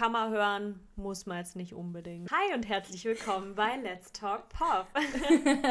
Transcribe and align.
kann 0.00 0.12
man 0.12 0.32
hören, 0.32 0.80
muss 0.96 1.26
man 1.26 1.36
jetzt 1.36 1.56
nicht 1.56 1.74
unbedingt. 1.74 2.30
Hi 2.30 2.54
und 2.54 2.66
herzlich 2.66 3.04
willkommen 3.04 3.54
bei 3.54 3.76
Let's 3.76 4.10
Talk 4.12 4.48
Pop. 4.48 4.86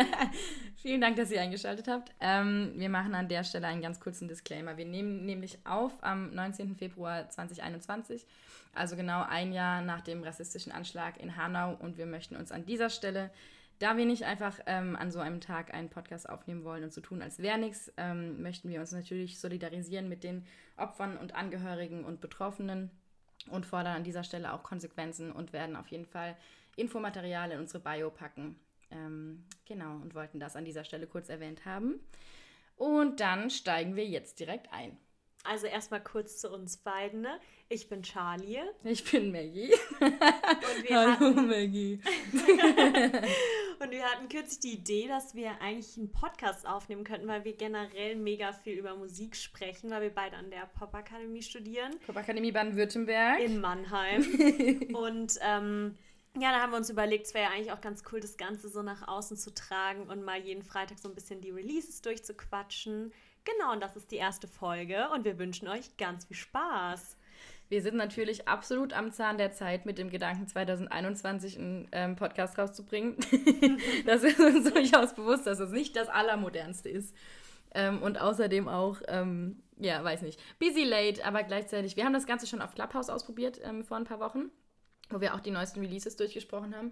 Vielen 0.76 1.02
Dank, 1.02 1.16
dass 1.16 1.32
ihr 1.32 1.42
eingeschaltet 1.42 1.88
habt. 1.88 2.12
Ähm, 2.20 2.74
wir 2.76 2.90
machen 2.90 3.16
an 3.16 3.28
der 3.28 3.44
Stelle 3.44 3.66
einen 3.66 3.82
ganz 3.82 4.00
kurzen 4.00 4.28
Disclaimer. 4.28 4.78
Wir 4.78 4.86
nehmen 4.86 5.26
nämlich 5.26 5.58
auf 5.66 5.94
am 6.02 6.30
19. 6.36 6.76
Februar 6.76 7.28
2021, 7.28 8.28
also 8.76 8.96
genau 8.96 9.26
ein 9.28 9.52
Jahr 9.52 9.82
nach 9.82 10.02
dem 10.02 10.22
rassistischen 10.22 10.72
Anschlag 10.72 11.20
in 11.20 11.36
Hanau 11.36 11.76
und 11.80 11.98
wir 11.98 12.06
möchten 12.06 12.36
uns 12.36 12.52
an 12.52 12.68
dieser 12.68 12.92
Stelle 12.92 13.32
da 13.80 13.96
wir 13.96 14.06
nicht 14.06 14.26
einfach 14.26 14.60
ähm, 14.66 14.98
an 14.98 15.10
so 15.10 15.20
einem 15.20 15.40
Tag 15.40 15.74
einen 15.74 15.90
Podcast 15.90 16.28
aufnehmen 16.28 16.66
wollen 16.66 16.84
und 16.84 16.94
so 16.94 17.00
tun, 17.00 17.22
als 17.22 17.40
wäre 17.40 17.58
nichts, 17.58 17.92
ähm, 17.96 18.42
möchten 18.42 18.68
wir 18.68 18.82
uns 18.82 18.92
natürlich 18.92 19.40
solidarisieren 19.40 20.10
mit 20.10 20.26
den 20.26 20.46
Opfern 20.76 21.16
und 21.16 21.34
Angehörigen 21.34 22.04
und 22.04 22.20
Betroffenen 22.20 22.92
und 23.48 23.66
fordern 23.66 23.96
an 23.96 24.04
dieser 24.04 24.24
Stelle 24.24 24.54
auch 24.54 24.64
Konsequenzen 24.64 25.32
und 25.32 25.54
werden 25.54 25.76
auf 25.76 25.88
jeden 25.88 26.06
Fall 26.06 26.36
Infomaterial 26.76 27.52
in 27.52 27.60
unsere 27.60 27.80
Bio 27.80 28.10
packen. 28.10 28.60
Ähm, 28.92 29.46
genau, 29.66 29.96
und 29.96 30.16
wollten 30.16 30.40
das 30.40 30.56
an 30.56 30.66
dieser 30.66 30.84
Stelle 30.84 31.08
kurz 31.08 31.30
erwähnt 31.30 31.66
haben. 31.66 32.00
Und 32.76 33.20
dann 33.20 33.50
steigen 33.50 33.96
wir 33.96 34.06
jetzt 34.06 34.40
direkt 34.40 34.72
ein. 34.72 34.98
Also 35.44 35.68
erstmal 35.68 36.04
kurz 36.04 36.38
zu 36.38 36.50
uns 36.50 36.78
beiden. 36.78 37.22
Ne? 37.22 37.40
Ich 37.70 37.88
bin 37.88 38.04
Charlie. 38.04 38.60
Ich 38.84 39.10
bin 39.10 39.32
Maggie. 39.32 39.74
Hallo 40.90 41.12
hatten, 41.12 41.48
Maggie. 41.48 42.00
und 43.80 43.92
wir 43.92 44.04
hatten 44.04 44.28
kürzlich 44.28 44.60
die 44.60 44.74
Idee, 44.74 45.08
dass 45.08 45.36
wir 45.36 45.62
eigentlich 45.62 45.98
einen 45.98 46.12
Podcast 46.12 46.68
aufnehmen 46.68 47.04
könnten, 47.04 47.28
weil 47.28 47.46
wir 47.46 47.54
generell 47.54 48.16
mega 48.18 48.52
viel 48.52 48.74
über 48.74 48.96
Musik 48.96 49.36
sprechen, 49.36 49.92
weil 49.92 50.02
wir 50.02 50.14
beide 50.14 50.36
an 50.36 50.50
der 50.50 50.66
Popakademie 50.78 51.42
studieren. 51.42 51.98
Popakademie 52.06 52.52
Baden-Württemberg. 52.52 53.40
In 53.40 53.62
Mannheim. 53.62 54.24
und 54.94 55.40
ähm, 55.42 55.96
ja, 56.38 56.52
da 56.52 56.62
haben 56.62 56.72
wir 56.72 56.78
uns 56.78 56.90
überlegt, 56.90 57.28
es 57.28 57.34
wäre 57.34 57.46
ja 57.46 57.52
eigentlich 57.52 57.72
auch 57.72 57.82
ganz 57.82 58.04
cool, 58.12 58.20
das 58.20 58.38
Ganze 58.38 58.70
so 58.70 58.82
nach 58.82 59.08
außen 59.08 59.38
zu 59.38 59.54
tragen 59.54 60.08
und 60.08 60.24
mal 60.24 60.40
jeden 60.40 60.64
Freitag 60.64 61.00
so 61.00 61.08
ein 61.10 61.16
bisschen 61.16 61.42
die 61.42 61.50
Releases 61.50 62.02
durchzuquatschen. 62.02 63.14
Genau, 63.46 63.74
und 63.74 63.82
das 63.82 63.96
ist 63.96 64.12
die 64.12 64.18
erste 64.18 64.48
Folge 64.48 65.10
und 65.14 65.26
wir 65.26 65.40
wünschen 65.40 65.68
euch 65.68 65.98
ganz 65.98 66.26
viel 66.26 66.38
Spaß. 66.38 67.18
Wir 67.70 67.84
sind 67.84 67.96
natürlich 67.96 68.48
absolut 68.48 68.94
am 68.94 69.12
Zahn 69.12 69.38
der 69.38 69.52
Zeit 69.52 69.86
mit 69.86 70.00
dem 70.00 70.10
Gedanken, 70.10 70.48
2021 70.48 71.58
einen 71.58 71.88
ähm, 71.92 72.16
Podcast 72.16 72.58
rauszubringen. 72.58 73.18
das 74.06 74.24
ist 74.24 74.40
uns 74.40 74.74
durchaus 74.74 75.14
bewusst, 75.14 75.46
dass 75.46 75.60
es 75.60 75.70
nicht 75.70 75.96
das 75.96 76.10
Allermodernste 76.10 76.90
ist. 76.90 77.16
Ähm, 77.76 78.02
und 78.02 78.20
außerdem 78.20 78.68
auch, 78.68 78.98
ähm, 79.08 79.62
ja, 79.78 80.04
weiß 80.04 80.24
nicht, 80.24 80.40
busy 80.60 80.84
late, 80.84 81.24
aber 81.24 81.44
gleichzeitig, 81.44 81.96
wir 81.96 82.06
haben 82.06 82.14
das 82.14 82.26
Ganze 82.26 82.48
schon 82.48 82.64
auf 82.64 82.74
Clubhouse 82.74 83.12
ausprobiert 83.12 83.62
ähm, 83.64 83.84
vor 83.84 83.98
ein 83.98 84.06
paar 84.06 84.20
Wochen, 84.20 84.50
wo 85.12 85.22
wir 85.22 85.36
auch 85.36 85.40
die 85.40 85.52
neuesten 85.52 85.82
Releases 85.82 86.16
durchgesprochen 86.16 86.76
haben. 86.76 86.92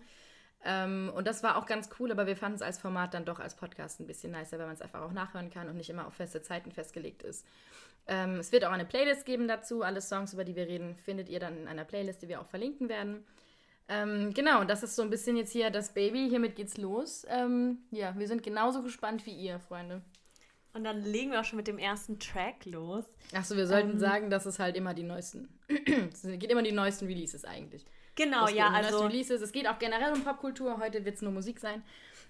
Ähm, 0.63 1.11
und 1.15 1.27
das 1.27 1.43
war 1.43 1.57
auch 1.57 1.65
ganz 1.65 1.89
cool, 1.99 2.11
aber 2.11 2.27
wir 2.27 2.35
fanden 2.35 2.55
es 2.55 2.61
als 2.61 2.79
Format 2.79 3.13
dann 3.13 3.25
doch 3.25 3.39
als 3.39 3.55
Podcast 3.55 3.99
ein 3.99 4.07
bisschen 4.07 4.31
nicer, 4.31 4.57
weil 4.57 4.65
man 4.65 4.75
es 4.75 4.81
einfach 4.81 5.01
auch 5.01 5.11
nachhören 5.11 5.49
kann 5.49 5.69
und 5.69 5.77
nicht 5.77 5.89
immer 5.89 6.07
auf 6.07 6.15
feste 6.15 6.41
Zeiten 6.41 6.71
festgelegt 6.71 7.23
ist. 7.23 7.45
Ähm, 8.07 8.35
es 8.35 8.51
wird 8.51 8.65
auch 8.65 8.71
eine 8.71 8.85
Playlist 8.85 9.25
geben 9.25 9.47
dazu. 9.47 9.83
Alle 9.83 10.01
Songs, 10.01 10.33
über 10.33 10.43
die 10.43 10.55
wir 10.55 10.67
reden, 10.67 10.95
findet 10.95 11.29
ihr 11.29 11.39
dann 11.39 11.57
in 11.57 11.67
einer 11.67 11.85
Playlist, 11.85 12.21
die 12.21 12.29
wir 12.29 12.41
auch 12.41 12.47
verlinken 12.47 12.89
werden. 12.89 13.25
Ähm, 13.89 14.33
genau, 14.33 14.63
das 14.63 14.83
ist 14.83 14.95
so 14.95 15.01
ein 15.01 15.09
bisschen 15.09 15.37
jetzt 15.37 15.51
hier 15.51 15.69
das 15.69 15.93
Baby. 15.93 16.27
Hiermit 16.29 16.55
geht's 16.55 16.77
los. 16.77 17.25
Ähm, 17.29 17.79
ja, 17.91 18.17
wir 18.17 18.27
sind 18.27 18.43
genauso 18.43 18.81
gespannt 18.81 19.25
wie 19.25 19.31
ihr, 19.31 19.59
Freunde. 19.59 20.01
Und 20.73 20.83
dann 20.83 21.01
legen 21.01 21.31
wir 21.31 21.39
auch 21.39 21.45
schon 21.45 21.57
mit 21.57 21.67
dem 21.67 21.79
ersten 21.79 22.19
Track 22.19 22.65
los. 22.65 23.05
Achso, 23.33 23.55
wir 23.55 23.67
sollten 23.67 23.91
ähm, 23.91 23.99
sagen, 23.99 24.29
dass 24.29 24.45
es 24.45 24.59
halt 24.59 24.75
immer 24.75 24.93
die 24.93 25.03
neuesten. 25.03 25.47
es 26.11 26.23
geht 26.23 26.51
immer 26.51 26.63
die 26.63 26.71
neuesten 26.71 27.07
Releases 27.07 27.45
eigentlich. 27.45 27.85
Genau, 28.17 28.49
ja, 28.49 28.69
also. 28.69 29.05
Releases. 29.05 29.41
Es 29.41 29.51
geht 29.53 29.67
auch 29.67 29.79
generell 29.79 30.11
um 30.11 30.23
Popkultur. 30.23 30.79
Heute 30.79 31.05
wird 31.05 31.15
es 31.15 31.21
nur 31.21 31.31
Musik 31.31 31.59
sein. 31.59 31.83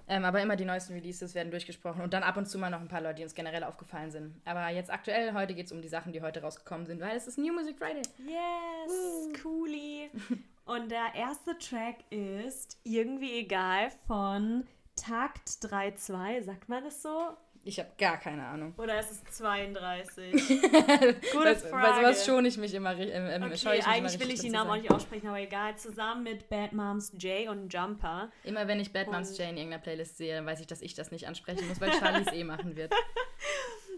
Ähm, 0.09 0.23
aber 0.23 0.41
immer 0.41 0.55
die 0.55 0.65
neuesten 0.65 0.93
Releases 0.93 1.35
werden 1.35 1.49
durchgesprochen 1.49 2.01
und 2.01 2.13
dann 2.13 2.23
ab 2.23 2.37
und 2.37 2.45
zu 2.45 2.57
mal 2.57 2.69
noch 2.69 2.79
ein 2.79 2.87
paar 2.87 3.01
Leute, 3.01 3.15
die 3.15 3.23
uns 3.23 3.33
generell 3.33 3.63
aufgefallen 3.63 4.09
sind. 4.09 4.35
Aber 4.45 4.69
jetzt 4.69 4.89
aktuell, 4.89 5.33
heute 5.33 5.53
geht 5.53 5.65
es 5.65 5.71
um 5.71 5.81
die 5.81 5.89
Sachen, 5.89 6.13
die 6.13 6.21
heute 6.21 6.41
rausgekommen 6.41 6.85
sind, 6.85 7.01
weil 7.01 7.17
es 7.17 7.27
ist 7.27 7.37
New 7.37 7.53
Music 7.53 7.77
Friday. 7.77 8.03
Yes, 8.19 8.87
Woo. 8.87 9.33
coolie. 9.41 10.09
und 10.65 10.91
der 10.91 11.13
erste 11.13 11.57
Track 11.57 11.97
ist 12.09 12.77
Irgendwie 12.83 13.39
egal 13.39 13.91
von 14.07 14.65
Takt 14.95 15.49
3.2, 15.61 16.41
sagt 16.41 16.69
man 16.69 16.85
das 16.85 17.01
so? 17.01 17.31
Ich 17.67 17.79
habe 17.79 17.89
gar 17.97 18.15
keine 18.17 18.45
Ahnung. 18.45 18.73
Oder 18.77 18.97
ist 18.97 19.11
es 19.11 19.23
32? 19.37 20.31
Gute 20.31 21.55
Frage. 21.57 21.71
Bei 21.71 21.95
sowas 21.97 22.25
schone 22.25 22.47
ich 22.47 22.57
mich 22.57 22.73
immer. 22.73 22.97
Ähm, 22.97 23.43
okay, 23.43 23.55
ich 23.55 23.65
mich 23.65 23.85
eigentlich 23.85 24.19
will 24.21 24.31
ich 24.31 24.39
die 24.39 24.49
Namen 24.49 24.69
auch 24.71 24.77
nicht 24.77 24.89
aussprechen, 24.89 25.27
aber 25.27 25.41
egal. 25.41 25.75
Zusammen 25.75 26.23
mit 26.23 26.47
Bad 26.47 26.71
Moms 26.71 27.11
Jay 27.17 27.49
und 27.49 27.73
Jumper. 27.73 28.31
Immer 28.45 28.69
wenn 28.69 28.79
ich 28.79 28.93
Bad 28.93 29.11
Moms 29.11 29.37
Jay 29.37 29.49
in 29.49 29.57
irgendeiner 29.57 29.83
Playlist 29.83 30.15
sehe, 30.17 30.35
dann 30.35 30.45
weiß 30.45 30.61
ich, 30.61 30.67
dass 30.67 30.81
ich 30.81 30.93
das 30.95 31.11
nicht 31.11 31.27
ansprechen 31.27 31.67
muss, 31.67 31.81
weil 31.81 31.91
Charlie 31.91 32.23
es 32.25 32.31
eh 32.31 32.43
machen 32.45 32.77
wird. 32.77 32.93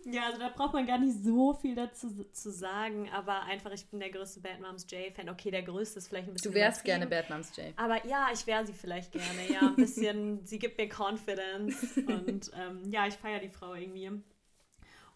Ja, 0.06 0.28
also 0.28 0.40
da 0.40 0.50
braucht 0.50 0.74
man 0.74 0.86
gar 0.86 0.98
nicht 0.98 1.24
so 1.24 1.54
viel 1.54 1.76
dazu 1.76 2.24
zu 2.32 2.52
sagen, 2.52 3.10
aber 3.12 3.44
einfach, 3.44 3.72
ich 3.72 3.86
bin 3.88 4.00
der 4.00 4.10
größte 4.10 4.40
Bad 4.40 4.62
Moms 4.62 4.86
J-Fan. 4.90 5.30
Okay, 5.30 5.52
der 5.52 5.64
größte 5.64 6.00
ist 6.00 6.08
vielleicht 6.08 6.28
ein 6.28 6.34
bisschen. 6.34 6.52
Du 6.52 6.58
wärst 6.58 6.84
gerne 6.84 7.08
Bad 7.08 7.30
Moms 7.30 7.56
J. 7.56 7.74
Aber 7.76 8.06
ja, 8.06 8.28
ich 8.34 8.46
wäre 8.48 8.66
sie 8.66 8.74
vielleicht 8.74 9.12
gerne, 9.12 9.52
ja. 9.52 9.62
Ein 9.62 9.76
bisschen, 9.76 10.46
sie 10.46 10.60
gibt 10.60 10.78
mir 10.78 10.90
Confidence 10.90 11.98
und 11.98 12.52
ähm, 12.56 12.92
ja, 12.92 13.08
ich 13.08 13.16
feiere 13.16 13.40
die 13.40 13.50
Frau 13.50 13.74
irgendwie. 13.74 14.12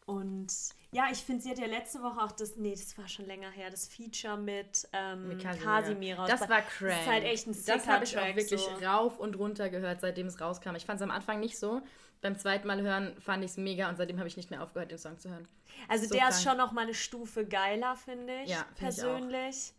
Und 0.06 0.48
ja, 0.92 1.08
ich 1.12 1.20
finde, 1.20 1.42
sie 1.44 1.50
hat 1.50 1.60
ja 1.60 1.66
letzte 1.66 2.02
Woche 2.02 2.22
auch 2.22 2.32
das, 2.34 2.58
nee, 2.58 2.72
das 2.72 2.98
war 2.98 3.08
schon 3.08 3.26
länger 3.26 3.50
her, 3.50 3.70
das 3.70 3.88
Feature 3.88 4.38
mit, 4.38 4.88
ähm, 4.92 5.30
mit 5.30 5.42
Casimir 5.42 6.20
raus. 6.20 6.30
Das 6.30 6.42
war 6.50 6.62
crank. 6.62 6.92
Das 6.92 7.00
ist 7.02 7.08
halt 7.08 7.24
echt 7.24 7.48
ein 7.48 7.56
Das 7.66 7.88
habe 7.88 8.04
ich 8.04 8.18
auch 8.18 8.36
wirklich 8.36 8.62
so. 8.62 8.86
rauf 8.86 9.18
und 9.18 9.38
runter 9.38 9.70
gehört, 9.70 10.02
seitdem 10.02 10.28
es 10.28 10.42
rauskam. 10.42 10.76
Ich 10.76 10.86
fand 10.86 11.00
es 11.00 11.04
am 11.04 11.12
Anfang 11.12 11.40
nicht 11.40 11.58
so. 11.58 11.82
Beim 12.24 12.38
zweiten 12.38 12.66
Mal 12.68 12.82
hören 12.82 13.16
fand 13.20 13.44
ich 13.44 13.52
es 13.52 13.58
mega 13.58 13.90
und 13.90 13.98
seitdem 13.98 14.18
habe 14.18 14.28
ich 14.28 14.38
nicht 14.38 14.50
mehr 14.50 14.64
aufgehört, 14.64 14.90
den 14.90 14.98
Song 14.98 15.20
zu 15.20 15.30
hören. 15.30 15.48
Also 15.88 16.06
so 16.06 16.12
der 16.12 16.22
krank. 16.22 16.34
ist 16.34 16.44
schon 16.44 16.58
noch 16.58 16.72
mal 16.72 16.82
eine 16.82 16.94
Stufe 16.94 17.46
geiler, 17.46 17.96
finde 17.96 18.44
ich, 18.44 18.50
ja, 18.50 18.66
persönlich. 18.76 19.56
Ich 19.56 19.74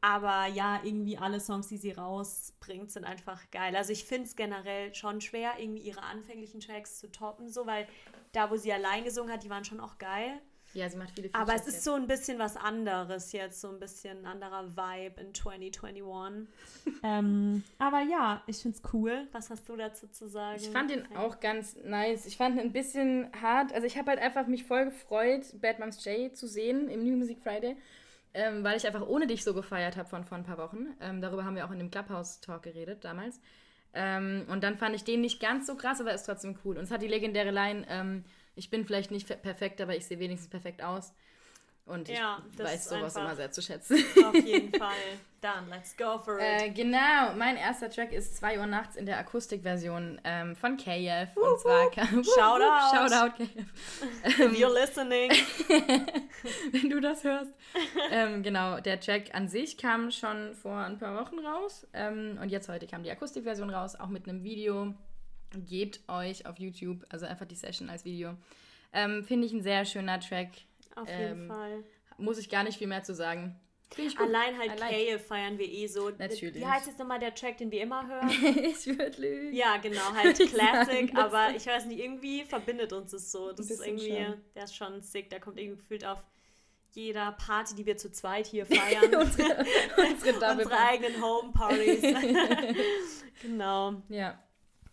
aber 0.00 0.46
ja, 0.46 0.80
irgendwie 0.84 1.18
alle 1.18 1.40
Songs, 1.40 1.66
die 1.68 1.76
sie 1.76 1.90
rausbringt, 1.90 2.90
sind 2.90 3.04
einfach 3.04 3.50
geil. 3.50 3.74
Also 3.74 3.92
ich 3.92 4.04
finde 4.04 4.28
es 4.28 4.36
generell 4.36 4.94
schon 4.94 5.20
schwer, 5.20 5.54
irgendwie 5.58 5.82
ihre 5.82 6.02
anfänglichen 6.02 6.60
Tracks 6.60 6.98
zu 6.98 7.10
toppen, 7.10 7.48
so, 7.48 7.66
weil 7.66 7.88
da, 8.32 8.50
wo 8.50 8.56
sie 8.56 8.72
allein 8.72 9.04
gesungen 9.04 9.32
hat, 9.32 9.42
die 9.42 9.50
waren 9.50 9.64
schon 9.64 9.80
auch 9.80 9.98
geil. 9.98 10.40
Ja, 10.74 10.88
sie 10.88 10.96
macht 10.96 11.10
viele 11.14 11.28
Features 11.28 11.48
Aber 11.48 11.54
es 11.54 11.66
ist 11.66 11.74
jetzt. 11.74 11.84
so 11.84 11.94
ein 11.94 12.06
bisschen 12.06 12.38
was 12.38 12.56
anderes 12.56 13.32
jetzt, 13.32 13.60
so 13.60 13.68
ein 13.68 13.80
bisschen 13.80 14.26
anderer 14.26 14.76
Vibe 14.76 15.20
in 15.20 15.34
2021. 15.34 16.48
ähm, 17.02 17.64
aber 17.78 18.02
ja, 18.02 18.42
ich 18.46 18.58
finde 18.58 18.76
es 18.76 18.92
cool. 18.92 19.26
Was 19.32 19.50
hast 19.50 19.68
du 19.68 19.76
dazu 19.76 20.06
zu 20.08 20.28
sagen? 20.28 20.60
Ich 20.60 20.68
fand 20.68 20.90
ihn 20.90 21.04
auch 21.16 21.40
ganz 21.40 21.76
nice. 21.84 22.26
Ich 22.26 22.36
fand 22.36 22.56
ihn 22.56 22.60
ein 22.60 22.72
bisschen 22.72 23.28
hart. 23.40 23.72
Also 23.72 23.86
ich 23.86 23.96
habe 23.96 24.10
halt 24.10 24.20
einfach 24.20 24.46
mich 24.46 24.64
voll 24.64 24.86
gefreut, 24.86 25.42
Bad 25.60 25.78
Moms 25.78 26.04
J 26.04 26.36
zu 26.36 26.46
sehen 26.46 26.88
im 26.88 27.02
New 27.02 27.16
Music 27.16 27.38
Friday 27.42 27.76
ähm, 28.34 28.62
weil 28.62 28.76
ich 28.76 28.86
einfach 28.86 29.06
ohne 29.06 29.26
dich 29.26 29.42
so 29.44 29.54
gefeiert 29.54 29.96
habe 29.96 30.08
von 30.08 30.24
vor 30.24 30.38
ein 30.38 30.44
paar 30.44 30.58
Wochen. 30.58 30.86
Ähm, 31.00 31.20
darüber 31.20 31.44
haben 31.44 31.56
wir 31.56 31.66
auch 31.66 31.70
in 31.70 31.78
dem 31.78 31.90
Clubhouse-Talk 31.90 32.62
geredet 32.62 33.04
damals. 33.04 33.40
Ähm, 33.94 34.44
und 34.48 34.62
dann 34.62 34.76
fand 34.76 34.94
ich 34.94 35.04
den 35.04 35.20
nicht 35.22 35.40
ganz 35.40 35.66
so 35.66 35.74
krass, 35.74 36.00
aber 36.00 36.12
ist 36.12 36.24
trotzdem 36.24 36.56
cool. 36.64 36.76
Und 36.76 36.84
es 36.84 36.90
hat 36.90 37.02
die 37.02 37.08
legendäre 37.08 37.50
Line, 37.50 37.86
ähm, 37.88 38.24
ich 38.58 38.70
bin 38.70 38.84
vielleicht 38.84 39.10
nicht 39.10 39.26
perfekt, 39.42 39.80
aber 39.80 39.96
ich 39.96 40.06
sehe 40.06 40.18
wenigstens 40.18 40.50
perfekt 40.50 40.82
aus. 40.82 41.14
Und 41.88 42.10
ich 42.10 42.18
ja, 42.18 42.42
weiß 42.58 42.90
sowas 42.90 43.16
immer 43.16 43.34
sehr 43.34 43.50
zu 43.50 43.62
schätzen. 43.62 43.96
Auf 44.22 44.34
jeden 44.34 44.72
Fall. 44.78 44.90
Dann, 45.40 45.70
let's 45.70 45.96
go 45.96 46.18
for 46.18 46.38
it. 46.38 46.42
Äh, 46.42 46.70
genau, 46.70 47.32
mein 47.34 47.56
erster 47.56 47.88
Track 47.88 48.12
ist 48.12 48.36
2 48.36 48.58
Uhr 48.58 48.66
nachts 48.66 48.96
in 48.96 49.06
der 49.06 49.16
Akustikversion 49.18 50.20
ähm, 50.22 50.54
von 50.54 50.76
KF. 50.76 51.34
Uh, 51.34 51.40
und 51.40 51.60
zwar 51.60 51.90
Shout 51.94 52.60
out. 52.60 52.92
Shout 52.92 53.12
out, 53.16 53.36
KF. 53.36 54.38
If 54.38 54.52
you're 54.52 54.74
listening. 54.74 55.30
Wenn 56.72 56.90
du 56.90 57.00
das 57.00 57.24
hörst. 57.24 57.52
ähm, 58.10 58.42
genau, 58.42 58.80
der 58.80 59.00
Track 59.00 59.34
an 59.34 59.48
sich 59.48 59.78
kam 59.78 60.10
schon 60.10 60.54
vor 60.56 60.76
ein 60.76 60.98
paar 60.98 61.24
Wochen 61.24 61.38
raus. 61.38 61.86
Ähm, 61.94 62.38
und 62.42 62.50
jetzt 62.50 62.68
heute 62.68 62.86
kam 62.86 63.02
die 63.02 63.10
Akustikversion 63.10 63.70
raus, 63.70 63.96
auch 63.96 64.08
mit 64.08 64.28
einem 64.28 64.44
Video. 64.44 64.92
Gebt 65.54 66.00
euch 66.08 66.46
auf 66.46 66.58
YouTube, 66.58 67.04
also 67.08 67.26
einfach 67.26 67.46
die 67.46 67.54
Session 67.54 67.88
als 67.88 68.04
Video. 68.04 68.34
Ähm, 68.92 69.24
Finde 69.24 69.46
ich 69.46 69.52
ein 69.52 69.62
sehr 69.62 69.84
schöner 69.84 70.20
Track 70.20 70.50
auf 70.94 71.08
jeden 71.08 71.42
ähm, 71.42 71.48
Fall. 71.48 71.84
Muss 72.18 72.38
ich 72.38 72.50
gar 72.50 72.64
nicht 72.64 72.78
viel 72.78 72.86
mehr 72.86 73.02
zu 73.02 73.14
sagen. 73.14 73.58
Allein 74.18 74.58
halt 74.58 74.76
Kale 74.78 75.18
feiern 75.18 75.58
wir 75.58 75.66
eh 75.66 75.86
so. 75.86 76.10
Natürlich. 76.10 76.56
Wie 76.56 76.66
heißt 76.66 76.86
jetzt 76.86 76.98
nochmal 76.98 77.18
der 77.18 77.34
Track, 77.34 77.56
den 77.56 77.70
wir 77.70 77.80
immer 77.82 78.06
hören? 78.08 78.28
ich 78.28 78.86
würde 78.86 79.20
lügen. 79.20 79.54
Ja, 79.54 79.78
genau, 79.78 80.12
halt 80.14 80.38
Classic, 80.50 81.16
aber 81.16 81.54
ich 81.56 81.66
weiß 81.66 81.86
nicht, 81.86 82.00
irgendwie 82.00 82.44
verbindet 82.44 82.92
uns 82.92 83.12
das 83.12 83.32
so. 83.32 83.52
Das 83.52 83.70
ist 83.70 83.84
irgendwie, 83.84 84.24
schon. 84.24 84.42
der 84.54 84.64
ist 84.64 84.76
schon 84.76 85.00
sick, 85.00 85.30
der 85.30 85.40
kommt 85.40 85.58
irgendwie 85.58 85.78
gefühlt 85.78 86.04
auf 86.04 86.22
jeder 86.92 87.32
Party, 87.32 87.74
die 87.74 87.86
wir 87.86 87.96
zu 87.96 88.10
zweit 88.12 88.46
hier 88.46 88.66
feiern. 88.66 89.14
unsere, 89.14 89.64
unsere, 89.96 90.52
unsere 90.52 90.78
eigenen 90.78 91.22
Home-Partys. 91.22 92.02
genau. 93.42 94.02
Ja. 94.08 94.38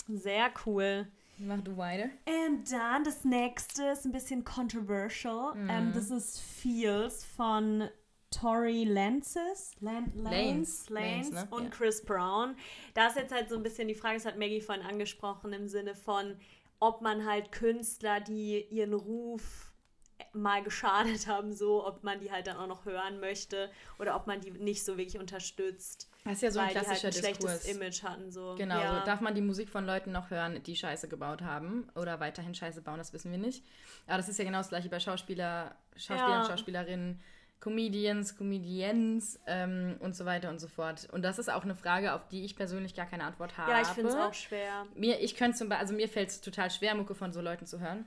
Sehr 0.07 0.52
cool. 0.66 1.07
Mach 1.38 1.62
du 1.62 1.75
weiter. 1.75 2.10
Und 2.25 2.72
dann 2.72 3.04
das 3.04 3.25
nächste 3.25 3.84
ist 3.88 4.06
ein 4.06 4.12
bisschen 4.12 4.44
controversial. 4.46 5.56
Mhm. 5.56 5.69
Ähm, 5.69 5.92
das 5.94 6.10
ist 6.10 6.40
Feels 6.40 7.25
von 7.25 7.90
Tory 8.31 8.84
Lances, 8.84 9.72
Lan 9.80 10.12
Lanes, 10.16 10.90
Lanes, 10.90 10.90
Lanes 10.90 11.31
ne? 11.31 11.48
und 11.52 11.63
ja. 11.66 11.69
Chris 11.69 12.04
Brown. 12.04 12.56
Da 12.94 13.07
ist 13.07 13.16
jetzt 13.16 13.34
halt 13.34 13.50
so 13.50 13.56
ein 13.56 13.63
bisschen 13.63 13.88
die 13.88 13.96
Frage, 13.96 14.16
das 14.16 14.25
hat 14.25 14.38
Maggie 14.38 14.62
vorhin 14.62 14.86
angesprochen, 14.86 15.54
im 15.54 15.68
Sinne 15.68 15.96
von, 15.96 16.38
ob 16.80 17.02
man 17.02 17.25
halt 17.25 17.52
Künstler, 17.52 18.19
die 18.19 18.66
ihren 18.69 18.94
Ruf 18.94 19.72
mal 20.34 20.63
geschadet 20.63 21.28
haben, 21.28 21.54
so, 21.54 21.86
ob 21.86 22.04
man 22.04 22.19
die 22.19 22.31
halt 22.31 22.48
dann 22.48 22.57
auch 22.57 22.68
noch 22.68 22.86
hören 22.86 23.19
möchte 23.19 23.72
oder 24.00 24.16
ob 24.16 24.28
man 24.28 24.42
die 24.42 24.52
nicht 24.52 24.84
so 24.84 24.98
wirklich 24.98 25.19
unterstützt. 25.19 26.10
Das 26.25 26.33
ist 26.33 26.42
ja 26.42 26.51
so 26.51 26.60
ein 26.60 26.69
klassischer 26.69 27.12
die 27.12 27.22
halt 27.22 27.25
ein 27.25 27.36
schlechtes 27.36 27.66
Image 27.66 28.04
hatten. 28.04 28.31
So. 28.31 28.56
Genau, 28.57 28.80
ja. 28.80 29.00
so 29.00 29.06
darf 29.06 29.22
man 29.22 29.36
die 29.36 29.42
Musik 29.42 29.69
von 29.69 29.86
Leuten 29.86 30.12
noch 30.12 30.31
hören, 30.31 30.62
die 30.63 30.75
Scheiße 30.75 31.07
gebaut 31.07 31.44
haben 31.44 31.88
oder 31.95 32.19
weiterhin 32.19 32.56
Scheiße 32.56 32.81
bauen, 32.81 32.98
das 32.98 33.13
wissen 33.13 33.31
wir 33.31 33.38
nicht. 33.38 33.63
Aber 34.07 34.18
das 34.18 34.27
ist 34.27 34.39
ja 34.39 34.44
genau 34.44 34.57
das 34.57 34.69
gleiche 34.69 34.89
bei 34.89 35.00
Schauspieler, 35.00 35.75
Schauspielern, 35.95 36.42
ja. 36.42 36.45
Schauspielerinnen, 36.48 37.22
Comedians, 37.60 38.38
Comedians 38.38 39.39
ähm, 39.45 39.98
und 40.00 40.16
so 40.16 40.25
weiter 40.25 40.50
und 40.50 40.60
so 40.60 40.68
fort. 40.68 41.07
Und 41.12 41.24
das 41.24 41.38
ist 41.38 41.50
auch 41.50 41.63
eine 41.63 41.75
Frage, 41.75 42.13
auf 42.13 42.28
die 42.28 42.44
ich 42.44 42.56
persönlich 42.56 42.95
gar 42.95 43.06
keine 43.06 43.24
Antwort 43.24 43.57
habe. 43.57 43.71
Ja, 43.71 43.81
ich 43.81 43.88
finde 43.89 44.10
es 44.10 44.16
auch 44.16 44.33
schwer. 44.33 44.86
Mir, 44.95 45.21
ich 45.21 45.36
könnte 45.36 45.57
zum 45.57 45.69
Beispiel, 45.69 45.81
also 45.81 45.94
mir 45.94 46.10
fällt 46.10 46.30
es 46.30 46.42
total 46.42 46.71
schwer, 46.71 46.95
Mucke 46.95 47.13
von 47.13 47.33
so 47.33 47.42
Leuten 47.42 47.68
zu 47.68 47.80
hören. 47.80 48.06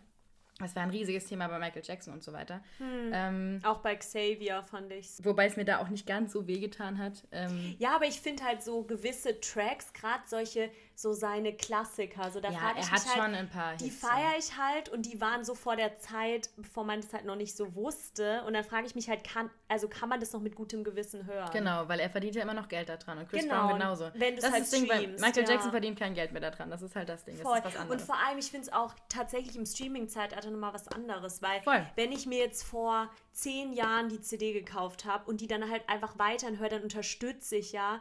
Das 0.58 0.74
war 0.74 0.82
ein 0.82 0.90
riesiges 0.90 1.26
Thema 1.26 1.46
bei 1.48 1.58
Michael 1.58 1.82
Jackson 1.84 2.12
und 2.12 2.22
so 2.22 2.32
weiter. 2.32 2.60
Hm. 2.78 3.10
Ähm, 3.12 3.60
auch 3.62 3.78
bei 3.78 3.94
Xavier 3.96 4.62
fand 4.64 4.92
ich 4.92 5.08
Wobei 5.22 5.46
es 5.46 5.56
mir 5.56 5.64
da 5.64 5.78
auch 5.78 5.88
nicht 5.88 6.06
ganz 6.06 6.32
so 6.32 6.46
wehgetan 6.46 6.98
hat. 6.98 7.26
Ähm, 7.30 7.76
ja, 7.78 7.94
aber 7.94 8.06
ich 8.06 8.20
finde 8.20 8.44
halt 8.44 8.62
so 8.62 8.82
gewisse 8.82 9.40
Tracks, 9.40 9.92
gerade 9.92 10.22
solche 10.26 10.70
so 10.98 11.12
seine 11.12 11.52
Klassiker. 11.52 12.28
So, 12.28 12.40
da 12.40 12.50
ja, 12.50 12.58
er 12.58 12.90
hat 12.90 12.90
halt, 12.90 13.02
schon 13.14 13.32
ein 13.32 13.48
paar 13.48 13.70
Hits. 13.70 13.84
Die 13.84 13.90
feiere 13.90 14.36
ich 14.36 14.58
halt 14.58 14.88
und 14.88 15.06
die 15.06 15.20
waren 15.20 15.44
so 15.44 15.54
vor 15.54 15.76
der 15.76 15.96
Zeit, 15.98 16.50
bevor 16.56 16.82
man 16.82 17.00
das 17.00 17.12
halt 17.12 17.24
noch 17.24 17.36
nicht 17.36 17.56
so 17.56 17.72
wusste. 17.76 18.42
Und 18.48 18.54
dann 18.54 18.64
frage 18.64 18.88
ich 18.88 18.96
mich 18.96 19.08
halt, 19.08 19.22
kann, 19.22 19.48
also 19.68 19.86
kann 19.88 20.08
man 20.08 20.18
das 20.18 20.32
noch 20.32 20.40
mit 20.40 20.56
gutem 20.56 20.82
Gewissen 20.82 21.24
hören? 21.24 21.50
Genau, 21.52 21.88
weil 21.88 22.00
er 22.00 22.10
verdient 22.10 22.34
ja 22.34 22.42
immer 22.42 22.54
noch 22.54 22.68
Geld 22.68 22.88
daran 22.88 23.18
und 23.18 23.28
Chris 23.28 23.42
genau, 23.42 23.68
Brown 23.68 23.78
genauso. 23.78 24.10
Wenn 24.14 24.34
das 24.34 24.50
halt 24.50 24.64
ist 24.64 24.72
das 24.72 24.80
Ding, 24.80 24.88
weil 24.88 25.06
Michael 25.06 25.44
ja. 25.44 25.50
Jackson 25.50 25.70
verdient 25.70 25.96
kein 25.96 26.14
Geld 26.14 26.32
mehr 26.32 26.40
daran. 26.40 26.68
Das 26.68 26.82
ist 26.82 26.96
halt 26.96 27.08
das 27.08 27.24
Ding. 27.24 27.36
Voll. 27.36 27.60
Das 27.60 27.76
und 27.76 28.02
vor 28.02 28.16
allem, 28.16 28.38
ich 28.38 28.50
finde 28.50 28.66
es 28.66 28.72
auch 28.72 28.92
tatsächlich 29.08 29.54
im 29.54 29.66
Streaming-Zeitalter 29.66 30.50
nochmal 30.50 30.74
was 30.74 30.88
anderes, 30.88 31.42
weil 31.42 31.62
Voll. 31.62 31.86
wenn 31.94 32.10
ich 32.10 32.26
mir 32.26 32.38
jetzt 32.38 32.64
vor 32.64 33.08
zehn 33.30 33.72
Jahren 33.72 34.08
die 34.08 34.20
CD 34.20 34.52
gekauft 34.52 35.04
habe 35.04 35.30
und 35.30 35.40
die 35.40 35.46
dann 35.46 35.70
halt 35.70 35.88
einfach 35.88 36.18
weiterhin 36.18 36.58
höre, 36.58 36.70
dann 36.70 36.82
unterstütze 36.82 37.54
ich 37.54 37.70
ja 37.70 38.00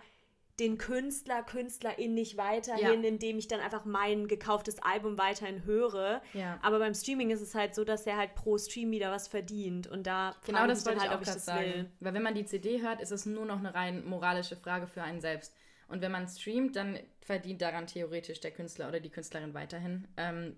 den 0.59 0.79
Künstler, 0.79 1.43
Künstlerin 1.43 2.15
nicht 2.15 2.35
weiterhin, 2.35 3.03
ja. 3.03 3.09
indem 3.09 3.37
ich 3.37 3.47
dann 3.47 3.59
einfach 3.59 3.85
mein 3.85 4.27
gekauftes 4.27 4.79
Album 4.79 5.17
weiterhin 5.17 5.65
höre. 5.65 6.21
Ja. 6.33 6.59
Aber 6.63 6.79
beim 6.79 6.95
Streaming 6.95 7.29
ist 7.29 7.41
es 7.41 7.53
halt 7.53 7.75
so, 7.75 7.83
dass 7.83 8.07
er 8.07 8.17
halt 8.17 8.33
pro 8.33 8.57
Stream 8.57 8.89
wieder 8.91 9.11
was 9.11 9.27
verdient. 9.27 9.85
Und 9.85 10.07
da 10.07 10.35
genau 10.45 10.65
das 10.65 10.85
wollte 10.85 11.01
halt, 11.01 11.11
ich 11.11 11.17
auch 11.17 11.21
gerade 11.21 11.39
sagen. 11.39 11.73
Will. 11.73 11.91
Weil 11.99 12.13
wenn 12.15 12.23
man 12.23 12.33
die 12.33 12.45
CD 12.45 12.81
hört, 12.81 13.01
ist 13.01 13.11
es 13.11 13.27
nur 13.27 13.45
noch 13.45 13.59
eine 13.59 13.75
rein 13.75 14.03
moralische 14.05 14.55
Frage 14.55 14.87
für 14.87 15.03
einen 15.03 15.21
selbst. 15.21 15.53
Und 15.89 16.01
wenn 16.01 16.11
man 16.11 16.27
streamt, 16.27 16.75
dann 16.75 16.99
verdient 17.21 17.61
daran 17.61 17.85
theoretisch 17.85 18.39
der 18.39 18.51
Künstler 18.51 18.87
oder 18.87 18.99
die 18.99 19.09
Künstlerin 19.09 19.53
weiterhin. 19.53 20.07
Ähm, 20.17 20.57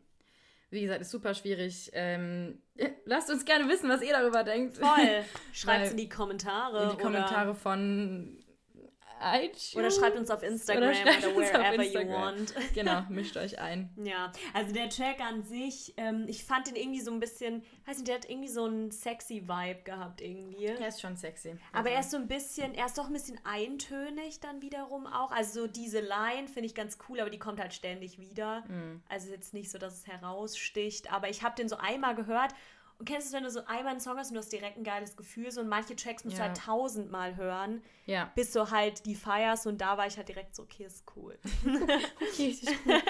wie 0.72 0.82
gesagt, 0.82 1.02
ist 1.02 1.12
super 1.12 1.34
schwierig. 1.34 1.92
Ähm, 1.94 2.62
lasst 3.06 3.30
uns 3.30 3.44
gerne 3.44 3.68
wissen, 3.68 3.90
was 3.90 4.02
ihr 4.02 4.14
darüber 4.14 4.46
denkt. 4.46 4.78
Voll. 4.78 5.24
Schreibt 5.54 5.88
es 5.88 5.92
in 5.92 5.98
die 5.98 6.10
Kommentare. 6.10 6.84
In 6.84 6.98
die 6.98 7.04
Kommentare 7.04 7.54
von 7.54 8.38
iTunes. 9.22 9.76
Oder 9.76 9.92
schreibt 9.92 10.18
uns 10.18 10.30
auf 10.30 10.44
Instagram 10.44 10.90
oder, 10.90 11.02
oder 11.02 11.36
wherever 11.36 11.84
Instagram. 11.84 12.08
you 12.08 12.14
want. 12.14 12.54
Genau, 12.74 13.02
mischt 13.10 13.38
euch 13.38 13.60
ein. 13.60 13.90
Ja, 14.04 14.32
also 14.54 14.74
der 14.74 14.90
Track 14.90 15.20
an 15.22 15.44
sich, 15.44 15.94
ähm, 15.98 16.26
ich 16.28 16.44
fand 16.44 16.68
den 16.68 16.76
irgendwie 16.76 17.02
so 17.02 17.12
ein 17.12 17.20
bisschen, 17.20 17.64
weiß 17.86 17.98
nicht, 17.98 18.08
der 18.08 18.16
hat 18.16 18.30
irgendwie 18.30 18.48
so 18.48 18.66
einen 18.66 18.92
sexy 18.92 19.48
Vibe 19.48 19.82
gehabt 19.84 20.22
irgendwie. 20.22 20.66
Er 20.66 20.88
ist 20.88 21.02
schon 21.02 21.16
sexy. 21.18 21.56
Aber 21.72 21.90
also. 21.90 21.90
er 21.90 22.00
ist 22.00 22.12
so 22.12 22.18
ein 22.18 22.28
bisschen, 22.28 22.74
er 22.74 22.86
ist 22.86 22.98
doch 22.98 23.08
ein 23.08 23.14
bisschen 23.14 23.40
eintönig 23.44 24.40
dann 24.40 24.62
wiederum 24.62 25.08
auch. 25.08 25.32
Also 25.32 25.62
so 25.62 25.68
diese 25.68 26.00
Line 26.00 26.48
finde 26.48 26.68
ich 26.68 26.76
ganz 26.76 26.98
cool, 27.08 27.20
aber 27.20 27.30
die 27.30 27.40
kommt 27.40 27.60
halt 27.60 27.74
ständig 27.74 28.20
wieder. 28.20 28.64
Mhm. 28.68 29.02
Also 29.10 29.30
jetzt 29.30 29.54
nicht 29.54 29.72
so, 29.72 29.78
dass 29.78 29.94
es 29.94 30.08
heraussticht. 30.08 31.12
Aber 31.12 31.30
ich 31.30 31.44
habe 31.44 31.56
den 31.56 31.70
so 31.70 31.78
einmal 31.78 32.16
gehört 32.16 32.54
und 33.00 33.06
kennst 33.06 33.28
du 33.28 33.30
es, 33.30 33.34
wenn 33.34 33.44
du 33.44 33.50
so 33.50 33.62
einmal 33.66 33.94
einen 33.94 34.02
Song 34.02 34.18
hast 34.18 34.28
und 34.28 34.36
du 34.36 34.40
hast 34.40 34.52
direkt 34.52 34.78
ein 34.78 34.84
geiles 34.84 35.16
Gefühl, 35.16 35.50
so 35.52 35.62
und 35.62 35.70
manche 35.70 35.96
Tracks 35.96 36.26
musst 36.26 36.38
ja. 36.38 36.44
du 36.44 36.50
halt 36.50 36.62
tausendmal 36.66 37.38
hören, 37.38 37.82
ja. 38.06 38.30
bis 38.36 38.52
du 38.52 38.70
halt 38.70 39.06
die 39.06 39.16
feierst 39.16 39.68
und 39.68 39.80
da 39.80 39.98
war 39.98 40.06
ich 40.06 40.18
halt 40.18 40.28
direkt 40.28 40.54
so, 40.54 40.64
okay, 40.64 40.84
ist 40.84 41.06
cool. 41.16 41.40
okay, 42.32 42.50
ist 42.50 42.70
cool. 42.86 43.02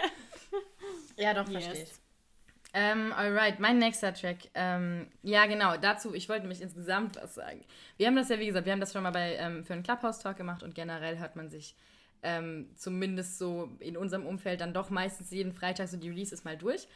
ja, 1.18 1.34
doch, 1.34 1.50
yes. 1.50 1.64
verstehe 1.64 1.84
ich. 1.84 1.92
Ähm, 2.72 3.12
alright, 3.14 3.60
mein 3.60 3.80
nächster 3.80 4.14
Track. 4.14 4.50
Ähm, 4.54 5.08
ja, 5.24 5.48
genau, 5.48 5.76
dazu, 5.78 6.14
ich 6.14 6.30
wollte 6.30 6.46
mich 6.46 6.62
insgesamt 6.62 7.16
was 7.16 7.34
sagen. 7.34 7.66
Wir 7.98 8.06
haben 8.06 8.16
das 8.16 8.30
ja, 8.30 8.38
wie 8.38 8.46
gesagt, 8.46 8.68
wir 8.68 8.74
haben 8.74 8.80
das 8.80 8.94
schon 8.94 9.02
mal 9.02 9.10
bei, 9.10 9.38
ähm, 9.38 9.66
für 9.66 9.74
einen 9.74 9.82
Clubhouse-Talk 9.82 10.38
gemacht 10.38 10.62
und 10.62 10.76
generell 10.76 11.18
hört 11.18 11.36
man 11.36 11.50
sich 11.50 11.76
ähm, 12.22 12.70
zumindest 12.76 13.40
so 13.40 13.70
in 13.80 13.98
unserem 13.98 14.28
Umfeld 14.28 14.62
dann 14.62 14.74
doch 14.74 14.92
meistens 14.92 15.32
jeden 15.32 15.52
Freitag 15.52 15.88
so 15.88 15.98
die 15.98 16.10
Releases 16.10 16.44
mal 16.44 16.58
durch. 16.58 16.88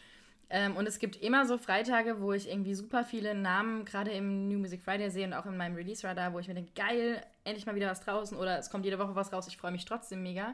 Ähm, 0.49 0.75
und 0.75 0.87
es 0.87 0.99
gibt 0.99 1.15
immer 1.15 1.45
so 1.45 1.57
Freitage, 1.57 2.21
wo 2.21 2.33
ich 2.33 2.49
irgendwie 2.49 2.75
super 2.75 3.03
viele 3.03 3.33
Namen 3.33 3.85
gerade 3.85 4.11
im 4.11 4.47
New 4.47 4.59
Music 4.59 4.81
Friday 4.81 5.09
sehe 5.09 5.25
und 5.25 5.33
auch 5.33 5.45
in 5.45 5.57
meinem 5.57 5.75
Release-Radar, 5.75 6.33
wo 6.33 6.39
ich 6.39 6.47
mir 6.47 6.53
denke, 6.53 6.71
geil, 6.75 7.25
endlich 7.43 7.65
mal 7.65 7.75
wieder 7.75 7.89
was 7.89 8.01
draußen 8.01 8.37
oder 8.37 8.59
es 8.59 8.69
kommt 8.69 8.85
jede 8.85 8.99
Woche 8.99 9.15
was 9.15 9.33
raus, 9.33 9.47
ich 9.47 9.57
freue 9.57 9.71
mich 9.71 9.85
trotzdem 9.85 10.21
mega. 10.21 10.53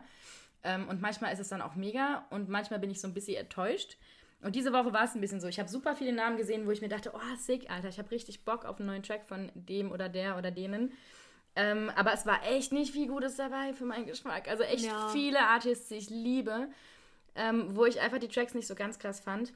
Ähm, 0.64 0.88
und 0.88 1.02
manchmal 1.02 1.34
ist 1.34 1.40
es 1.40 1.50
dann 1.50 1.62
auch 1.62 1.76
mega 1.76 2.26
und 2.30 2.50
manchmal 2.50 2.80
bin 2.80 2.90
ich 2.92 3.02
so 3.02 3.08
ein 3.08 3.14
bisschen 3.14 3.38
enttäuscht. 3.38 3.98
Und 4.42 4.56
diese 4.56 4.72
Woche 4.72 4.94
war 4.94 5.04
es 5.04 5.16
ein 5.16 5.22
bisschen 5.22 5.42
so. 5.42 5.48
Ich 5.48 5.60
habe 5.60 5.68
super 5.68 5.96
viele 5.96 6.14
Namen 6.14 6.38
gesehen, 6.38 6.66
wo 6.66 6.72
ich 6.72 6.82
mir 6.82 6.88
dachte, 6.88 7.12
oh, 7.14 7.36
sick, 7.38 7.70
Alter, 7.70 7.90
ich 7.90 8.00
habe 8.00 8.10
richtig 8.12 8.46
Bock 8.46 8.64
auf 8.66 8.80
einen 8.80 8.88
neuen 8.88 9.04
Track 9.04 9.26
von 9.26 9.52
dem 9.54 9.92
oder 9.92 10.08
der 10.08 10.38
oder 10.38 10.52
denen. 10.52 10.94
Ähm, 11.56 11.92
aber 11.96 12.14
es 12.14 12.26
war 12.26 12.40
echt 12.48 12.72
nicht 12.72 12.94
viel 12.94 13.08
Gutes 13.08 13.36
dabei 13.36 13.74
für 13.74 13.84
meinen 13.84 14.06
Geschmack. 14.06 14.48
Also 14.48 14.64
echt 14.64 14.86
ja. 14.86 15.10
viele 15.10 15.40
Artists, 15.40 15.90
die 15.90 15.96
ich 15.96 16.10
liebe, 16.10 16.70
ähm, 17.36 17.76
wo 17.76 17.86
ich 17.86 18.00
einfach 18.00 18.20
die 18.20 18.30
Tracks 18.30 18.54
nicht 18.54 18.68
so 18.68 18.76
ganz 18.76 18.98
krass 18.98 19.20
fand. 19.20 19.52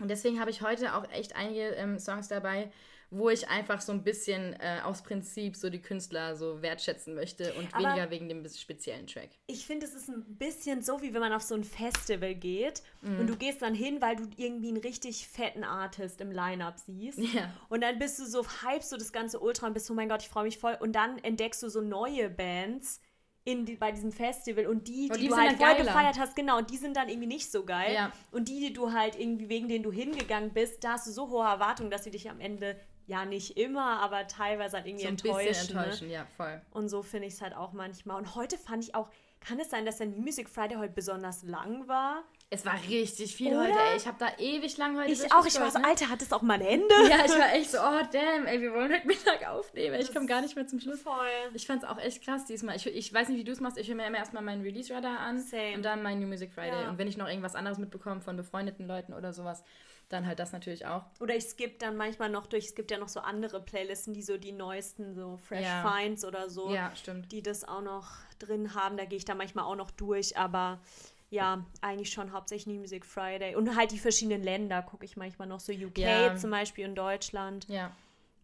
Und 0.00 0.08
deswegen 0.08 0.40
habe 0.40 0.50
ich 0.50 0.62
heute 0.62 0.94
auch 0.94 1.08
echt 1.10 1.36
einige 1.36 1.70
ähm, 1.70 1.98
Songs 1.98 2.28
dabei, 2.28 2.70
wo 3.10 3.28
ich 3.28 3.48
einfach 3.48 3.80
so 3.80 3.92
ein 3.92 4.04
bisschen 4.04 4.54
äh, 4.60 4.80
aus 4.84 5.02
Prinzip 5.02 5.56
so 5.56 5.68
die 5.68 5.82
Künstler 5.82 6.36
so 6.36 6.62
wertschätzen 6.62 7.14
möchte 7.14 7.52
und 7.54 7.74
Aber 7.74 7.88
weniger 7.88 8.10
wegen 8.10 8.28
dem 8.28 8.48
speziellen 8.48 9.06
Track. 9.06 9.30
Ich 9.48 9.66
finde, 9.66 9.86
es 9.86 9.94
ist 9.94 10.08
ein 10.08 10.22
bisschen 10.38 10.80
so, 10.82 11.02
wie 11.02 11.12
wenn 11.12 11.20
man 11.20 11.32
auf 11.32 11.42
so 11.42 11.56
ein 11.56 11.64
Festival 11.64 12.36
geht 12.36 12.82
mm. 13.02 13.18
und 13.18 13.26
du 13.26 13.36
gehst 13.36 13.62
dann 13.62 13.74
hin, 13.74 14.00
weil 14.00 14.14
du 14.14 14.28
irgendwie 14.36 14.68
einen 14.68 14.76
richtig 14.76 15.26
fetten 15.26 15.64
Artist 15.64 16.20
im 16.20 16.30
Line-Up 16.30 16.78
siehst. 16.78 17.18
Ja. 17.30 17.52
Und 17.68 17.82
dann 17.82 17.98
bist 17.98 18.18
du 18.18 18.24
so, 18.24 18.44
hypst 18.44 18.90
du 18.90 18.96
das 18.96 19.12
ganze 19.12 19.38
Ultra 19.38 19.68
und 19.68 19.74
bist 19.74 19.86
so, 19.86 19.92
oh 19.92 19.96
mein 19.96 20.08
Gott, 20.08 20.22
ich 20.22 20.28
freue 20.28 20.44
mich 20.44 20.58
voll. 20.58 20.76
Und 20.80 20.92
dann 20.92 21.18
entdeckst 21.18 21.62
du 21.62 21.68
so 21.68 21.80
neue 21.80 22.28
Bands, 22.28 23.00
in 23.44 23.64
die, 23.64 23.76
bei 23.76 23.90
diesem 23.90 24.12
Festival 24.12 24.66
und 24.66 24.86
die, 24.86 25.08
die, 25.08 25.20
die 25.20 25.28
du 25.28 25.36
halt 25.36 25.56
voll 25.56 25.74
gefeiert 25.76 26.18
hast, 26.18 26.36
genau, 26.36 26.58
und 26.58 26.70
die 26.70 26.76
sind 26.76 26.96
dann 26.96 27.08
irgendwie 27.08 27.26
nicht 27.26 27.50
so 27.50 27.64
geil. 27.64 27.94
Ja. 27.94 28.12
Und 28.30 28.48
die, 28.48 28.60
die 28.60 28.72
du 28.72 28.92
halt 28.92 29.18
irgendwie, 29.18 29.48
wegen 29.48 29.68
denen 29.68 29.82
du 29.82 29.90
hingegangen 29.90 30.52
bist, 30.52 30.84
da 30.84 30.92
hast 30.92 31.06
du 31.06 31.10
so 31.10 31.30
hohe 31.30 31.46
Erwartungen, 31.46 31.90
dass 31.90 32.04
sie 32.04 32.10
dich 32.10 32.28
am 32.28 32.40
Ende 32.40 32.78
ja 33.06 33.24
nicht 33.24 33.56
immer, 33.56 34.00
aber 34.00 34.26
teilweise 34.26 34.76
halt 34.76 34.86
irgendwie 34.86 35.04
so 35.04 35.08
ein 35.08 35.14
enttäuschen. 35.14 35.48
Bisschen 35.48 35.76
enttäuschen, 35.78 36.08
ne? 36.08 36.14
ja, 36.14 36.26
voll. 36.36 36.60
Und 36.70 36.88
so 36.88 37.02
finde 37.02 37.28
ich 37.28 37.34
es 37.34 37.42
halt 37.42 37.54
auch 37.54 37.72
manchmal. 37.72 38.16
Und 38.18 38.34
heute 38.34 38.58
fand 38.58 38.84
ich 38.84 38.94
auch, 38.94 39.08
kann 39.40 39.58
es 39.58 39.70
sein, 39.70 39.86
dass 39.86 39.96
der 39.98 40.06
New 40.06 40.20
Music 40.20 40.48
Friday 40.48 40.76
heute 40.76 40.92
besonders 40.92 41.42
lang 41.42 41.88
war? 41.88 42.22
Es 42.52 42.66
war 42.66 42.74
richtig 42.88 43.36
viel 43.36 43.52
Oder? 43.54 43.62
heute, 43.62 43.78
ey. 43.78 43.96
Ich 43.96 44.08
habe 44.08 44.16
da 44.18 44.26
ewig 44.38 44.76
lang 44.76 44.98
heute 44.98 45.12
Ich 45.12 45.32
auch, 45.32 45.46
ich 45.46 45.58
war 45.60 45.70
so, 45.70 45.78
Alter, 45.78 46.08
hat 46.08 46.20
es 46.20 46.32
auch 46.32 46.42
mal 46.42 46.54
ein 46.54 46.62
Ende? 46.62 46.94
Ja, 47.08 47.24
ich 47.24 47.30
war 47.30 47.52
echt 47.54 47.70
so, 47.70 47.78
oh 47.78 48.00
damn, 48.12 48.44
ey, 48.46 48.60
wir 48.60 48.72
wollen 48.72 48.92
heute 48.92 49.06
Mittag 49.06 49.48
aufnehmen. 49.48 50.00
Ich 50.00 50.12
komme 50.12 50.26
gar 50.26 50.40
nicht 50.40 50.56
mehr 50.56 50.66
zum 50.66 50.80
Schluss. 50.80 51.00
Voll. 51.00 51.14
Ich 51.54 51.68
fand 51.68 51.84
es 51.84 51.88
auch 51.88 51.98
echt 51.98 52.24
krass 52.24 52.46
diesmal. 52.46 52.74
Ich, 52.74 52.86
ich 52.88 53.14
weiß 53.14 53.28
nicht, 53.28 53.38
wie 53.38 53.44
du 53.44 53.52
es 53.52 53.60
machst. 53.60 53.78
Ich 53.78 53.86
höre 53.86 53.94
mir 53.94 54.04
immer 54.04 54.18
erstmal 54.18 54.42
meinen 54.42 54.62
Release-Radar 54.62 55.20
an 55.20 55.38
Same. 55.38 55.74
und 55.76 55.84
dann 55.84 56.02
mein 56.02 56.18
New 56.18 56.26
Music 56.26 56.52
Friday. 56.52 56.82
Ja. 56.82 56.90
Und 56.90 56.98
wenn 56.98 57.06
ich 57.06 57.16
noch 57.16 57.28
irgendwas 57.28 57.54
anderes 57.54 57.78
mitbekomme 57.78 58.20
von 58.20 58.36
befreundeten 58.36 58.88
Leuten 58.88 59.12
oder 59.14 59.32
sowas, 59.32 59.62
dann 60.08 60.26
halt 60.26 60.40
das 60.40 60.50
natürlich 60.50 60.86
auch. 60.86 61.04
Oder 61.20 61.36
ich 61.36 61.44
skippe 61.44 61.78
dann 61.78 61.96
manchmal 61.96 62.30
noch 62.30 62.46
durch, 62.46 62.66
es 62.66 62.74
gibt 62.74 62.90
ja 62.90 62.98
noch 62.98 63.08
so 63.08 63.20
andere 63.20 63.60
Playlisten, 63.62 64.12
die 64.12 64.22
so 64.22 64.38
die 64.38 64.50
neuesten, 64.50 65.14
so 65.14 65.36
Fresh 65.36 65.64
ja. 65.64 65.88
Finds 65.88 66.24
oder 66.24 66.50
so, 66.50 66.74
ja, 66.74 66.90
stimmt. 66.96 67.30
die 67.30 67.44
das 67.44 67.62
auch 67.62 67.82
noch 67.82 68.08
drin 68.40 68.74
haben. 68.74 68.96
Da 68.96 69.04
gehe 69.04 69.18
ich 69.18 69.24
dann 69.24 69.38
manchmal 69.38 69.66
auch 69.66 69.76
noch 69.76 69.92
durch, 69.92 70.36
aber 70.36 70.80
ja, 71.30 71.64
eigentlich 71.80 72.12
schon 72.12 72.32
hauptsächlich 72.32 72.66
New 72.66 72.80
Music 72.80 73.06
Friday. 73.06 73.54
Und 73.54 73.76
halt 73.76 73.92
die 73.92 73.98
verschiedenen 73.98 74.42
Länder 74.42 74.82
gucke 74.82 75.04
ich 75.04 75.16
manchmal 75.16 75.46
noch, 75.46 75.60
so 75.60 75.72
UK 75.72 75.98
ja. 75.98 76.36
zum 76.36 76.50
Beispiel 76.50 76.84
in 76.84 76.96
Deutschland. 76.96 77.66
Ja. 77.68 77.92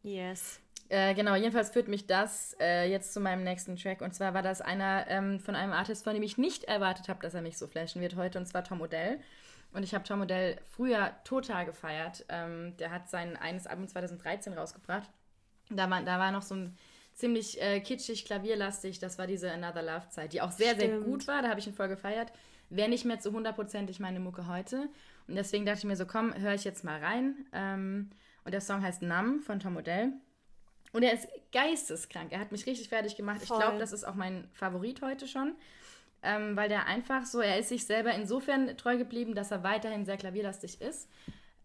Yes. 0.04 0.60
Äh, 0.88 1.14
genau, 1.14 1.34
jedenfalls 1.34 1.70
führt 1.70 1.88
mich 1.88 2.06
das 2.06 2.56
äh, 2.60 2.88
jetzt 2.88 3.12
zu 3.12 3.18
meinem 3.18 3.42
nächsten 3.42 3.76
Track. 3.76 4.02
Und 4.02 4.14
zwar 4.14 4.34
war 4.34 4.42
das 4.42 4.60
einer 4.60 5.06
ähm, 5.08 5.40
von 5.40 5.56
einem 5.56 5.72
Artist, 5.72 6.04
von 6.04 6.14
dem 6.14 6.22
ich 6.22 6.38
nicht 6.38 6.62
erwartet 6.64 7.08
habe, 7.08 7.20
dass 7.20 7.34
er 7.34 7.42
mich 7.42 7.58
so 7.58 7.66
flashen 7.66 8.00
wird 8.00 8.14
heute, 8.14 8.38
und 8.38 8.46
zwar 8.46 8.62
Tom 8.62 8.80
Odell. 8.80 9.18
Und 9.72 9.82
ich 9.82 9.92
habe 9.92 10.04
Tom 10.04 10.20
Odell 10.20 10.60
früher 10.70 11.12
total 11.24 11.66
gefeiert. 11.66 12.24
Ähm, 12.28 12.76
der 12.76 12.92
hat 12.92 13.10
sein 13.10 13.36
eines 13.36 13.66
Album 13.66 13.88
2013 13.88 14.52
rausgebracht. 14.52 15.10
Da 15.70 15.90
war, 15.90 16.02
da 16.02 16.20
war 16.20 16.30
noch 16.30 16.42
so 16.42 16.54
ein 16.54 16.78
ziemlich 17.14 17.60
äh, 17.60 17.80
kitschig, 17.80 18.24
klavierlastig. 18.24 19.00
Das 19.00 19.18
war 19.18 19.26
diese 19.26 19.50
Another 19.50 19.82
Love 19.82 20.08
Zeit, 20.10 20.32
die 20.32 20.40
auch 20.40 20.52
sehr, 20.52 20.76
Stimmt. 20.76 20.80
sehr 20.80 21.00
gut 21.00 21.26
war. 21.26 21.42
Da 21.42 21.48
habe 21.48 21.58
ich 21.58 21.66
ihn 21.66 21.74
voll 21.74 21.88
gefeiert 21.88 22.30
wäre 22.70 22.88
nicht 22.88 23.04
mehr 23.04 23.20
zu 23.20 23.32
hundertprozentig 23.32 24.00
meine 24.00 24.20
Mucke 24.20 24.46
heute. 24.46 24.88
Und 25.28 25.34
deswegen 25.34 25.66
dachte 25.66 25.80
ich 25.80 25.84
mir 25.84 25.96
so, 25.96 26.06
komm, 26.06 26.34
höre 26.34 26.54
ich 26.54 26.64
jetzt 26.64 26.84
mal 26.84 27.02
rein. 27.02 27.46
Ähm, 27.52 28.10
und 28.44 28.52
der 28.52 28.60
Song 28.60 28.82
heißt 28.82 29.02
Numb 29.02 29.42
von 29.42 29.60
Tom 29.60 29.76
Odell. 29.76 30.12
Und 30.92 31.02
er 31.02 31.12
ist 31.12 31.28
geisteskrank. 31.52 32.32
Er 32.32 32.40
hat 32.40 32.52
mich 32.52 32.66
richtig 32.66 32.88
fertig 32.88 33.16
gemacht. 33.16 33.42
Voll. 33.42 33.56
Ich 33.56 33.62
glaube, 33.62 33.78
das 33.78 33.92
ist 33.92 34.04
auch 34.04 34.14
mein 34.14 34.48
Favorit 34.52 35.02
heute 35.02 35.26
schon. 35.26 35.54
Ähm, 36.22 36.56
weil 36.56 36.68
der 36.68 36.86
einfach 36.86 37.24
so, 37.26 37.40
er 37.40 37.58
ist 37.58 37.68
sich 37.68 37.84
selber 37.84 38.14
insofern 38.14 38.76
treu 38.76 38.96
geblieben, 38.96 39.34
dass 39.34 39.50
er 39.50 39.62
weiterhin 39.62 40.04
sehr 40.04 40.16
klavierlastig 40.16 40.80
ist. 40.80 41.08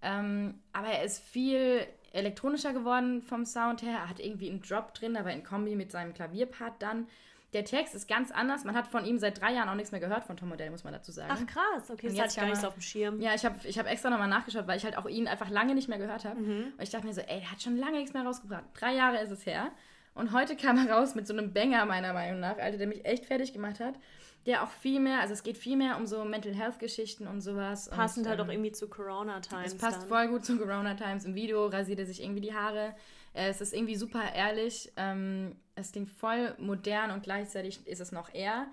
Ähm, 0.01 0.60
aber 0.74 0.88
er 0.88 1.03
ist 1.03 1.24
viel 1.24 1.88
elektronischer 2.12 2.74
geworden 2.74 3.22
vom 3.22 3.46
Sound 3.46 3.81
her. 3.81 3.93
Er 3.93 4.10
hat 4.10 4.20
irgendwie 4.20 4.50
einen 4.50 4.62
Drop 4.62 4.93
drin, 4.93 5.15
aber 5.15 5.31
in 5.31 5.43
Kombi 5.43 5.75
mit 5.75 5.91
seinem 5.91 6.13
Klavierpart 6.13 6.81
dann. 6.81 7.08
Der 7.53 7.65
Text 7.65 7.93
ist 7.96 8.08
ganz 8.08 8.31
anders. 8.31 8.63
Man 8.63 8.75
hat 8.75 8.88
von 8.88 9.05
ihm 9.05 9.20
seit 9.20 9.41
drei 9.41 9.53
Jahren 9.53 9.67
auch 9.67 9.75
nichts 9.75 9.91
mehr 9.91 10.00
gehört, 10.00 10.24
von 10.24 10.38
Tom 10.38 10.50
Modell, 10.50 10.70
muss 10.72 10.84
man 10.84 10.93
dazu 10.93 11.12
sagen. 11.12 11.34
Ach 11.34 11.46
krass, 11.46 11.89
okay, 11.89 12.08
das 12.08 12.17
hatte 12.17 12.29
ich 12.29 12.36
gar 12.36 12.46
nicht 12.46 12.62
so 12.62 12.67
auf 12.67 12.75
dem 12.75 12.81
Schirm. 12.81 13.20
Ja, 13.20 13.34
ich 13.34 13.43
habe 13.43 13.55
ich 13.63 13.77
hab 13.77 13.88
extra 13.88 14.10
nochmal 14.10 14.29
nachgeschaut, 14.29 14.67
weil 14.67 14.77
ich 14.77 14.86
halt 14.86 14.98
auch 14.98 15.08
ihn 15.08 15.27
einfach 15.27 15.50
lange 15.50 15.75
nicht 15.75 15.89
mehr 15.89 15.98
gehört 15.98 16.24
habe. 16.24 16.39
Mhm. 16.39 16.74
Und 16.77 16.81
ich 16.81 16.89
dachte 16.89 17.05
mir 17.05 17.13
so, 17.13 17.22
ey, 17.22 17.39
der 17.39 17.51
hat 17.51 17.62
schon 17.62 17.75
lange 17.75 17.98
nichts 17.98 18.13
mehr 18.13 18.24
rausgebracht. 18.24 18.63
Drei 18.74 18.93
Jahre 18.93 19.22
ist 19.22 19.31
es 19.31 19.46
her. 19.46 19.72
Und 20.13 20.31
heute 20.31 20.55
kam 20.55 20.77
er 20.77 20.93
raus 20.93 21.15
mit 21.15 21.27
so 21.27 21.34
einem 21.34 21.53
Banger, 21.53 21.86
meiner 21.86 22.13
Meinung 22.13 22.39
nach, 22.39 22.58
Alter, 22.58 22.77
der 22.77 22.88
mich 22.88 23.05
echt 23.05 23.25
fertig 23.25 23.53
gemacht 23.53 23.79
hat 23.79 23.96
der 24.46 24.63
auch 24.63 24.72
viel 24.72 25.00
mehr, 25.00 25.20
also 25.20 25.34
es 25.34 25.43
geht 25.43 25.58
viel 25.58 25.77
mehr 25.77 25.98
um 25.98 26.05
so 26.05 26.25
Mental 26.25 26.53
Health 26.53 26.79
Geschichten 26.79 27.27
und 27.27 27.41
sowas. 27.41 27.89
Passend 27.89 28.25
und, 28.25 28.29
halt 28.29 28.39
ähm, 28.39 28.48
auch 28.48 28.51
irgendwie 28.51 28.72
zu 28.72 28.89
Corona 28.89 29.39
Times. 29.39 29.74
Es 29.74 29.77
passt 29.77 30.01
dann. 30.01 30.08
voll 30.08 30.27
gut 30.29 30.46
zu 30.46 30.58
Corona 30.58 30.96
Times. 30.96 31.25
Im 31.25 31.36
Video 31.36 31.67
rasiert 31.67 32.00
er 32.00 32.05
sich 32.05 32.24
irgendwie 32.24 32.41
die 32.41 32.53
Haare. 32.53 32.96
Es 33.34 33.62
ist 33.62 33.74
irgendwie 33.74 33.96
super 33.96 34.34
ehrlich. 34.34 34.91
Ähm, 34.98 35.55
es 35.82 35.92
klingt 35.92 36.12
voll 36.12 36.56
modern 36.58 37.12
und 37.12 37.24
gleichzeitig 37.24 37.86
ist 37.88 38.00
es 38.00 38.12
noch 38.12 38.34
er. 38.34 38.68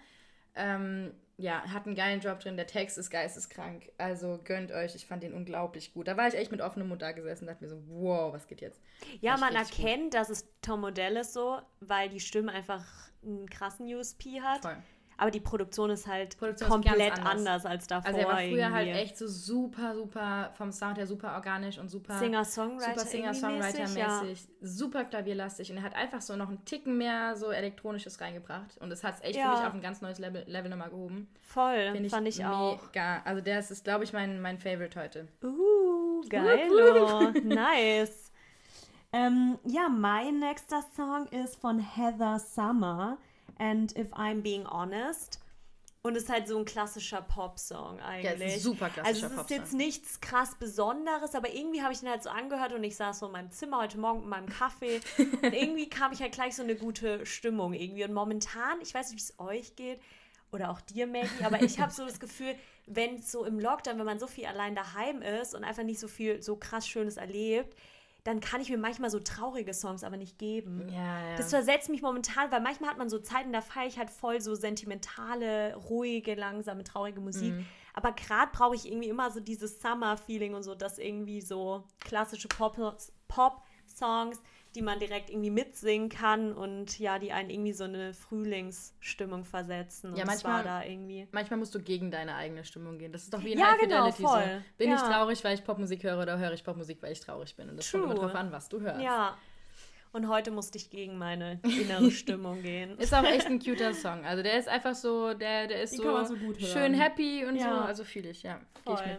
Ähm, 0.54 1.12
ja, 1.36 1.62
hat 1.72 1.86
einen 1.86 1.94
geilen 1.94 2.20
Job 2.20 2.40
drin. 2.40 2.56
Der 2.56 2.66
Text 2.66 2.98
ist 2.98 3.10
geisteskrank. 3.10 3.92
Also 3.96 4.40
gönnt 4.42 4.72
euch. 4.72 4.96
Ich 4.96 5.06
fand 5.06 5.22
den 5.22 5.32
unglaublich 5.32 5.94
gut. 5.94 6.08
Da 6.08 6.16
war 6.16 6.26
ich 6.26 6.34
echt 6.34 6.50
mit 6.50 6.60
offenem 6.60 6.88
Mund 6.88 7.00
da 7.00 7.12
gesessen 7.12 7.44
und 7.44 7.48
dachte 7.48 7.62
mir 7.62 7.70
so, 7.70 7.80
wow, 7.86 8.32
was 8.32 8.48
geht 8.48 8.60
jetzt? 8.60 8.80
Ja, 9.20 9.36
man 9.36 9.54
erkennt, 9.54 10.04
gut. 10.04 10.14
dass 10.14 10.30
es 10.30 10.48
Tom 10.62 10.80
Modell 10.80 11.16
ist 11.16 11.32
so, 11.32 11.60
weil 11.80 12.08
die 12.08 12.18
Stimme 12.18 12.50
einfach 12.50 12.84
einen 13.22 13.48
krassen 13.48 13.86
USP 13.86 14.40
hat. 14.40 14.62
Voll. 14.62 14.82
Aber 15.20 15.32
die 15.32 15.40
Produktion 15.40 15.90
ist 15.90 16.06
halt 16.06 16.38
Produktion 16.38 16.70
komplett 16.70 17.14
ist 17.14 17.18
anders. 17.18 17.36
anders. 17.36 17.66
als 17.66 17.86
davor. 17.88 18.06
Also 18.06 18.20
er 18.20 18.28
war 18.28 18.36
früher 18.36 18.50
irgendwie. 18.50 18.72
halt 18.72 18.88
echt 18.88 19.18
so 19.18 19.26
super, 19.26 19.94
super, 19.96 20.52
vom 20.56 20.70
Sound 20.70 20.96
her 20.96 21.08
super 21.08 21.34
organisch 21.34 21.76
und 21.78 21.90
super 21.90 22.20
Singer-Songwriter. 22.20 23.00
Super 23.00 23.06
Singer-Songwriter-mäßig, 23.10 23.96
ja. 23.98 24.48
super 24.60 25.04
klavierlastig. 25.04 25.72
Und 25.72 25.78
er 25.78 25.82
hat 25.82 25.96
einfach 25.96 26.20
so 26.20 26.36
noch 26.36 26.48
einen 26.48 26.64
Ticken 26.64 26.96
mehr 26.96 27.34
so 27.34 27.50
elektronisches 27.50 28.20
reingebracht. 28.20 28.78
Und 28.78 28.90
das 28.90 29.02
hat 29.02 29.16
es 29.16 29.22
echt 29.22 29.36
ja. 29.36 29.50
für 29.50 29.58
mich 29.58 29.66
auf 29.66 29.74
ein 29.74 29.82
ganz 29.82 30.00
neues 30.00 30.20
Level, 30.20 30.44
Level 30.46 30.70
nochmal 30.70 30.90
gehoben. 30.90 31.28
Voll, 31.40 31.94
ich 32.00 32.10
fand 32.10 32.28
ich 32.28 32.44
auch. 32.44 32.80
Mega. 32.86 33.20
Also 33.24 33.40
der 33.40 33.58
ist, 33.58 33.82
glaube 33.82 34.04
ich, 34.04 34.12
mein, 34.12 34.40
mein 34.40 34.58
Favorite 34.58 35.00
heute. 35.00 35.26
Uh, 35.42 36.22
geil. 36.28 36.70
nice. 37.44 38.30
Ähm, 39.12 39.58
ja, 39.64 39.88
mein 39.88 40.38
nächster 40.38 40.84
Song 40.94 41.26
ist 41.28 41.56
von 41.56 41.80
Heather 41.80 42.38
Summer. 42.38 43.18
And 43.58 43.96
If 43.96 44.12
I'm 44.12 44.42
Being 44.42 44.66
Honest. 44.66 45.40
Und 46.02 46.16
es 46.16 46.24
ist 46.24 46.28
halt 46.30 46.46
so 46.46 46.56
ein 46.56 46.64
klassischer 46.64 47.20
Pop-Song 47.20 48.00
eigentlich. 48.00 48.40
Ja, 48.40 48.56
ist 48.56 48.62
super 48.62 48.88
klassischer 48.88 49.26
Also 49.26 49.34
es 49.34 49.42
ist 49.42 49.50
jetzt 49.50 49.74
nichts 49.74 50.20
krass 50.20 50.54
Besonderes, 50.54 51.34
aber 51.34 51.52
irgendwie 51.52 51.82
habe 51.82 51.92
ich 51.92 52.00
den 52.00 52.08
halt 52.08 52.22
so 52.22 52.30
angehört 52.30 52.72
und 52.72 52.84
ich 52.84 52.96
saß 52.96 53.18
so 53.18 53.26
in 53.26 53.32
meinem 53.32 53.50
Zimmer 53.50 53.82
heute 53.82 53.98
Morgen 53.98 54.20
mit 54.20 54.28
meinem 54.28 54.48
Kaffee 54.48 55.00
und 55.18 55.52
irgendwie 55.52 55.88
kam 55.90 56.12
ich 56.12 56.22
halt 56.22 56.32
gleich 56.32 56.54
so 56.54 56.62
eine 56.62 56.76
gute 56.76 57.26
Stimmung 57.26 57.74
irgendwie. 57.74 58.04
Und 58.04 58.14
momentan, 58.14 58.80
ich 58.80 58.94
weiß 58.94 59.10
nicht, 59.10 59.20
wie 59.20 59.32
es 59.32 59.38
euch 59.38 59.74
geht 59.74 60.00
oder 60.52 60.70
auch 60.70 60.80
dir, 60.80 61.06
Maggie, 61.06 61.44
aber 61.44 61.62
ich 61.62 61.80
habe 61.80 61.92
so 61.92 62.06
das 62.06 62.20
Gefühl, 62.20 62.54
wenn 62.86 63.20
so 63.20 63.44
im 63.44 63.58
Lockdown, 63.58 63.98
wenn 63.98 64.06
man 64.06 64.18
so 64.18 64.26
viel 64.28 64.46
allein 64.46 64.74
daheim 64.74 65.20
ist 65.20 65.54
und 65.54 65.64
einfach 65.64 65.82
nicht 65.82 66.00
so 66.00 66.08
viel 66.08 66.42
so 66.42 66.56
krass 66.56 66.88
Schönes 66.88 67.16
erlebt, 67.16 67.76
dann 68.28 68.40
kann 68.40 68.60
ich 68.60 68.68
mir 68.68 68.76
manchmal 68.76 69.08
so 69.08 69.20
traurige 69.20 69.72
Songs 69.72 70.04
aber 70.04 70.18
nicht 70.18 70.38
geben. 70.38 70.86
Ja, 70.90 71.30
ja. 71.30 71.36
Das 71.36 71.48
versetzt 71.48 71.88
mich 71.88 72.02
momentan, 72.02 72.52
weil 72.52 72.60
manchmal 72.60 72.90
hat 72.90 72.98
man 72.98 73.08
so 73.08 73.18
Zeiten, 73.18 73.54
da 73.54 73.62
feiere 73.62 73.86
ich 73.86 73.98
halt 73.98 74.10
voll 74.10 74.42
so 74.42 74.54
sentimentale, 74.54 75.74
ruhige, 75.88 76.34
langsame, 76.34 76.84
traurige 76.84 77.22
Musik. 77.22 77.54
Mhm. 77.54 77.66
Aber 77.94 78.12
gerade 78.12 78.52
brauche 78.52 78.74
ich 78.74 78.86
irgendwie 78.86 79.08
immer 79.08 79.30
so 79.30 79.40
dieses 79.40 79.80
Summer-Feeling 79.80 80.52
und 80.52 80.62
so, 80.62 80.74
dass 80.74 80.98
irgendwie 80.98 81.40
so 81.40 81.84
klassische 82.00 82.48
Pop-Songs 82.48 83.12
Pop 83.28 83.62
die 84.74 84.82
man 84.82 84.98
direkt 84.98 85.30
irgendwie 85.30 85.50
mitsingen 85.50 86.08
kann 86.08 86.52
und 86.52 86.98
ja, 86.98 87.18
die 87.18 87.32
einen 87.32 87.50
irgendwie 87.50 87.72
so 87.72 87.84
eine 87.84 88.12
Frühlingsstimmung 88.14 89.44
versetzen. 89.44 90.14
Ja, 90.14 90.24
manchmal, 90.24 90.62
da 90.62 90.84
irgendwie. 90.84 91.26
manchmal 91.32 91.58
musst 91.58 91.74
du 91.74 91.80
gegen 91.80 92.10
deine 92.10 92.34
eigene 92.34 92.64
Stimmung 92.64 92.98
gehen. 92.98 93.12
Das 93.12 93.22
ist 93.22 93.32
doch 93.32 93.42
wie 93.44 93.52
in 93.52 93.58
ja, 93.58 93.72
High 93.72 93.80
genau, 93.80 94.10
Fidelity 94.10 94.22
voll. 94.22 94.42
so. 94.42 94.64
Bin 94.76 94.90
ja. 94.90 94.96
ich 94.96 95.02
traurig, 95.02 95.42
weil 95.44 95.54
ich 95.54 95.64
Popmusik 95.64 96.02
höre 96.02 96.20
oder 96.20 96.38
höre 96.38 96.52
ich 96.52 96.64
Popmusik, 96.64 97.02
weil 97.02 97.12
ich 97.12 97.20
traurig 97.20 97.56
bin? 97.56 97.70
Und 97.70 97.76
das 97.76 97.90
True. 97.90 98.02
kommt 98.02 98.12
immer 98.12 98.20
drauf 98.20 98.34
an, 98.34 98.52
was 98.52 98.68
du 98.68 98.80
hörst. 98.80 99.00
Ja. 99.00 99.36
Und 100.12 100.28
heute 100.28 100.50
musste 100.50 100.78
ich 100.78 100.90
gegen 100.90 101.18
meine 101.18 101.60
innere 101.62 102.10
Stimmung 102.10 102.62
gehen. 102.62 102.98
Ist 102.98 103.14
auch 103.14 103.24
echt 103.24 103.46
ein 103.46 103.58
cuter 103.64 103.94
Song. 103.94 104.24
Also 104.24 104.42
der 104.42 104.58
ist 104.58 104.68
einfach 104.68 104.94
so, 104.94 105.34
der, 105.34 105.66
der 105.66 105.82
ist 105.82 105.96
so, 105.96 106.24
so 106.24 106.36
schön 106.58 106.94
happy 106.94 107.44
und 107.44 107.56
ja. 107.56 107.64
so. 107.64 107.80
Also 107.80 108.04
fühle 108.04 108.30
ich, 108.30 108.42
ja. 108.42 108.60
Voll. 108.84 108.94
Ich 108.94 109.06
mit. 109.06 109.18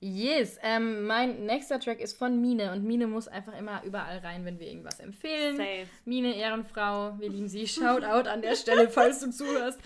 Yes, 0.00 0.58
ähm, 0.62 1.06
mein 1.06 1.44
nächster 1.46 1.80
Track 1.80 2.00
ist 2.00 2.16
von 2.16 2.40
Mine 2.40 2.72
und 2.72 2.84
Mine 2.84 3.08
muss 3.08 3.26
einfach 3.26 3.58
immer 3.58 3.82
überall 3.84 4.18
rein, 4.18 4.44
wenn 4.44 4.60
wir 4.60 4.68
irgendwas 4.68 5.00
empfehlen. 5.00 5.56
Safe. 5.56 5.86
Mine, 6.04 6.36
Ehrenfrau, 6.36 7.18
wir 7.18 7.28
lieben 7.28 7.48
sie. 7.48 7.66
Shoutout 7.66 8.28
an 8.28 8.40
der 8.40 8.54
Stelle, 8.54 8.88
falls 8.90 9.20
du 9.20 9.30
zuhörst. 9.30 9.80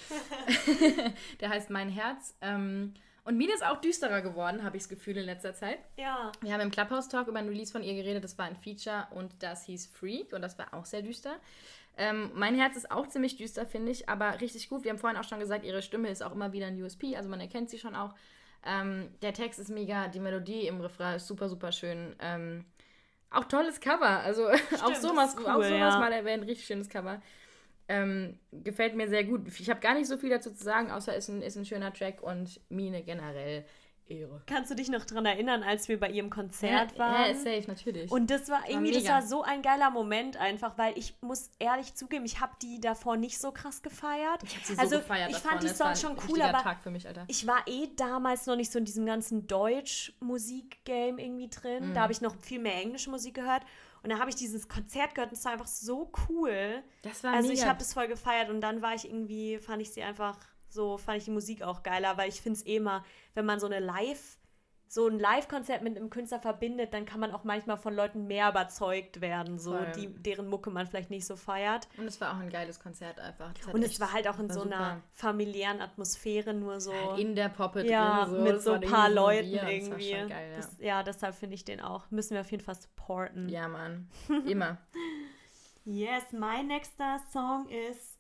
der 1.40 1.49
heißt 1.49 1.71
Mein 1.71 1.88
Herz. 1.88 2.37
Ähm, 2.42 2.92
und 3.25 3.37
Mine 3.38 3.54
ist 3.54 3.64
auch 3.64 3.81
düsterer 3.81 4.21
geworden, 4.21 4.64
habe 4.64 4.76
ich 4.76 4.83
das 4.83 4.90
Gefühl 4.90 5.16
in 5.16 5.25
letzter 5.25 5.54
Zeit. 5.54 5.78
Ja. 5.97 6.33
Wir 6.40 6.52
haben 6.52 6.61
im 6.61 6.71
Clubhouse 6.71 7.09
Talk 7.09 7.28
über 7.28 7.38
ein 7.38 7.49
Release 7.49 7.73
von 7.73 7.83
ihr 7.83 7.95
geredet, 7.95 8.25
das 8.25 8.37
war 8.37 8.47
ein 8.47 8.57
Feature 8.57 9.07
und 9.12 9.33
das 9.42 9.64
hieß 9.64 9.87
Freak 9.87 10.33
und 10.33 10.42
das 10.42 10.59
war 10.59 10.75
auch 10.75 10.85
sehr 10.85 11.02
düster. 11.02 11.37
Ähm, 11.97 12.31
mein 12.35 12.54
Herz 12.57 12.76
ist 12.76 12.90
auch 12.90 13.07
ziemlich 13.07 13.37
düster, 13.37 13.64
finde 13.64 13.92
ich, 13.92 14.09
aber 14.09 14.40
richtig 14.40 14.69
gut. 14.69 14.85
Wir 14.85 14.90
haben 14.90 14.99
vorhin 14.99 15.19
auch 15.19 15.28
schon 15.28 15.38
gesagt, 15.38 15.64
ihre 15.64 15.83
Stimme 15.83 16.11
ist 16.11 16.23
auch 16.23 16.33
immer 16.33 16.52
wieder 16.52 16.66
ein 16.66 16.83
USP, 16.83 17.16
also 17.16 17.28
man 17.28 17.40
erkennt 17.40 17.71
sie 17.71 17.78
schon 17.78 17.95
auch. 17.95 18.14
Ähm, 18.64 19.09
der 19.23 19.33
Text 19.33 19.59
ist 19.59 19.71
mega, 19.71 20.09
die 20.09 20.21
Melodie 20.21 20.66
im 20.66 20.81
Refrain 20.81 21.16
ist 21.16 21.26
super, 21.26 21.49
super 21.49 21.73
schön. 21.73 22.14
Ähm, 22.21 22.64
auch 23.31 23.45
tolles 23.45 23.81
Cover. 23.81 24.21
Also 24.21 24.49
Stimmt, 24.66 24.85
auch 24.85 24.95
sowas, 24.95 25.37
cool, 25.38 25.47
auch 25.47 25.62
sowas 25.62 25.71
ja. 25.73 25.99
mal 25.99 26.12
erwähnt, 26.12 26.47
richtig 26.47 26.66
schönes 26.66 26.88
Cover. 26.88 27.21
Ähm, 27.88 28.38
gefällt 28.52 28.95
mir 28.95 29.09
sehr 29.09 29.25
gut. 29.25 29.49
Ich 29.59 29.69
habe 29.69 29.81
gar 29.81 29.95
nicht 29.95 30.07
so 30.07 30.16
viel 30.16 30.31
dazu 30.31 30.52
zu 30.52 30.62
sagen, 30.62 30.90
außer 30.90 31.16
es 31.16 31.28
ist 31.28 31.35
ein, 31.35 31.42
ist 31.42 31.57
ein 31.57 31.64
schöner 31.64 31.92
Track 31.92 32.23
und 32.23 32.61
Mine 32.69 33.02
generell 33.02 33.64
Ehre. 34.09 34.42
Kannst 34.47 34.71
du 34.71 34.75
dich 34.75 34.88
noch 34.88 35.04
daran 35.04 35.26
erinnern, 35.26 35.62
als 35.62 35.88
wir 35.88 35.99
bei 35.99 36.11
ihrem 36.11 36.30
Konzert 36.30 36.92
ja, 36.92 36.99
waren? 36.99 37.28
Ja, 37.28 37.35
safe, 37.35 37.64
natürlich. 37.66 38.11
Und 38.11 38.30
das 38.30 38.49
war 38.49 38.68
irgendwie, 38.68 38.94
war 38.94 39.00
das 39.00 39.09
war 39.09 39.23
so 39.23 39.42
ein 39.42 39.62
geiler 39.62 39.90
Moment 39.90 40.37
einfach, 40.37 40.76
weil 40.78 40.97
ich 40.99 41.14
muss 41.21 41.50
ehrlich 41.59 41.94
zugeben, 41.94 42.25
ich 42.25 42.40
habe 42.40 42.52
die 42.61 42.80
davor 42.80 43.16
nicht 43.16 43.38
so 43.38 43.52
krass 43.52 43.82
gefeiert. 43.82 44.42
Ich 44.42 44.54
habe 44.54 44.66
sie 44.66 44.75
so 44.75 44.80
also, 44.80 44.99
gefeiert. 44.99 45.30
Ich 45.30 45.38
fand 45.38 45.62
die 45.62 45.68
Songs 45.68 46.00
schon 46.00 46.16
cool, 46.28 46.42
aber 46.42 46.62
Tag 46.62 46.82
für 46.82 46.90
mich, 46.90 47.06
Alter. 47.06 47.25
ich 47.28 47.47
war 47.47 47.62
eh 47.66 47.88
damals 47.97 48.47
noch 48.47 48.56
nicht 48.56 48.73
so 48.73 48.78
in 48.78 48.85
diesem 48.85 49.06
ganzen 49.06 49.47
Deutsch-Musik-Game 49.47 51.18
irgendwie 51.18 51.49
drin. 51.49 51.90
Mhm. 51.90 51.94
Da 51.94 52.02
habe 52.02 52.12
ich 52.12 52.21
noch 52.21 52.35
viel 52.37 52.59
mehr 52.59 52.75
englische 52.75 53.11
Musik 53.11 53.35
gehört. 53.35 53.62
Und 54.02 54.11
da 54.11 54.18
habe 54.18 54.30
ich 54.30 54.37
dieses 54.37 54.68
Konzert 54.68 55.14
gehört 55.14 55.30
und 55.30 55.38
es 55.38 55.44
war 55.44 55.52
einfach 55.52 55.68
so 55.68 56.11
cool. 56.28 56.82
Das 57.02 57.23
war 57.23 57.35
Also 57.35 57.49
mega. 57.49 57.62
ich 57.62 57.68
habe 57.68 57.78
das 57.78 57.94
voll 57.94 58.09
gefeiert 58.09 58.50
und 58.50 58.61
dann 58.61 58.82
war 58.82 58.94
ich 58.94 59.04
irgendwie, 59.04 59.59
fand 59.59 59.80
ich 59.80 59.92
sie 59.92 60.02
einfach 60.02 60.37
so 60.73 60.99
fand 60.99 61.19
ich 61.19 61.25
die 61.25 61.31
Musik 61.31 61.62
auch 61.62 61.83
geiler, 61.83 62.17
weil 62.17 62.29
ich 62.29 62.41
finde 62.41 62.59
es 62.59 62.67
eh 62.67 62.76
immer, 62.76 63.05
wenn 63.35 63.47
man 63.47 63.61
so 63.61 63.67
eine 63.67 63.81
Live- 63.81 64.38
so 64.93 65.09
ein 65.09 65.19
Live-Konzert 65.19 65.81
mit 65.81 65.97
einem 65.97 66.11
Künstler 66.11 66.38
verbindet, 66.38 66.93
dann 66.93 67.07
kann 67.07 67.19
man 67.19 67.33
auch 67.33 67.45
manchmal 67.45 67.79
von 67.79 67.95
Leuten 67.95 68.26
mehr 68.26 68.50
überzeugt 68.50 69.23
werden, 69.23 69.59
so 69.59 69.75
die, 69.97 70.07
deren 70.07 70.49
Mucke 70.49 70.69
man 70.71 70.87
vielleicht 70.87 71.09
nicht 71.09 71.25
so 71.25 71.35
feiert. 71.35 71.88
Und 71.97 72.05
es 72.05 72.21
war 72.21 72.33
auch 72.33 72.41
ein 72.41 72.50
geiles 72.50 72.79
Konzert 72.79 73.19
einfach. 73.19 73.55
Und 73.73 73.83
es 73.83 73.99
war 74.00 74.12
halt 74.12 74.29
auch 74.29 74.38
in 74.38 74.50
so 74.50 74.64
super. 74.64 74.76
einer 74.76 75.02
familiären 75.14 75.81
Atmosphäre 75.81 76.52
nur 76.52 76.79
so. 76.79 76.93
Halt 76.93 77.19
in 77.19 77.35
der 77.35 77.49
Poppe 77.49 77.87
ja, 77.87 78.26
drin. 78.26 78.35
So. 78.35 78.43
Mit 78.43 78.52
das 78.57 78.64
so 78.64 78.73
ein 78.73 78.81
paar 78.83 79.09
Leuten 79.09 79.55
irgendwie. 79.55 80.12
Das 80.12 80.29
geil, 80.29 80.50
ja. 80.50 80.57
Das, 80.57 80.79
ja, 80.79 81.02
deshalb 81.02 81.35
finde 81.37 81.55
ich 81.55 81.64
den 81.64 81.81
auch. 81.81 82.11
Müssen 82.11 82.35
wir 82.35 82.43
auf 82.43 82.50
jeden 82.50 82.62
Fall 82.62 82.75
supporten. 82.75 83.49
Ja, 83.49 83.69
Mann. 83.69 84.11
Immer. 84.47 84.76
yes, 85.87 86.25
mein 86.33 86.67
nächster 86.67 87.19
Song 87.33 87.67
ist 87.71 88.12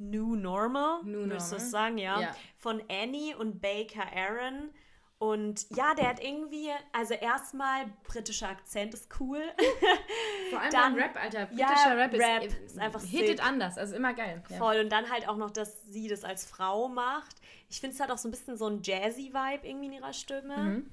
New 0.00 0.34
Normal, 0.34 1.02
New 1.04 1.26
müsstest 1.26 1.66
du 1.66 1.70
sagen, 1.70 1.98
ja? 1.98 2.20
ja. 2.20 2.36
Von 2.56 2.82
Annie 2.90 3.36
und 3.36 3.60
Baker 3.60 4.06
Aaron. 4.16 4.70
Und 5.18 5.66
ja, 5.76 5.94
der 5.94 6.08
hat 6.08 6.24
irgendwie, 6.24 6.70
also 6.92 7.12
erstmal 7.12 7.84
britischer 8.04 8.48
Akzent 8.48 8.94
ist 8.94 9.10
cool. 9.20 9.42
Vor 10.50 10.60
allem 10.60 10.72
dann, 10.72 10.94
Rap, 10.94 11.14
Alter. 11.22 11.44
Britischer 11.44 11.66
ja, 11.66 11.92
Rap, 11.92 12.14
ist, 12.14 12.20
Rap 12.22 12.64
ist, 12.64 12.78
einfach 12.78 13.02
hittet 13.02 13.38
sick. 13.38 13.44
anders, 13.44 13.76
also 13.76 13.94
immer 13.94 14.14
geil. 14.14 14.42
Ja. 14.48 14.56
Voll. 14.56 14.80
Und 14.80 14.90
dann 14.90 15.10
halt 15.10 15.28
auch 15.28 15.36
noch, 15.36 15.50
dass 15.50 15.82
sie 15.82 16.08
das 16.08 16.24
als 16.24 16.46
Frau 16.46 16.88
macht. 16.88 17.36
Ich 17.68 17.80
finde 17.80 17.94
es 17.94 18.00
hat 18.00 18.10
auch 18.10 18.16
so 18.16 18.28
ein 18.28 18.30
bisschen 18.30 18.56
so 18.56 18.66
ein 18.66 18.80
Jazzy-Vibe 18.82 19.68
irgendwie 19.68 19.86
in 19.86 19.92
ihrer 19.92 20.14
Stimme. 20.14 20.56
Mhm. 20.56 20.90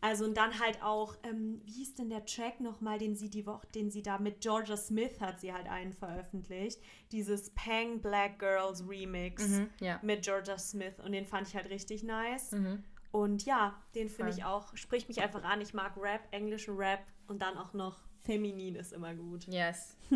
Also 0.00 0.24
und 0.24 0.36
dann 0.36 0.60
halt 0.60 0.80
auch, 0.82 1.16
ähm, 1.24 1.60
wie 1.64 1.72
hieß 1.72 1.96
denn 1.96 2.08
der 2.08 2.24
Track 2.24 2.60
nochmal, 2.60 2.98
den 2.98 3.16
sie 3.16 3.30
die 3.30 3.46
Woche, 3.46 3.66
den 3.74 3.90
sie 3.90 4.02
da 4.02 4.18
mit 4.18 4.40
Georgia 4.40 4.76
Smith 4.76 5.20
hat 5.20 5.40
sie 5.40 5.52
halt 5.52 5.68
einen 5.68 5.92
veröffentlicht. 5.92 6.80
Dieses 7.10 7.50
Pang 7.50 8.00
Black 8.00 8.38
Girls 8.38 8.88
Remix 8.88 9.48
mhm, 9.48 9.70
ja. 9.80 9.98
mit 10.02 10.22
Georgia 10.22 10.56
Smith 10.56 10.94
und 11.04 11.12
den 11.12 11.26
fand 11.26 11.48
ich 11.48 11.56
halt 11.56 11.68
richtig 11.68 12.04
nice. 12.04 12.52
Mhm. 12.52 12.84
Und 13.10 13.44
ja, 13.44 13.74
den 13.94 14.08
finde 14.08 14.32
ich 14.32 14.44
auch, 14.44 14.76
spricht 14.76 15.08
mich 15.08 15.20
einfach 15.20 15.42
an. 15.42 15.60
Ich 15.60 15.74
mag 15.74 15.96
Rap, 15.96 16.20
englischen 16.30 16.76
Rap 16.76 17.00
und 17.26 17.42
dann 17.42 17.56
auch 17.56 17.72
noch 17.72 17.98
feminin 18.24 18.76
ist 18.76 18.92
immer 18.92 19.14
gut. 19.14 19.46
Yes. 19.46 19.96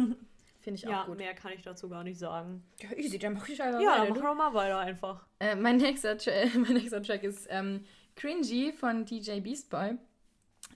Finde 0.62 0.78
ich 0.78 0.86
auch 0.86 0.92
ja, 0.92 1.04
gut. 1.06 1.18
mehr 1.18 1.34
kann 1.34 1.52
ich 1.52 1.62
dazu 1.62 1.88
gar 1.88 2.04
nicht 2.04 2.20
sagen. 2.20 2.62
Ja, 2.78 2.96
easy, 2.96 3.18
dann 3.18 3.32
mach 3.32 3.48
ich 3.48 3.60
einfach 3.60 3.80
ja, 3.80 3.90
weiter. 3.90 4.04
Ja, 4.04 4.10
mach 4.10 4.22
doch 4.22 4.34
mal 4.36 4.54
weiter 4.54 4.78
einfach. 4.78 5.26
Äh, 5.40 5.56
mein, 5.56 5.78
nächster 5.78 6.16
mein 6.54 6.74
nächster 6.74 7.02
Track 7.02 7.24
ist 7.24 7.48
ähm, 7.50 7.84
Cringy 8.16 8.72
von 8.72 9.04
DJ 9.04 9.40
Beastboy. 9.40 9.96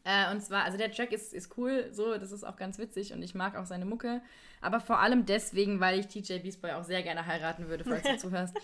Äh, 0.05 0.31
und 0.31 0.41
zwar, 0.41 0.65
also 0.65 0.79
der 0.79 0.93
Track 0.93 1.13
ist, 1.13 1.35
ist 1.35 1.57
cool, 1.57 1.89
so, 1.91 2.17
das 2.17 2.33
ist 2.33 2.45
auch 2.45 2.57
ganz 2.57 2.79
witzig 2.79 3.13
und 3.13 3.23
ich 3.23 3.35
mag 3.35 3.57
auch 3.57 3.67
seine 3.67 3.85
Mucke. 3.85 4.23
Aber 4.61 4.81
vor 4.81 5.01
allem 5.01 5.27
deswegen, 5.27 5.81
weil 5.81 5.99
ich 5.99 6.09
DJ 6.09 6.39
Beastboy 6.39 6.73
auch 6.73 6.85
sehr 6.85 7.03
gerne 7.03 7.27
heiraten 7.27 7.69
würde, 7.69 7.85
falls 7.85 8.03
du 8.03 8.17
zuhörst. 8.19 8.57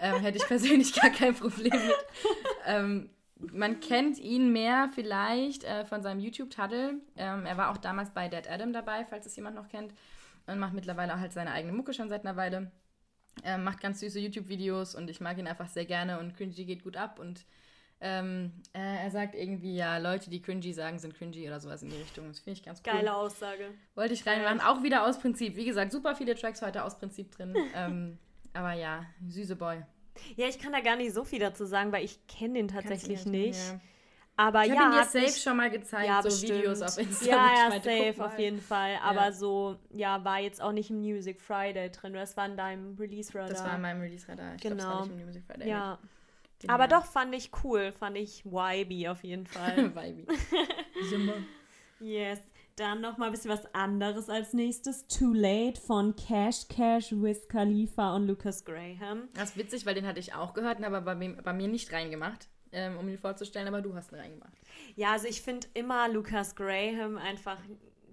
Ähm, 0.00 0.20
hätte 0.20 0.38
ich 0.38 0.46
persönlich 0.46 0.94
gar 0.94 1.10
kein 1.10 1.34
Problem 1.34 1.72
mit. 1.72 2.06
Ähm, 2.66 3.10
man 3.36 3.80
kennt 3.80 4.18
ihn 4.18 4.52
mehr 4.52 4.88
vielleicht 4.94 5.64
äh, 5.64 5.84
von 5.84 6.02
seinem 6.02 6.20
YouTube-Tuddle. 6.20 6.94
Ähm, 7.16 7.46
er 7.46 7.56
war 7.56 7.70
auch 7.70 7.76
damals 7.76 8.10
bei 8.10 8.28
Dead 8.28 8.48
Adam 8.48 8.72
dabei, 8.72 9.04
falls 9.04 9.26
es 9.26 9.36
jemand 9.36 9.56
noch 9.56 9.68
kennt. 9.68 9.94
Und 10.46 10.58
macht 10.58 10.74
mittlerweile 10.74 11.18
halt 11.18 11.32
seine 11.32 11.52
eigene 11.52 11.72
Mucke 11.72 11.94
schon 11.94 12.08
seit 12.08 12.24
einer 12.24 12.36
Weile. 12.36 12.70
Ähm, 13.44 13.64
macht 13.64 13.80
ganz 13.80 14.00
süße 14.00 14.20
YouTube-Videos 14.20 14.94
und 14.94 15.08
ich 15.08 15.20
mag 15.20 15.38
ihn 15.38 15.46
einfach 15.46 15.68
sehr 15.68 15.86
gerne 15.86 16.18
und 16.18 16.36
Cringy 16.36 16.64
geht 16.64 16.84
gut 16.84 16.96
ab 16.96 17.18
und 17.18 17.46
ähm, 18.04 18.50
äh, 18.72 19.04
er 19.04 19.10
sagt 19.12 19.36
irgendwie, 19.36 19.76
ja, 19.76 19.98
Leute, 19.98 20.28
die 20.28 20.42
cringy 20.42 20.72
sagen, 20.72 20.98
sind 20.98 21.14
cringy 21.14 21.46
oder 21.46 21.60
sowas 21.60 21.84
in 21.84 21.90
die 21.90 21.96
Richtung. 21.96 22.26
Das 22.26 22.40
finde 22.40 22.58
ich 22.58 22.64
ganz 22.64 22.82
cool. 22.84 22.92
Geile 22.92 23.14
Aussage. 23.14 23.70
Wollte 23.94 24.14
ich 24.14 24.26
reinmachen. 24.26 24.60
Auch 24.60 24.82
wieder 24.82 25.06
aus 25.06 25.20
Prinzip. 25.20 25.54
Wie 25.54 25.64
gesagt, 25.64 25.92
super 25.92 26.16
viele 26.16 26.34
Tracks 26.34 26.62
heute 26.62 26.82
aus 26.82 26.98
Prinzip 26.98 27.30
drin. 27.30 27.54
ähm, 27.76 28.18
aber 28.54 28.72
ja, 28.72 29.06
süße 29.28 29.54
Boy. 29.54 29.82
Ja, 30.34 30.48
ich 30.48 30.58
kann 30.58 30.72
da 30.72 30.80
gar 30.80 30.96
nicht 30.96 31.14
so 31.14 31.22
viel 31.22 31.38
dazu 31.38 31.64
sagen, 31.64 31.92
weil 31.92 32.04
ich 32.04 32.26
kenne 32.26 32.54
den 32.54 32.68
tatsächlich 32.68 33.24
nicht. 33.24 33.58
Ja. 33.58 33.80
Aber 34.36 34.62
ich 34.62 34.72
ja, 34.72 34.86
ihn 34.86 34.92
dir 34.92 35.04
safe 35.04 35.20
mich, 35.20 35.42
schon 35.42 35.56
mal 35.56 35.70
gezeigt, 35.70 36.08
ja, 36.08 36.22
so 36.22 36.28
bestimmt. 36.28 36.58
Videos 36.58 36.82
auf 36.82 36.98
Instagram. 36.98 37.38
Ja, 37.38 37.54
ja, 37.54 37.68
meinte, 37.68 37.88
safe, 37.88 38.24
auf 38.24 38.38
jeden 38.38 38.60
Fall. 38.60 38.96
Aber 39.02 39.26
ja. 39.26 39.32
so, 39.32 39.76
ja, 39.90 40.24
war 40.24 40.40
jetzt 40.40 40.60
auch 40.60 40.72
nicht 40.72 40.90
im 40.90 41.00
Music 41.00 41.40
Friday 41.40 41.90
drin. 41.90 42.14
Das 42.14 42.36
war 42.36 42.46
in 42.46 42.56
deinem 42.56 42.96
Release-Radar. 42.96 43.48
Das 43.48 43.64
war 43.64 43.76
in 43.76 43.82
meinem 43.82 44.00
Release-Radar. 44.00 44.56
Ich 44.56 44.62
genau. 44.62 44.74
glaube, 44.74 44.90
das 44.90 44.98
war 44.98 45.06
nicht 45.06 45.20
im 45.20 45.26
Music 45.26 45.44
Friday. 45.44 45.68
Ja. 45.68 45.98
Genau. 46.62 46.74
Aber 46.74 46.86
doch 46.86 47.04
fand 47.04 47.34
ich 47.34 47.50
cool, 47.64 47.92
fand 47.92 48.16
ich 48.16 48.44
vibey 48.44 49.08
auf 49.08 49.24
jeden 49.24 49.46
Fall. 49.46 49.76
vibey. 49.94 50.26
yes. 52.00 52.38
Dann 52.76 53.00
noch 53.00 53.18
mal 53.18 53.26
ein 53.26 53.32
bisschen 53.32 53.50
was 53.50 53.66
anderes 53.74 54.30
als 54.30 54.54
nächstes. 54.54 55.06
Too 55.06 55.32
Late 55.34 55.78
von 55.80 56.16
Cash 56.16 56.68
Cash, 56.68 57.12
Wiz 57.12 57.46
Khalifa 57.48 58.14
und 58.14 58.26
Lucas 58.26 58.64
Graham. 58.64 59.28
Das 59.34 59.50
ist 59.50 59.56
witzig, 59.58 59.84
weil 59.84 59.94
den 59.94 60.06
hatte 60.06 60.20
ich 60.20 60.34
auch 60.34 60.54
gehört, 60.54 60.82
aber 60.82 61.02
bei 61.02 61.14
mir, 61.14 61.34
bei 61.42 61.52
mir 61.52 61.68
nicht 61.68 61.92
reingemacht, 61.92 62.48
ähm, 62.70 62.96
um 62.96 63.08
ihn 63.08 63.18
vorzustellen, 63.18 63.68
aber 63.68 63.82
du 63.82 63.94
hast 63.94 64.12
ihn 64.12 64.18
reingemacht. 64.18 64.52
Ja, 64.94 65.12
also 65.12 65.26
ich 65.26 65.42
finde 65.42 65.66
immer 65.74 66.08
Lucas 66.08 66.54
Graham 66.54 67.18
einfach 67.18 67.58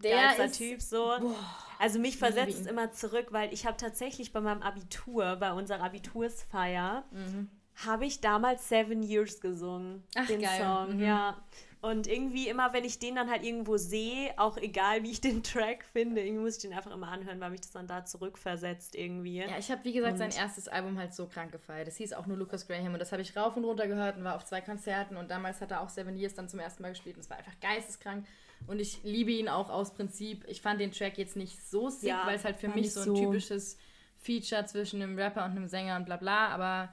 der 0.03 0.45
ist, 0.45 0.57
Typ 0.57 0.81
so. 0.81 1.05
Boah, 1.19 1.35
also 1.77 1.99
mich 1.99 2.17
versetzt 2.17 2.59
es 2.59 2.65
immer 2.65 2.91
zurück, 2.91 3.27
weil 3.31 3.53
ich 3.53 3.65
habe 3.65 3.77
tatsächlich 3.77 4.33
bei 4.33 4.41
meinem 4.41 4.61
Abitur, 4.61 5.37
bei 5.37 5.53
unserer 5.53 5.83
Abitursfeier, 5.83 7.05
mhm 7.11 7.49
habe 7.85 8.05
ich 8.05 8.21
damals 8.21 8.67
Seven 8.67 9.03
Years 9.03 9.39
gesungen. 9.39 10.03
Ach, 10.15 10.27
den 10.27 10.41
geil. 10.41 10.59
Song, 10.59 10.97
mhm. 10.97 11.03
ja. 11.03 11.37
Und 11.81 12.07
irgendwie 12.07 12.49
immer, 12.49 12.73
wenn 12.73 12.83
ich 12.83 12.99
den 12.99 13.15
dann 13.15 13.29
halt 13.29 13.45
irgendwo 13.45 13.77
sehe, 13.77 14.33
auch 14.37 14.57
egal 14.57 15.03
wie 15.03 15.11
ich 15.11 15.21
den 15.21 15.43
Track 15.43 15.85
finde, 15.85 16.21
irgendwie 16.21 16.43
muss 16.43 16.57
ich 16.57 16.61
den 16.61 16.73
einfach 16.73 16.91
immer 16.91 17.07
anhören, 17.07 17.39
weil 17.39 17.51
mich 17.51 17.61
das 17.61 17.71
dann 17.71 17.87
da 17.87 18.03
zurückversetzt 18.03 18.95
irgendwie. 18.95 19.37
Ja, 19.37 19.57
ich 19.57 19.71
habe 19.71 19.83
wie 19.85 19.93
gesagt 19.93 20.13
und 20.13 20.19
sein 20.19 20.31
erstes 20.31 20.67
Album 20.67 20.97
halt 20.97 21.13
so 21.13 21.27
krank 21.27 21.53
gefeiert. 21.53 21.87
Das 21.87 21.95
hieß 21.95 22.13
auch 22.13 22.25
nur 22.25 22.37
Lucas 22.37 22.67
Graham 22.67 22.93
und 22.93 22.99
das 22.99 23.13
habe 23.13 23.21
ich 23.21 23.35
rauf 23.35 23.55
und 23.55 23.63
runter 23.63 23.87
gehört 23.87 24.17
und 24.17 24.25
war 24.25 24.35
auf 24.35 24.43
zwei 24.43 24.59
Konzerten 24.59 25.15
und 25.15 25.31
damals 25.31 25.61
hat 25.61 25.71
er 25.71 25.81
auch 25.81 25.89
Seven 25.89 26.17
Years 26.17 26.33
dann 26.33 26.49
zum 26.49 26.59
ersten 26.59 26.83
Mal 26.83 26.89
gespielt 26.89 27.15
und 27.15 27.21
es 27.21 27.29
war 27.29 27.37
einfach 27.37 27.57
geisteskrank. 27.61 28.25
Und 28.67 28.81
ich 28.81 29.01
liebe 29.03 29.31
ihn 29.31 29.47
auch 29.47 29.69
aus 29.69 29.93
Prinzip. 29.93 30.43
Ich 30.49 30.61
fand 30.61 30.81
den 30.81 30.91
Track 30.91 31.17
jetzt 31.17 31.37
nicht 31.37 31.65
so 31.65 31.89
sick, 31.89 32.09
ja, 32.09 32.23
weil 32.25 32.35
es 32.35 32.43
halt 32.43 32.57
für 32.57 32.67
mich 32.67 32.93
so 32.93 32.99
ein 32.99 33.05
so 33.05 33.15
typisches 33.15 33.77
Feature 34.17 34.65
zwischen 34.65 35.01
einem 35.01 35.17
Rapper 35.17 35.45
und 35.45 35.51
einem 35.51 35.67
Sänger 35.67 35.95
und 35.95 36.05
bla 36.05 36.17
bla, 36.17 36.49
aber 36.49 36.89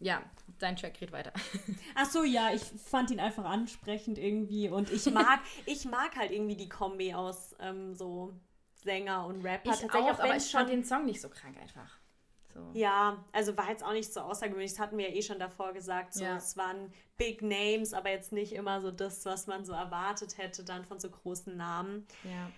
ja, 0.00 0.22
dein 0.58 0.76
Track 0.76 0.94
geht 0.94 1.12
weiter. 1.12 1.32
Ach 1.94 2.06
so, 2.06 2.24
ja, 2.24 2.52
ich 2.52 2.62
fand 2.62 3.10
ihn 3.10 3.20
einfach 3.20 3.44
ansprechend 3.44 4.18
irgendwie 4.18 4.68
und 4.68 4.90
ich 4.90 5.10
mag, 5.10 5.40
ich 5.66 5.84
mag 5.84 6.16
halt 6.16 6.30
irgendwie 6.30 6.56
die 6.56 6.68
Kombi 6.68 7.14
aus 7.14 7.54
ähm, 7.60 7.94
so 7.94 8.32
Sänger 8.74 9.26
und 9.26 9.44
Rapper. 9.44 9.72
Ich 9.72 9.80
Tatsächlich 9.80 10.02
auch, 10.02 10.18
aber 10.18 10.36
ich 10.36 10.50
fand 10.50 10.70
den 10.70 10.84
Song 10.84 11.04
nicht 11.04 11.20
so 11.20 11.28
krank 11.28 11.56
einfach. 11.60 11.98
So. 12.54 12.70
Ja, 12.74 13.24
also 13.32 13.56
war 13.56 13.68
jetzt 13.70 13.84
auch 13.84 13.92
nicht 13.92 14.12
so 14.12 14.20
außergewöhnlich. 14.20 14.72
Das 14.72 14.80
hatten 14.80 14.96
wir 14.98 15.10
ja 15.10 15.14
eh 15.14 15.22
schon 15.22 15.38
davor 15.38 15.72
gesagt. 15.72 16.14
So, 16.14 16.24
ja. 16.24 16.36
Es 16.36 16.56
waren 16.56 16.92
Big 17.16 17.42
Names, 17.42 17.92
aber 17.92 18.10
jetzt 18.10 18.32
nicht 18.32 18.52
immer 18.52 18.80
so 18.80 18.90
das, 18.90 19.24
was 19.26 19.46
man 19.46 19.64
so 19.64 19.72
erwartet 19.72 20.38
hätte, 20.38 20.64
dann 20.64 20.84
von 20.84 20.98
so 20.98 21.10
großen 21.10 21.56
Namen. 21.56 22.06
Ja. 22.24 22.50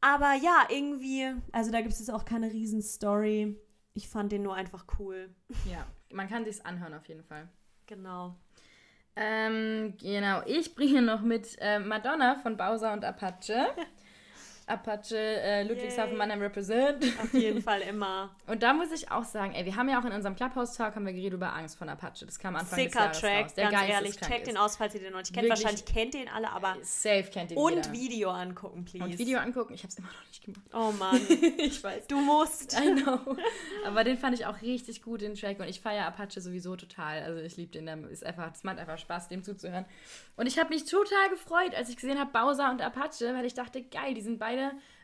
Aber 0.00 0.34
ja, 0.34 0.66
irgendwie, 0.68 1.32
also 1.52 1.70
da 1.70 1.80
gibt 1.80 1.92
es 1.92 2.00
jetzt 2.00 2.10
auch 2.10 2.24
keine 2.24 2.52
Riesen-Story. 2.52 3.56
Ich 3.94 4.08
fand 4.08 4.32
den 4.32 4.42
nur 4.42 4.54
einfach 4.54 4.86
cool. 4.98 5.34
Ja, 5.70 5.86
man 6.10 6.28
kann 6.28 6.44
sich's 6.44 6.60
anhören 6.60 6.94
auf 6.94 7.06
jeden 7.06 7.24
Fall. 7.24 7.48
Genau. 7.86 8.36
Ähm, 9.14 9.94
genau, 10.00 10.42
ich 10.46 10.74
bringe 10.74 11.02
noch 11.02 11.20
mit 11.20 11.56
äh, 11.60 11.78
Madonna 11.78 12.36
von 12.36 12.56
Bowser 12.56 12.92
und 12.92 13.04
Apache. 13.04 13.66
Apache, 14.66 15.16
äh, 15.16 15.62
Ludwigshafen, 15.64 16.16
Mannheim 16.16 16.40
Represent. 16.40 17.04
Auf 17.22 17.32
jeden 17.34 17.62
Fall 17.62 17.80
immer. 17.82 18.34
Und 18.46 18.62
da 18.62 18.72
muss 18.72 18.92
ich 18.92 19.10
auch 19.10 19.24
sagen, 19.24 19.54
ey, 19.54 19.64
wir 19.64 19.76
haben 19.76 19.88
ja 19.88 20.00
auch 20.00 20.04
in 20.04 20.12
unserem 20.12 20.36
Clubhouse-Talk 20.36 20.94
haben 20.94 21.06
wir 21.06 21.12
geredet 21.12 21.34
über 21.34 21.52
Angst 21.54 21.76
von 21.76 21.88
Apache. 21.88 22.26
Das 22.26 22.38
kam 22.38 22.56
Anfang 22.56 22.78
Sicker 22.78 23.08
des 23.08 23.20
Jahres 23.20 23.20
Track, 23.20 23.44
raus. 23.44 23.54
Der 23.54 23.70
ganz 23.70 23.88
ehrlich, 23.88 24.16
check 24.20 24.44
den 24.44 24.56
aus, 24.56 24.76
falls 24.76 24.94
ihr 24.94 25.00
den 25.00 25.12
noch 25.12 25.18
nicht 25.20 25.32
kennt. 25.32 25.48
Wirklich, 25.48 25.64
Wahrscheinlich 25.64 25.84
kennt 25.84 26.14
den 26.14 26.28
alle, 26.28 26.50
aber 26.50 26.76
safe 26.82 27.28
kennt 27.32 27.50
den 27.50 27.58
Und 27.58 27.74
jeder. 27.74 27.92
Video 27.92 28.30
angucken, 28.30 28.84
please. 28.84 29.04
Und 29.04 29.18
Video 29.18 29.38
angucken, 29.38 29.74
ich 29.74 29.82
habe 29.82 29.88
es 29.88 29.98
immer 29.98 30.08
noch 30.08 30.28
nicht 30.28 30.44
gemacht. 30.44 30.62
Oh 30.72 30.92
Mann. 30.98 31.20
ich 31.58 31.82
weiß. 31.82 32.06
Du 32.06 32.20
musst. 32.20 32.78
I 32.78 32.94
know. 33.02 33.36
Aber 33.86 34.04
den 34.04 34.18
fand 34.18 34.38
ich 34.38 34.46
auch 34.46 34.60
richtig 34.62 35.02
gut, 35.02 35.20
den 35.22 35.34
Track. 35.34 35.60
Und 35.60 35.68
ich 35.68 35.80
feiere 35.80 36.06
Apache 36.06 36.40
sowieso 36.40 36.76
total. 36.76 37.22
Also 37.22 37.40
ich 37.40 37.56
liebe 37.56 37.72
den, 37.72 37.86
der 37.86 37.98
ist 38.10 38.24
einfach, 38.24 38.52
es 38.52 38.64
macht 38.64 38.78
einfach 38.78 38.98
Spaß, 38.98 39.28
dem 39.28 39.42
zuzuhören. 39.42 39.84
Und 40.36 40.46
ich 40.46 40.58
habe 40.58 40.70
mich 40.70 40.84
total 40.84 41.28
gefreut, 41.30 41.74
als 41.74 41.88
ich 41.88 41.96
gesehen 41.96 42.18
habe, 42.18 42.30
Bowser 42.32 42.70
und 42.70 42.80
Apache, 42.80 43.34
weil 43.34 43.44
ich 43.44 43.54
dachte, 43.54 43.82
geil, 43.82 44.14
die 44.14 44.22
sind 44.22 44.38
beide 44.38 44.51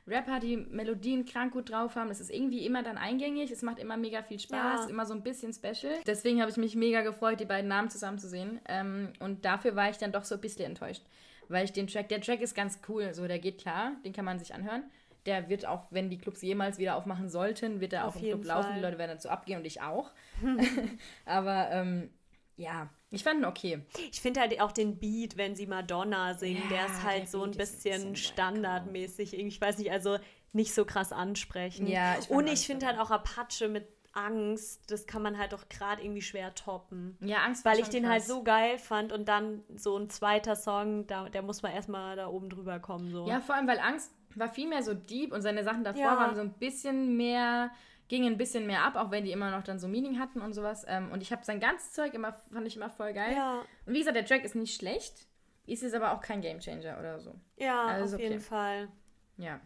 Rapper, 0.08 0.40
die 0.40 0.56
Melodien 0.56 1.24
krank 1.24 1.52
gut 1.52 1.70
drauf 1.70 1.96
haben. 1.96 2.10
Es 2.10 2.20
ist 2.20 2.30
irgendwie 2.30 2.64
immer 2.64 2.82
dann 2.82 2.96
eingängig, 2.96 3.50
es 3.50 3.62
macht 3.62 3.78
immer 3.78 3.96
mega 3.96 4.22
viel 4.22 4.38
Spaß, 4.38 4.84
ja. 4.84 4.88
immer 4.88 5.06
so 5.06 5.14
ein 5.14 5.22
bisschen 5.22 5.52
special. 5.52 5.94
Deswegen 6.06 6.40
habe 6.40 6.50
ich 6.50 6.56
mich 6.56 6.74
mega 6.74 7.02
gefreut, 7.02 7.40
die 7.40 7.44
beiden 7.44 7.68
Namen 7.68 7.90
zusammen 7.90 8.18
zu 8.18 8.28
sehen. 8.28 8.60
Ähm, 8.68 9.12
und 9.20 9.44
dafür 9.44 9.76
war 9.76 9.90
ich 9.90 9.98
dann 9.98 10.12
doch 10.12 10.24
so 10.24 10.34
ein 10.34 10.40
bisschen 10.40 10.64
enttäuscht. 10.64 11.02
Weil 11.48 11.64
ich 11.64 11.72
den 11.72 11.86
Track, 11.86 12.08
der 12.08 12.20
Track 12.20 12.40
ist 12.40 12.54
ganz 12.54 12.80
cool, 12.88 13.14
so 13.14 13.26
der 13.26 13.38
geht 13.38 13.58
klar, 13.58 13.92
den 14.04 14.12
kann 14.12 14.24
man 14.24 14.38
sich 14.38 14.54
anhören. 14.54 14.84
Der 15.26 15.48
wird 15.48 15.66
auch, 15.66 15.86
wenn 15.90 16.10
die 16.10 16.18
Clubs 16.18 16.42
jemals 16.42 16.78
wieder 16.78 16.96
aufmachen 16.96 17.28
sollten, 17.28 17.80
wird 17.80 17.92
er 17.92 18.06
auch 18.06 18.16
im 18.16 18.22
Club 18.22 18.46
Fall. 18.46 18.56
laufen. 18.56 18.74
Die 18.76 18.80
Leute 18.80 18.98
werden 18.98 19.12
dazu 19.12 19.28
abgehen 19.28 19.58
und 19.58 19.66
ich 19.66 19.82
auch. 19.82 20.12
Aber 21.26 21.70
ähm, 21.70 22.10
ja, 22.58 22.90
ich 23.10 23.24
fand 23.24 23.40
ihn 23.40 23.44
okay. 23.46 23.86
Ich 24.10 24.20
finde 24.20 24.40
halt 24.40 24.60
auch 24.60 24.72
den 24.72 24.98
Beat, 24.98 25.36
wenn 25.36 25.54
sie 25.54 25.66
Madonna 25.66 26.34
singen, 26.34 26.62
ja, 26.64 26.76
der 26.76 26.86
ist 26.86 27.02
halt 27.04 27.22
der 27.22 27.26
so 27.28 27.42
ein 27.42 27.52
bisschen, 27.52 27.92
ein 27.92 27.98
bisschen 28.12 28.16
standardmäßig. 28.16 29.34
Ich 29.34 29.60
weiß 29.60 29.78
nicht, 29.78 29.90
also 29.90 30.18
nicht 30.52 30.74
so 30.74 30.84
krass 30.84 31.12
ansprechen. 31.12 31.86
Ja, 31.86 32.18
ich 32.18 32.28
Und 32.28 32.48
ich 32.48 32.66
finde 32.66 32.86
halt 32.86 32.98
auch 32.98 33.10
Apache 33.10 33.68
mit 33.68 33.86
Angst, 34.12 34.90
das 34.90 35.06
kann 35.06 35.22
man 35.22 35.38
halt 35.38 35.54
auch 35.54 35.68
gerade 35.68 36.02
irgendwie 36.02 36.22
schwer 36.22 36.54
toppen. 36.54 37.16
Ja, 37.20 37.38
Angst. 37.44 37.64
Weil 37.64 37.78
ich 37.78 37.88
den 37.88 38.08
halt 38.08 38.22
krass. 38.22 38.28
halt 38.28 38.38
so 38.38 38.42
geil 38.42 38.78
fand 38.78 39.12
und 39.12 39.28
dann 39.28 39.62
so 39.76 39.96
ein 39.96 40.10
zweiter 40.10 40.56
Song, 40.56 41.06
da, 41.06 41.28
der 41.28 41.42
muss 41.42 41.62
man 41.62 41.72
erstmal 41.72 42.16
da 42.16 42.26
oben 42.26 42.50
drüber 42.50 42.80
kommen. 42.80 43.12
So. 43.12 43.28
Ja, 43.28 43.40
vor 43.40 43.54
allem, 43.54 43.68
weil 43.68 43.78
Angst 43.78 44.12
war 44.34 44.48
viel 44.48 44.68
mehr 44.68 44.82
so 44.82 44.94
deep 44.94 45.32
und 45.32 45.42
seine 45.42 45.62
Sachen 45.62 45.84
davor 45.84 46.02
ja. 46.02 46.16
waren 46.16 46.34
so 46.34 46.40
ein 46.40 46.54
bisschen 46.54 47.16
mehr 47.16 47.70
ging 48.08 48.26
ein 48.26 48.38
bisschen 48.38 48.66
mehr 48.66 48.84
ab, 48.84 48.96
auch 48.96 49.10
wenn 49.10 49.24
die 49.24 49.32
immer 49.32 49.50
noch 49.50 49.62
dann 49.62 49.78
so 49.78 49.86
Meaning 49.86 50.18
hatten 50.18 50.40
und 50.40 50.54
sowas. 50.54 50.84
Ähm, 50.88 51.12
und 51.12 51.22
ich 51.22 51.30
habe 51.30 51.44
sein 51.44 51.60
ganzes 51.60 51.92
Zeug 51.92 52.14
immer, 52.14 52.32
fand 52.32 52.66
ich 52.66 52.76
immer 52.76 52.90
voll 52.90 53.12
geil. 53.12 53.34
Ja. 53.34 53.60
Und 53.86 53.94
wie 53.94 53.98
gesagt, 53.98 54.16
der 54.16 54.24
Track 54.24 54.44
ist 54.44 54.54
nicht 54.54 54.74
schlecht, 54.74 55.26
ist 55.66 55.82
es 55.82 55.92
aber 55.92 56.12
auch 56.12 56.20
kein 56.20 56.40
Gamechanger 56.40 56.98
oder 56.98 57.20
so. 57.20 57.34
Ja, 57.56 57.84
also 57.84 58.16
auf 58.16 58.20
okay. 58.20 58.30
jeden 58.30 58.40
Fall. 58.40 58.88
Ja. 59.36 59.60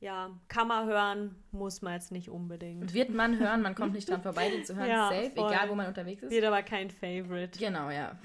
Ja, 0.00 0.30
kann 0.46 0.68
man 0.68 0.86
hören, 0.86 1.34
muss 1.50 1.82
man 1.82 1.94
jetzt 1.94 2.12
nicht 2.12 2.30
unbedingt. 2.30 2.94
Wird 2.94 3.10
man 3.10 3.40
hören, 3.40 3.62
man 3.62 3.74
kommt 3.74 3.94
nicht 3.94 4.08
dran 4.08 4.22
vorbei, 4.22 4.48
den 4.48 4.64
zu 4.64 4.76
hören, 4.76 4.88
ja, 4.88 5.08
safe, 5.08 5.32
voll. 5.32 5.52
egal 5.52 5.68
wo 5.68 5.74
man 5.74 5.88
unterwegs 5.88 6.22
ist. 6.22 6.30
Wird 6.30 6.44
aber 6.44 6.62
kein 6.62 6.88
Favorite. 6.88 7.58
Genau, 7.58 7.90
ja. 7.90 8.16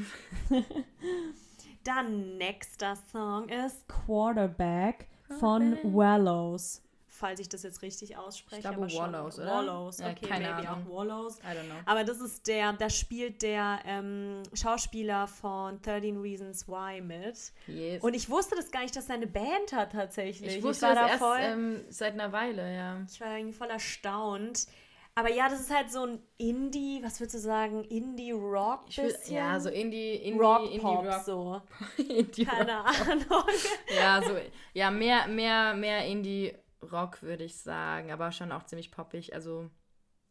Dann 1.83 2.37
nächster 2.37 2.95
Song 3.11 3.49
ist 3.49 3.87
Quarterback 3.87 5.07
von 5.39 5.79
Wallows 5.83 6.83
falls 7.23 7.39
ich 7.39 7.47
das 7.47 7.63
jetzt 7.63 7.81
richtig 7.81 8.17
ausspreche. 8.17 8.67
Ich 8.67 8.75
glaube 8.75 8.93
Wallows, 8.93 9.39
oder? 9.39 9.47
Wallows, 9.47 10.01
okay, 10.01 10.15
ja, 10.21 10.27
keine 10.27 10.51
maybe 10.51 10.67
Ahnung. 10.67 10.87
auch 10.87 10.97
Wallows. 10.97 11.39
I 11.39 11.57
don't 11.57 11.67
know. 11.67 11.75
Aber 11.85 12.03
das 12.03 12.19
ist 12.19 12.45
der, 12.47 12.73
da 12.73 12.89
spielt 12.89 13.41
der 13.41 13.79
ähm, 13.85 14.43
Schauspieler 14.53 15.27
von 15.27 15.81
13 15.83 16.19
Reasons 16.19 16.67
Why 16.67 16.99
mit. 16.99 17.53
Yes. 17.67 18.03
Und 18.03 18.13
ich 18.13 18.29
wusste 18.29 18.57
das 18.57 18.71
gar 18.71 18.81
nicht, 18.81 18.93
dass 18.93 19.07
seine 19.07 19.25
Band 19.25 19.71
hat 19.71 19.93
tatsächlich. 19.93 20.57
Ich 20.57 20.63
wusste 20.63 20.87
ich 20.87 20.91
das 20.91 20.99
da 20.99 21.07
erst 21.07 21.19
voll, 21.19 21.39
ähm, 21.39 21.85
seit 21.87 22.11
einer 22.13 22.33
Weile, 22.33 22.75
ja. 22.75 23.01
Ich 23.09 23.21
war 23.21 23.37
irgendwie 23.37 23.53
voll 23.53 23.69
erstaunt. 23.69 24.67
Aber 25.15 25.29
ja, 25.29 25.47
das 25.47 25.61
ist 25.61 25.73
halt 25.73 25.91
so 25.91 26.05
ein 26.07 26.19
Indie, 26.37 26.99
was 27.03 27.19
würdest 27.19 27.35
du 27.35 27.39
sagen, 27.39 27.83
Indie-Rock 27.83 28.87
bisschen? 28.87 29.35
Ja, 29.35 29.59
so 29.59 29.69
Indie, 29.69 30.15
Indie 30.15 30.39
Rock 30.39 30.65
Indie 30.65 30.79
Pop 30.79 31.05
Rock. 31.05 31.23
so. 31.23 31.61
Indie 31.97 32.45
Keine 32.45 32.77
Rock 32.77 33.09
Ahnung. 33.09 33.43
ja, 33.95 34.21
so 34.23 34.35
ja, 34.73 34.89
mehr 34.89 35.27
mehr 35.27 35.75
mehr 35.75 36.05
Indie 36.05 36.53
Rock 36.91 37.21
würde 37.21 37.43
ich 37.43 37.57
sagen, 37.57 38.11
aber 38.11 38.31
schon 38.31 38.51
auch 38.51 38.63
ziemlich 38.63 38.91
poppig, 38.91 39.33
also 39.33 39.69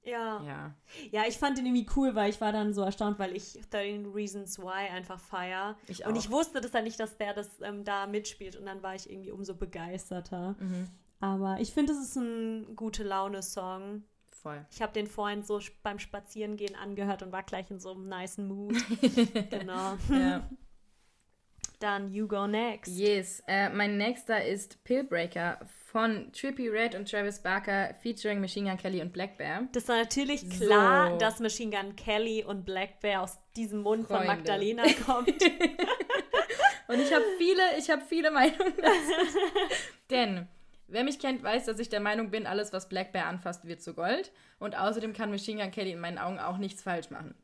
ja. 0.05 0.43
Ja. 0.43 0.75
Ja, 1.13 1.23
ich 1.29 1.39
fand 1.39 1.59
den 1.59 1.67
irgendwie 1.67 1.87
cool, 1.97 2.15
weil 2.15 2.31
ich 2.31 2.41
war 2.41 2.53
dann 2.53 2.75
so 2.75 2.83
erstaunt, 2.83 3.19
weil 3.19 3.37
ich 3.37 3.59
13 3.71 4.07
Reasons 4.07 4.59
Why 4.59 4.89
einfach 4.91 5.21
feier. 5.21 5.77
Ich 5.87 6.05
auch. 6.05 6.11
Und 6.11 6.17
ich 6.17 6.31
wusste 6.31 6.61
das 6.61 6.73
dann 6.73 6.85
nicht, 6.85 6.99
dass 6.99 7.17
der 7.17 7.35
das 7.35 7.61
ähm, 7.61 7.85
da 7.85 8.07
mitspielt 8.07 8.57
und 8.57 8.67
dann 8.67 8.83
war 8.83 8.95
ich 8.95 9.09
irgendwie 9.09 9.31
umso 9.31 9.55
begeisterter. 9.55 10.57
Mhm. 10.59 10.89
Aber 11.21 11.59
ich 11.61 11.73
finde, 11.73 11.93
es 11.93 12.01
ist 12.01 12.17
ein 12.17 12.75
gute 12.75 13.05
Laune-Song. 13.05 14.03
Voll. 14.31 14.67
Ich 14.73 14.83
habe 14.83 14.93
den 14.93 15.07
vorhin 15.07 15.45
so 15.45 15.61
beim 15.85 16.01
Spazierengehen 16.01 16.75
angehört 16.75 17.23
und 17.23 17.31
war 17.31 17.45
gleich 17.45 17.71
in 17.71 17.79
so 17.79 17.93
einem 17.93 18.09
nice 18.09 18.39
Mood. 18.39 18.75
genau. 19.51 19.97
Ja. 20.11 20.49
Dann 21.79 22.13
You 22.13 22.27
Go 22.27 22.49
Next. 22.49 22.97
Yes. 22.97 23.43
Äh, 23.47 23.69
mein 23.69 23.97
nächster 23.99 24.45
ist 24.45 24.83
Pillbreaker 24.83 25.61
von 25.93 26.33
Trippy 26.33 26.69
Red 26.69 26.95
und 26.95 27.09
Travis 27.09 27.39
Barker 27.39 27.95
featuring 28.03 28.41
Machine 28.41 28.71
Gun 28.71 28.79
Kelly 28.79 29.03
und 29.03 29.13
Black 29.13 29.37
Bear. 29.37 29.69
Das 29.73 29.87
war 29.89 29.99
natürlich 29.99 30.49
klar, 30.49 31.11
so. 31.11 31.19
dass 31.19 31.39
Machine 31.39 31.77
Gun 31.77 31.95
Kelly 31.97 32.45
und 32.45 32.65
Black 32.65 33.01
Bear 33.01 33.23
aus 33.23 33.39
diesem 33.55 33.83
Mund 33.83 34.07
Freunde. 34.07 34.27
von 34.27 34.37
Magdalena 34.37 34.85
kommt. 35.05 35.29
und 36.89 36.99
ich 36.99 37.13
habe 37.13 37.25
viele, 37.37 37.63
ich 37.79 37.91
habe 37.91 38.03
viele 38.09 38.31
Meinungen 38.31 38.73
dazu. 38.79 39.37
Denn 40.11 40.49
Wer 40.89 41.05
mich 41.05 41.19
kennt, 41.19 41.43
weiß, 41.43 41.65
dass 41.65 41.79
ich 41.79 41.89
der 41.89 42.01
Meinung 42.01 42.31
bin, 42.31 42.47
alles, 42.47 42.75
was 42.75 42.91
Black 42.91 43.13
Bear 43.13 43.27
anfasst, 43.27 43.67
wird 43.67 43.81
zu 43.81 43.95
Gold. 43.95 44.31
Und 44.59 44.79
außerdem 44.79 45.15
kann 45.15 45.31
Machine 45.31 45.63
Gun 45.63 45.71
Kelly 45.71 45.93
in 45.93 46.01
meinen 46.01 46.19
Augen 46.19 46.39
auch 46.39 46.59
nichts 46.59 46.83
falsch 46.83 47.09
machen. 47.09 47.35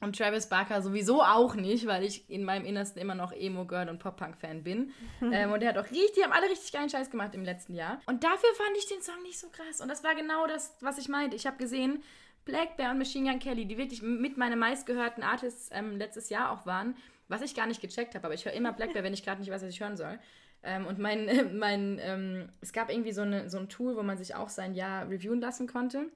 Und 0.00 0.16
Travis 0.16 0.48
Barker 0.48 0.80
sowieso 0.80 1.22
auch 1.22 1.54
nicht, 1.54 1.86
weil 1.86 2.04
ich 2.04 2.28
in 2.30 2.42
meinem 2.42 2.64
Innersten 2.64 3.02
immer 3.02 3.14
noch 3.14 3.32
Emo-Girl 3.32 3.90
und 3.90 3.98
Pop-Punk-Fan 3.98 4.62
bin. 4.62 4.92
ähm, 5.20 5.52
und 5.52 5.62
er 5.62 5.70
hat 5.70 5.78
auch 5.78 5.90
richtig, 5.90 6.12
die 6.16 6.24
haben 6.24 6.32
alle 6.32 6.48
richtig 6.48 6.72
geilen 6.72 6.88
Scheiß 6.88 7.10
gemacht 7.10 7.34
im 7.34 7.44
letzten 7.44 7.74
Jahr. 7.74 8.00
Und 8.06 8.24
dafür 8.24 8.48
fand 8.56 8.76
ich 8.78 8.86
den 8.86 9.02
Song 9.02 9.22
nicht 9.22 9.38
so 9.38 9.48
krass. 9.48 9.80
Und 9.80 9.88
das 9.88 10.02
war 10.02 10.14
genau 10.14 10.46
das, 10.46 10.76
was 10.80 10.96
ich 10.96 11.08
meinte. 11.08 11.36
Ich 11.36 11.46
habe 11.46 11.58
gesehen, 11.58 12.02
Black 12.46 12.78
Bear 12.78 12.92
und 12.92 12.98
Machine 12.98 13.30
Gun 13.30 13.38
Kelly, 13.40 13.66
die 13.66 13.76
wirklich 13.76 14.00
mit 14.00 14.38
meinen 14.38 14.58
meistgehörten 14.58 15.22
Artists 15.22 15.68
ähm, 15.72 15.98
letztes 15.98 16.30
Jahr 16.30 16.50
auch 16.50 16.64
waren, 16.64 16.96
was 17.28 17.42
ich 17.42 17.54
gar 17.54 17.66
nicht 17.66 17.82
gecheckt 17.82 18.14
habe. 18.14 18.24
Aber 18.24 18.34
ich 18.34 18.46
höre 18.46 18.54
immer 18.54 18.72
Black 18.72 18.94
Bear, 18.94 19.04
wenn 19.04 19.12
ich 19.12 19.22
gerade 19.22 19.40
nicht 19.40 19.50
weiß, 19.50 19.62
was 19.62 19.68
ich 19.68 19.80
hören 19.80 19.98
soll. 19.98 20.18
Ähm, 20.62 20.86
und 20.86 20.98
mein, 20.98 21.58
mein 21.58 21.98
ähm, 22.02 22.48
es 22.60 22.72
gab 22.72 22.90
irgendwie 22.90 23.12
so, 23.12 23.22
eine, 23.22 23.50
so 23.50 23.58
ein 23.58 23.68
Tool, 23.68 23.96
wo 23.96 24.02
man 24.02 24.16
sich 24.16 24.34
auch 24.34 24.48
sein 24.48 24.74
Jahr 24.74 25.08
reviewen 25.08 25.40
lassen 25.40 25.66
konnte. 25.66 26.10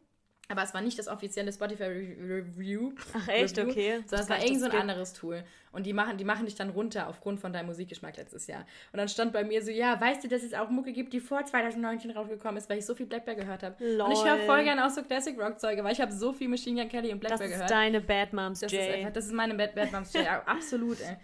Aber 0.49 0.63
es 0.63 0.75
war 0.75 0.83
nicht 0.83 0.99
das 0.99 1.09
offizielle 1.09 1.51
Spotify 1.53 1.85
Review. 1.85 2.93
Ach 3.15 3.29
echt, 3.29 3.57
Review, 3.57 3.71
okay. 3.71 4.05
Sondern 4.07 4.21
es 4.21 4.29
war 4.29 4.45
irgend 4.45 4.61
so 4.61 4.67
ein 4.67 4.73
anderes 4.73 5.15
Tool. 5.15 5.43
Und 5.73 5.87
die 5.87 5.93
machen, 5.95 6.19
die 6.19 6.25
machen 6.25 6.45
dich 6.45 6.55
dann 6.55 6.71
runter 6.71 7.09
aufgrund 7.09 7.41
von 7.41 7.53
deinem 7.53 7.67
Musikgeschmack 7.67 8.17
letztes 8.17 8.47
Jahr. 8.47 8.67
Und 8.93 8.99
dann 8.99 9.09
stand 9.09 9.33
bei 9.33 9.43
mir 9.43 9.63
so, 9.63 9.71
ja, 9.71 9.99
weißt 9.99 10.23
du, 10.23 10.29
dass 10.29 10.43
es 10.43 10.53
auch 10.53 10.69
Mucke 10.69 10.93
gibt, 10.93 11.15
die 11.15 11.21
vor 11.21 11.45
2019 11.45 12.11
rausgekommen 12.11 12.59
ist, 12.59 12.69
weil 12.69 12.79
ich 12.79 12.87
so 12.87 12.95
viel 12.95 13.07
Blackbear 13.07 13.37
gehört 13.37 13.63
habe. 13.63 13.75
Und 14.03 14.13
ich 14.13 14.25
höre 14.25 14.39
voll 14.47 14.65
gerne 14.65 14.87
auch 14.87 14.91
so 14.91 15.03
Classic 15.03 15.37
Rock 15.41 15.59
Zeuge, 15.59 15.83
weil 15.83 15.93
ich 15.93 16.01
habe 16.01 16.13
so 16.13 16.33
viel 16.33 16.49
Machine 16.49 16.83
Gun 16.83 16.91
Kelly 16.91 17.13
und 17.13 17.21
Blackbear 17.21 17.49
gehört. 17.49 17.63
Das 17.63 17.71
ist 17.71 17.75
deine 17.75 18.01
Bad 18.03 18.33
Moms 18.35 18.61
das 18.61 18.71
J. 18.71 18.83
Ist 18.83 18.95
einfach, 18.95 19.13
das 19.13 19.27
ist 19.27 19.33
meine 19.33 19.55
Bad, 19.55 19.75
Bad 19.75 19.93
Moms 19.93 20.13
J. 20.13 20.27
Absolut, 20.47 21.01
ey. 21.01 21.17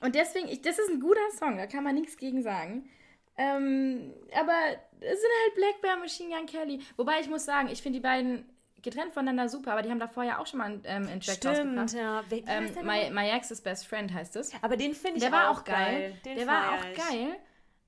Und 0.00 0.14
deswegen, 0.14 0.48
ich, 0.48 0.60
das 0.60 0.78
ist 0.78 0.90
ein 0.90 1.00
guter 1.00 1.30
Song, 1.38 1.56
da 1.56 1.66
kann 1.66 1.84
man 1.84 1.94
nichts 1.94 2.16
gegen 2.16 2.42
sagen. 2.42 2.90
Ähm, 3.36 4.14
aber 4.32 4.52
es 5.00 5.20
sind 5.20 5.30
halt 5.44 5.54
Black 5.56 5.80
Bear 5.82 5.96
Machine 5.96 6.34
Gun 6.34 6.46
Kelly. 6.46 6.80
Wobei 6.96 7.20
ich 7.20 7.28
muss 7.28 7.44
sagen, 7.44 7.68
ich 7.68 7.82
finde 7.82 7.98
die 7.98 8.02
beiden 8.02 8.48
getrennt 8.82 9.12
voneinander 9.12 9.48
super, 9.48 9.72
aber 9.72 9.82
die 9.82 9.90
haben 9.90 9.98
davor 9.98 10.24
ja 10.24 10.38
auch 10.38 10.46
schon 10.46 10.58
mal 10.58 10.66
einen, 10.66 10.82
ähm, 10.84 11.08
einen 11.08 11.20
Track 11.20 11.36
Stimmt, 11.36 11.92
ja. 11.94 12.22
Wie, 12.28 12.44
ähm, 12.46 12.70
my, 12.82 13.10
my 13.10 13.30
Ex's 13.30 13.60
Best 13.60 13.86
Friend 13.86 14.12
heißt 14.12 14.36
es. 14.36 14.52
Aber 14.62 14.76
den 14.76 14.94
finde 14.94 15.16
ich 15.16 15.22
Der 15.22 15.32
war 15.32 15.50
auch 15.50 15.64
geil. 15.64 16.14
geil. 16.22 16.36
Der 16.36 16.46
war 16.46 16.74
auch 16.74 16.84
ich. 16.84 16.96
geil, 16.96 17.36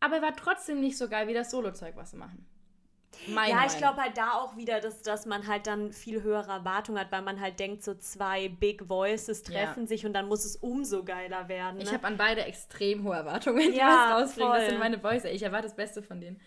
aber 0.01 0.17
er 0.17 0.23
war 0.23 0.35
trotzdem 0.35 0.81
nicht 0.81 0.97
so 0.97 1.09
geil 1.09 1.29
wie 1.29 1.35
das 1.35 1.51
Solo-Zeug, 1.51 1.95
was 1.97 2.11
sie 2.11 2.17
machen. 2.17 2.47
Meine 3.29 3.51
ja, 3.51 3.67
ich 3.67 3.77
glaube 3.77 4.01
halt 4.01 4.17
da 4.17 4.33
auch 4.33 4.57
wieder, 4.57 4.81
dass, 4.81 5.03
dass 5.03 5.27
man 5.27 5.47
halt 5.47 5.67
dann 5.67 5.93
viel 5.93 6.23
höhere 6.23 6.53
Erwartungen 6.53 6.99
hat, 6.99 7.11
weil 7.13 7.23
man 7.23 7.41
halt 7.41 7.59
denkt, 7.59 7.83
so 7.83 7.95
zwei 7.95 8.49
Big 8.49 8.89
Voices 8.89 9.43
treffen 9.43 9.83
ja. 9.83 9.87
sich 9.87 10.07
und 10.07 10.13
dann 10.13 10.29
muss 10.29 10.45
es 10.45 10.57
umso 10.57 11.05
geiler 11.05 11.49
werden. 11.49 11.79
Ne? 11.79 11.85
Ich 11.85 11.93
habe 11.93 12.07
an 12.07 12.17
beide 12.17 12.45
extrem 12.45 13.05
hohe 13.05 13.17
Erwartungen, 13.17 13.59
wenn 13.59 13.73
die 13.73 13.79
ja, 13.79 14.11
was 14.11 14.23
rausbringen. 14.23 14.51
Voll. 14.51 14.61
Das 14.61 14.69
sind 14.69 14.79
meine 14.79 15.03
Voices. 15.03 15.31
Ich 15.33 15.43
erwarte 15.43 15.67
das 15.67 15.77
Beste 15.77 16.03
von 16.03 16.21
denen. 16.21 16.41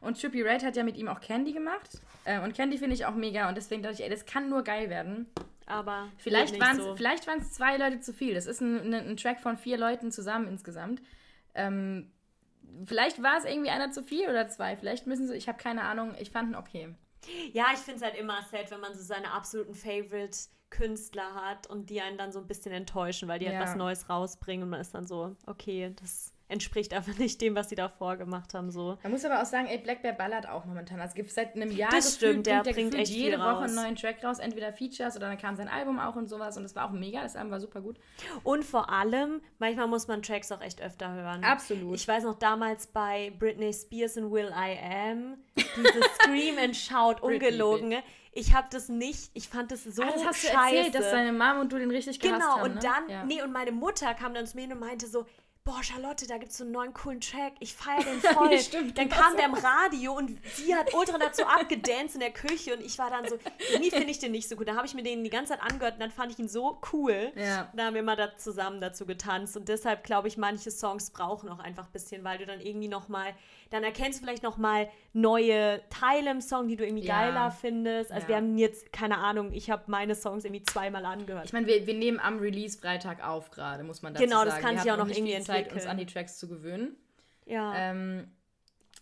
Und 0.00 0.20
Trippy 0.20 0.42
Red 0.42 0.64
hat 0.64 0.76
ja 0.76 0.84
mit 0.84 0.96
ihm 0.96 1.08
auch 1.08 1.20
Candy 1.20 1.52
gemacht. 1.52 2.00
Äh, 2.24 2.40
und 2.40 2.54
Candy 2.54 2.78
finde 2.78 2.94
ich 2.94 3.06
auch 3.06 3.14
mega. 3.14 3.48
Und 3.48 3.56
deswegen 3.56 3.82
dachte 3.82 3.96
ich, 3.96 4.02
ey, 4.02 4.10
das 4.10 4.26
kann 4.26 4.50
nur 4.50 4.62
geil 4.62 4.90
werden. 4.90 5.26
Aber 5.66 6.08
vielleicht 6.18 6.60
waren 6.60 6.78
es 6.78 6.84
so. 6.84 6.94
vielleicht 6.94 7.24
zwei 7.52 7.76
Leute 7.76 8.00
zu 8.00 8.12
viel. 8.12 8.34
Das 8.34 8.46
ist 8.46 8.60
ein, 8.60 8.92
ein, 8.92 8.94
ein, 8.94 9.16
Track 9.16 9.40
von 9.40 9.56
vier 9.56 9.78
Leuten 9.78 10.12
zusammen 10.12 10.46
insgesamt. 10.46 11.00
Ähm, 11.54 12.10
vielleicht 12.84 13.22
war 13.22 13.38
es 13.38 13.44
irgendwie 13.44 13.70
einer 13.70 13.90
zu 13.90 14.02
viel 14.02 14.28
oder 14.28 14.48
zwei. 14.48 14.76
Vielleicht 14.76 15.06
müssen 15.06 15.26
sie, 15.26 15.34
ich 15.34 15.48
habe 15.48 15.58
keine 15.58 15.82
Ahnung, 15.82 16.14
ich 16.18 16.30
fand 16.30 16.50
ihn 16.50 16.56
okay. 16.56 16.94
Ja, 17.52 17.66
ich 17.72 17.80
finde 17.80 17.96
es 17.96 18.02
halt 18.02 18.16
immer 18.16 18.42
sad, 18.42 18.70
wenn 18.70 18.80
man 18.80 18.94
so 18.94 19.02
seine 19.02 19.32
absoluten 19.32 19.74
Favorite-Künstler 19.74 21.34
hat 21.34 21.66
und 21.68 21.88
die 21.88 22.00
einen 22.00 22.18
dann 22.18 22.32
so 22.32 22.38
ein 22.38 22.46
bisschen 22.46 22.72
enttäuschen, 22.72 23.28
weil 23.28 23.38
die 23.38 23.46
ja. 23.46 23.52
etwas 23.52 23.76
Neues 23.76 24.10
rausbringen 24.10 24.64
und 24.64 24.70
man 24.70 24.80
ist 24.80 24.94
dann 24.94 25.06
so, 25.06 25.34
okay, 25.46 25.94
das 26.00 26.33
entspricht 26.54 26.94
einfach 26.94 27.18
nicht 27.18 27.40
dem, 27.40 27.54
was 27.54 27.68
sie 27.68 27.74
davor 27.74 28.16
gemacht 28.16 28.54
haben. 28.54 28.70
So. 28.70 28.96
Man 29.02 29.12
muss 29.12 29.24
aber 29.24 29.42
auch 29.42 29.44
sagen, 29.44 29.66
ey, 29.66 29.78
Black 29.78 30.02
Bear 30.02 30.14
ballert 30.14 30.48
auch 30.48 30.64
momentan. 30.64 31.00
Also 31.00 31.10
es 31.10 31.14
gibt 31.14 31.30
seit 31.30 31.54
einem 31.54 31.70
Jahr 31.70 31.90
das 31.90 32.14
stimmt, 32.14 32.46
der, 32.46 32.62
der 32.62 32.72
bringt 32.72 32.94
echt 32.94 33.12
jede 33.12 33.38
Woche 33.38 33.64
einen 33.64 33.74
neuen 33.74 33.96
Track 33.96 34.24
raus, 34.24 34.38
entweder 34.38 34.72
Features 34.72 35.16
oder 35.16 35.28
dann 35.28 35.38
kam 35.38 35.56
sein 35.56 35.68
Album 35.68 35.98
auch 35.98 36.16
und 36.16 36.28
sowas 36.28 36.56
und 36.56 36.64
es 36.64 36.74
war 36.74 36.88
auch 36.88 36.92
mega, 36.92 37.22
das 37.22 37.36
Album 37.36 37.50
war 37.50 37.60
super 37.60 37.80
gut. 37.80 37.98
Und 38.42 38.64
vor 38.64 38.90
allem, 38.90 39.42
manchmal 39.58 39.88
muss 39.88 40.08
man 40.08 40.22
Tracks 40.22 40.50
auch 40.52 40.60
echt 40.60 40.80
öfter 40.80 41.12
hören. 41.12 41.44
Absolut. 41.44 41.96
Ich 41.96 42.06
weiß 42.06 42.24
noch 42.24 42.38
damals 42.38 42.86
bei 42.86 43.32
Britney 43.38 43.72
Spears 43.72 44.16
und 44.16 44.30
Will 44.30 44.50
I 44.54 44.78
Am, 44.78 45.36
dieses 45.56 46.04
Scream 46.22 46.56
and 46.58 46.76
Shout, 46.76 47.20
ungelogen. 47.20 47.94
Ich 48.36 48.52
habe 48.52 48.66
das 48.70 48.88
nicht, 48.88 49.30
ich 49.34 49.48
fand 49.48 49.70
das 49.70 49.84
so 49.84 50.02
ah, 50.02 50.10
das 50.12 50.24
hast 50.24 50.40
scheiße. 50.40 50.52
Du 50.52 50.76
erzählt, 50.76 50.94
dass 50.94 51.10
deine 51.10 51.32
Mom 51.32 51.60
und 51.60 51.72
du 51.72 51.78
den 51.78 51.90
richtig 51.90 52.18
gehasst 52.18 52.40
genau, 52.40 52.56
haben. 52.56 52.62
Genau, 52.62 52.74
und 52.74 52.74
ne? 52.74 52.80
dann, 52.80 53.08
ja. 53.08 53.24
nee, 53.24 53.42
und 53.42 53.52
meine 53.52 53.70
Mutter 53.70 54.12
kam 54.14 54.34
dann 54.34 54.46
zu 54.46 54.56
mir 54.56 54.64
und 54.72 54.80
meinte 54.80 55.06
so, 55.06 55.24
boah, 55.64 55.82
Charlotte, 55.82 56.26
da 56.26 56.36
gibt 56.36 56.52
es 56.52 56.58
so 56.58 56.64
einen 56.64 56.72
neuen 56.72 56.92
coolen 56.92 57.22
Track, 57.22 57.54
ich 57.60 57.74
feiere 57.74 58.04
den 58.04 58.20
voll. 58.34 58.58
Stimmt, 58.58 58.98
dann 58.98 59.08
kam 59.08 59.34
der 59.36 59.46
im 59.46 59.54
Radio 59.54 60.12
und 60.16 60.38
sie 60.54 60.74
hat 60.74 60.92
ultra 60.92 61.16
dazu 61.16 61.44
abgedanced 61.44 62.14
in 62.14 62.20
der 62.20 62.32
Küche 62.32 62.74
und 62.74 62.84
ich 62.84 62.98
war 62.98 63.08
dann 63.08 63.26
so, 63.26 63.38
irgendwie 63.72 63.90
finde 63.90 64.10
ich 64.10 64.18
den 64.18 64.32
nicht 64.32 64.48
so 64.48 64.56
gut. 64.56 64.68
Da 64.68 64.76
habe 64.76 64.86
ich 64.86 64.94
mir 64.94 65.02
den 65.02 65.24
die 65.24 65.30
ganze 65.30 65.54
Zeit 65.54 65.62
angehört 65.62 65.94
und 65.94 66.00
dann 66.00 66.10
fand 66.10 66.32
ich 66.32 66.38
ihn 66.38 66.48
so 66.48 66.78
cool. 66.92 67.32
Ja. 67.34 67.70
Da 67.74 67.86
haben 67.86 67.94
wir 67.94 68.02
mal 68.02 68.16
da 68.16 68.36
zusammen 68.36 68.80
dazu 68.80 69.06
getanzt 69.06 69.56
und 69.56 69.68
deshalb 69.68 70.04
glaube 70.04 70.28
ich, 70.28 70.36
manche 70.36 70.70
Songs 70.70 71.10
brauchen 71.10 71.48
auch 71.48 71.60
einfach 71.60 71.86
ein 71.86 71.92
bisschen, 71.92 72.24
weil 72.24 72.38
du 72.38 72.46
dann 72.46 72.60
irgendwie 72.60 72.88
nochmal 72.88 73.34
dann 73.74 73.82
erkennst 73.82 74.20
du 74.20 74.24
vielleicht 74.24 74.42
noch 74.44 74.56
mal 74.56 74.88
neue 75.12 75.80
Teile 75.90 76.30
im 76.30 76.40
Song, 76.40 76.68
die 76.68 76.76
du 76.76 76.86
irgendwie 76.86 77.06
ja. 77.06 77.20
geiler 77.20 77.50
findest. 77.50 78.12
Also 78.12 78.24
ja. 78.24 78.28
wir 78.28 78.36
haben 78.36 78.56
jetzt, 78.56 78.92
keine 78.92 79.18
Ahnung, 79.18 79.52
ich 79.52 79.68
habe 79.68 79.82
meine 79.86 80.14
Songs 80.14 80.44
irgendwie 80.44 80.62
zweimal 80.62 81.04
angehört. 81.04 81.46
Ich 81.46 81.52
meine, 81.52 81.66
wir, 81.66 81.84
wir 81.84 81.94
nehmen 81.94 82.20
am 82.20 82.38
Release-Freitag 82.38 83.26
auf 83.26 83.50
gerade, 83.50 83.82
muss 83.82 84.00
man 84.00 84.14
dazu 84.14 84.24
genau, 84.24 84.44
sagen. 84.44 84.50
Genau, 84.50 84.56
das 84.56 84.64
kann 84.64 84.78
sich 84.78 84.92
auch 84.92 84.96
noch 84.96 85.08
irgendwie 85.08 85.34
viel 85.34 85.53
Zeit, 85.54 85.72
uns 85.72 85.86
an 85.86 85.96
die 85.96 86.06
Tracks 86.06 86.38
zu 86.38 86.48
gewöhnen. 86.48 86.96
Ja. 87.46 87.74
Ähm, 87.74 88.28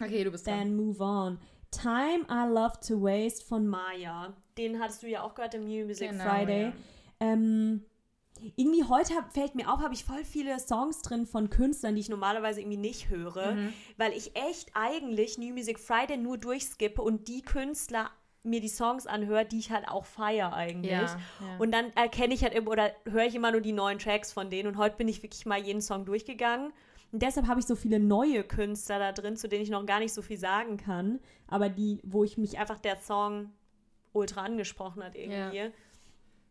okay, 0.00 0.24
du 0.24 0.30
bist 0.30 0.46
dran. 0.46 0.58
Then 0.58 0.76
move 0.76 1.02
on. 1.02 1.38
Time 1.70 2.26
I 2.30 2.48
Love 2.48 2.80
to 2.86 3.00
Waste 3.00 3.44
von 3.44 3.66
Maya. 3.66 4.34
Den 4.58 4.78
hattest 4.78 5.02
du 5.02 5.08
ja 5.08 5.22
auch 5.22 5.34
gehört 5.34 5.54
im 5.54 5.64
New 5.64 5.86
Music 5.86 6.10
genau, 6.10 6.24
Friday. 6.24 6.64
Ja. 6.64 6.72
Ähm, 7.20 7.84
irgendwie 8.56 8.84
heute 8.84 9.14
fällt 9.30 9.54
mir 9.54 9.72
auf, 9.72 9.80
habe 9.80 9.94
ich 9.94 10.04
voll 10.04 10.24
viele 10.24 10.58
Songs 10.58 11.02
drin 11.02 11.26
von 11.26 11.48
Künstlern, 11.48 11.94
die 11.94 12.00
ich 12.00 12.08
normalerweise 12.08 12.60
irgendwie 12.60 12.78
nicht 12.78 13.08
höre, 13.08 13.52
mhm. 13.52 13.72
weil 13.96 14.12
ich 14.12 14.36
echt 14.36 14.70
eigentlich 14.74 15.38
New 15.38 15.52
Music 15.52 15.78
Friday 15.78 16.16
nur 16.16 16.38
durchskippe 16.38 17.00
und 17.00 17.28
die 17.28 17.42
Künstler 17.42 18.10
mir 18.44 18.60
die 18.60 18.68
Songs 18.68 19.06
anhöre, 19.06 19.44
die 19.44 19.58
ich 19.58 19.70
halt 19.70 19.88
auch 19.88 20.04
feiere 20.04 20.52
eigentlich. 20.52 20.90
Ja, 20.90 21.04
ja. 21.40 21.56
Und 21.58 21.72
dann 21.72 21.92
erkenne 21.94 22.34
ich 22.34 22.42
halt 22.42 22.54
immer 22.54 22.70
oder 22.70 22.90
höre 23.04 23.26
ich 23.26 23.34
immer 23.34 23.52
nur 23.52 23.60
die 23.60 23.72
neuen 23.72 23.98
Tracks 23.98 24.32
von 24.32 24.50
denen 24.50 24.68
und 24.68 24.76
heute 24.76 24.96
bin 24.96 25.08
ich 25.08 25.22
wirklich 25.22 25.46
mal 25.46 25.60
jeden 25.60 25.80
Song 25.80 26.04
durchgegangen. 26.04 26.72
Und 27.12 27.22
deshalb 27.22 27.46
habe 27.46 27.60
ich 27.60 27.66
so 27.66 27.76
viele 27.76 28.00
neue 28.00 28.42
Künstler 28.42 28.98
da 28.98 29.12
drin, 29.12 29.36
zu 29.36 29.48
denen 29.48 29.62
ich 29.62 29.70
noch 29.70 29.84
gar 29.84 30.00
nicht 30.00 30.14
so 30.14 30.22
viel 30.22 30.38
sagen 30.38 30.78
kann, 30.78 31.20
aber 31.46 31.68
die, 31.68 32.00
wo 32.02 32.24
ich 32.24 32.38
mich 32.38 32.58
einfach 32.58 32.78
der 32.78 32.96
Song 32.96 33.50
ultra 34.12 34.42
angesprochen 34.42 35.04
hat 35.04 35.14
irgendwie. 35.14 35.58
Ja. 35.58 35.70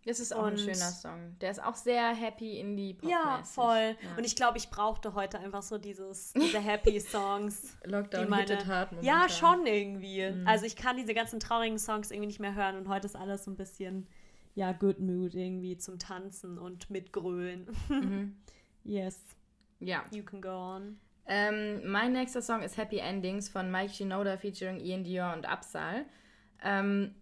Das 0.06 0.20
ist 0.20 0.34
auch 0.34 0.46
und 0.46 0.54
ein 0.54 0.58
schöner 0.58 0.74
Song. 0.76 1.38
Der 1.42 1.52
ist 1.52 1.64
auch 1.64 1.76
sehr 1.76 2.16
happy 2.16 2.60
in 2.60 2.76
die 2.76 2.96
pop 2.96 3.10
Ja, 3.10 3.44
voll. 3.44 3.96
Ja. 4.02 4.18
Und 4.18 4.26
ich 4.26 4.36
glaube, 4.36 4.58
ich 4.58 4.70
brauchte 4.70 5.14
heute 5.14 5.40
einfach 5.40 5.62
so 5.62 5.78
dieses, 5.78 6.34
diese 6.34 6.60
Happy 6.60 7.00
Songs. 7.00 7.78
Lockdown 7.86 8.24
die 8.24 8.30
meine, 8.30 8.66
hart 8.66 8.94
momentan. 8.94 9.04
Ja, 9.04 9.30
schon 9.30 9.68
irgendwie. 9.68 10.32
Mhm. 10.32 10.48
Also 10.48 10.66
ich 10.66 10.76
kann 10.76 10.98
diese 10.98 11.14
ganzen 11.14 11.40
traurigen 11.40 11.78
Songs 11.78 12.10
irgendwie 12.10 12.28
nicht 12.28 12.40
mehr 12.40 12.56
hören 12.56 12.78
und 12.78 12.88
heute 12.88 13.06
ist 13.06 13.16
alles 13.16 13.46
so 13.46 13.52
ein 13.52 13.58
bisschen, 13.58 14.08
ja, 14.56 14.72
Good 14.72 15.00
Mood 15.00 15.36
irgendwie 15.36 15.78
zum 15.78 16.00
Tanzen 16.00 16.58
und 16.58 16.90
mitgrölen. 16.90 17.68
Mhm. 17.90 18.38
yes. 18.84 19.20
Ja. 19.80 20.04
You 20.12 20.24
can 20.24 20.42
go 20.42 20.50
on. 20.50 21.00
Ähm, 21.28 21.88
mein 21.90 22.14
nächster 22.14 22.42
Song 22.42 22.64
ist 22.64 22.76
Happy 22.78 22.98
Endings 22.98 23.50
von 23.50 23.70
Mike 23.70 23.94
Shinoda 23.94 24.38
featuring 24.38 24.80
Ian 24.80 25.04
Dior 25.04 25.34
und 25.34 25.46
Absal. 25.46 26.06
Ähm, 26.64 27.14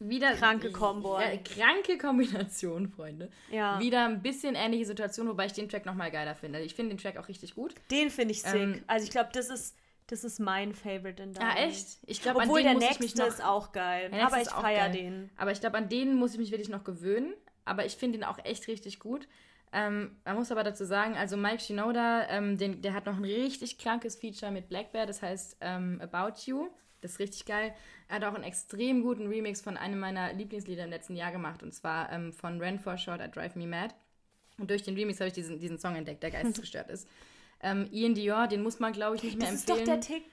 wieder 0.00 0.34
kranke 0.34 0.72
Kombo. 0.72 1.20
Ja, 1.20 1.36
kranke 1.36 1.98
Kombination, 1.98 2.88
Freunde. 2.88 3.30
Ja. 3.50 3.78
Wieder 3.78 4.06
ein 4.06 4.22
bisschen 4.22 4.54
ähnliche 4.54 4.86
Situation, 4.86 5.28
wobei 5.28 5.46
ich 5.46 5.52
den 5.52 5.68
Track 5.68 5.86
nochmal 5.86 6.10
geiler 6.10 6.34
finde. 6.34 6.60
Ich 6.60 6.74
finde 6.74 6.96
den 6.96 6.98
Track 6.98 7.16
auch 7.16 7.28
richtig 7.28 7.54
gut. 7.54 7.74
Den 7.90 8.10
finde 8.10 8.32
ich 8.32 8.42
sick. 8.42 8.54
Ähm, 8.54 8.82
also 8.86 9.04
ich 9.04 9.10
glaube, 9.10 9.30
das 9.32 9.48
ist 9.50 9.76
das 10.10 10.24
ist 10.24 10.40
mein 10.40 10.74
Favorite 10.74 11.22
in 11.22 11.34
deinem. 11.34 11.48
Ja, 11.48 11.62
echt? 11.62 11.98
Ich 12.04 12.20
glaube, 12.20 12.40
Obwohl 12.40 12.64
der 12.64 12.74
nächste 12.74 13.18
noch, 13.18 13.28
ist 13.28 13.44
auch 13.44 13.70
geil. 13.70 14.10
Aber 14.20 14.40
ich 14.40 14.48
feiere 14.48 14.88
den. 14.88 15.30
Aber 15.36 15.52
ich 15.52 15.60
glaube, 15.60 15.78
an 15.78 15.88
den 15.88 16.16
muss 16.16 16.32
ich 16.32 16.38
mich 16.40 16.50
wirklich 16.50 16.68
noch 16.68 16.82
gewöhnen. 16.82 17.32
Aber 17.64 17.86
ich 17.86 17.94
finde 17.94 18.18
ihn 18.18 18.24
auch 18.24 18.38
echt 18.44 18.66
richtig 18.66 18.98
gut. 18.98 19.28
Ähm, 19.72 20.16
man 20.24 20.34
muss 20.34 20.50
aber 20.50 20.64
dazu 20.64 20.84
sagen, 20.84 21.14
also 21.14 21.36
Mike 21.36 21.60
Shinoda, 21.60 22.28
ähm, 22.28 22.58
den, 22.58 22.82
der 22.82 22.92
hat 22.92 23.06
noch 23.06 23.16
ein 23.16 23.24
richtig 23.24 23.78
krankes 23.78 24.16
Feature 24.16 24.50
mit 24.50 24.68
Black 24.68 24.90
Bear, 24.90 25.06
das 25.06 25.22
heißt 25.22 25.58
ähm, 25.60 26.00
About 26.02 26.40
You. 26.44 26.70
Das 27.00 27.12
ist 27.12 27.18
richtig 27.18 27.46
geil. 27.46 27.74
Er 28.08 28.16
hat 28.16 28.24
auch 28.24 28.34
einen 28.34 28.44
extrem 28.44 29.02
guten 29.02 29.26
Remix 29.26 29.60
von 29.60 29.76
einem 29.76 29.98
meiner 29.98 30.32
Lieblingslieder 30.32 30.84
im 30.84 30.90
letzten 30.90 31.16
Jahr 31.16 31.32
gemacht, 31.32 31.62
und 31.62 31.72
zwar 31.74 32.10
ähm, 32.12 32.32
von 32.32 32.60
Ren 32.60 32.78
for 32.78 32.96
Short, 32.98 33.20
I 33.20 33.30
Drive 33.30 33.54
Me 33.54 33.66
Mad. 33.66 33.94
Und 34.58 34.70
durch 34.70 34.82
den 34.82 34.94
Remix 34.94 35.20
habe 35.20 35.28
ich 35.28 35.34
diesen, 35.34 35.58
diesen 35.58 35.78
Song 35.78 35.96
entdeckt, 35.96 36.22
der 36.22 36.30
geistesgestört 36.30 36.88
ist. 36.90 37.08
Ähm, 37.62 37.88
Ian 37.90 38.14
Dior, 38.14 38.46
den 38.46 38.62
muss 38.62 38.78
man, 38.78 38.92
glaube 38.92 39.16
ich, 39.16 39.22
nicht 39.22 39.38
mehr 39.38 39.50
das 39.50 39.60
empfehlen. 39.60 39.86
Das 39.86 39.98
ist 39.98 40.10
doch 40.10 40.16
der 40.16 40.20
Tick. 40.20 40.30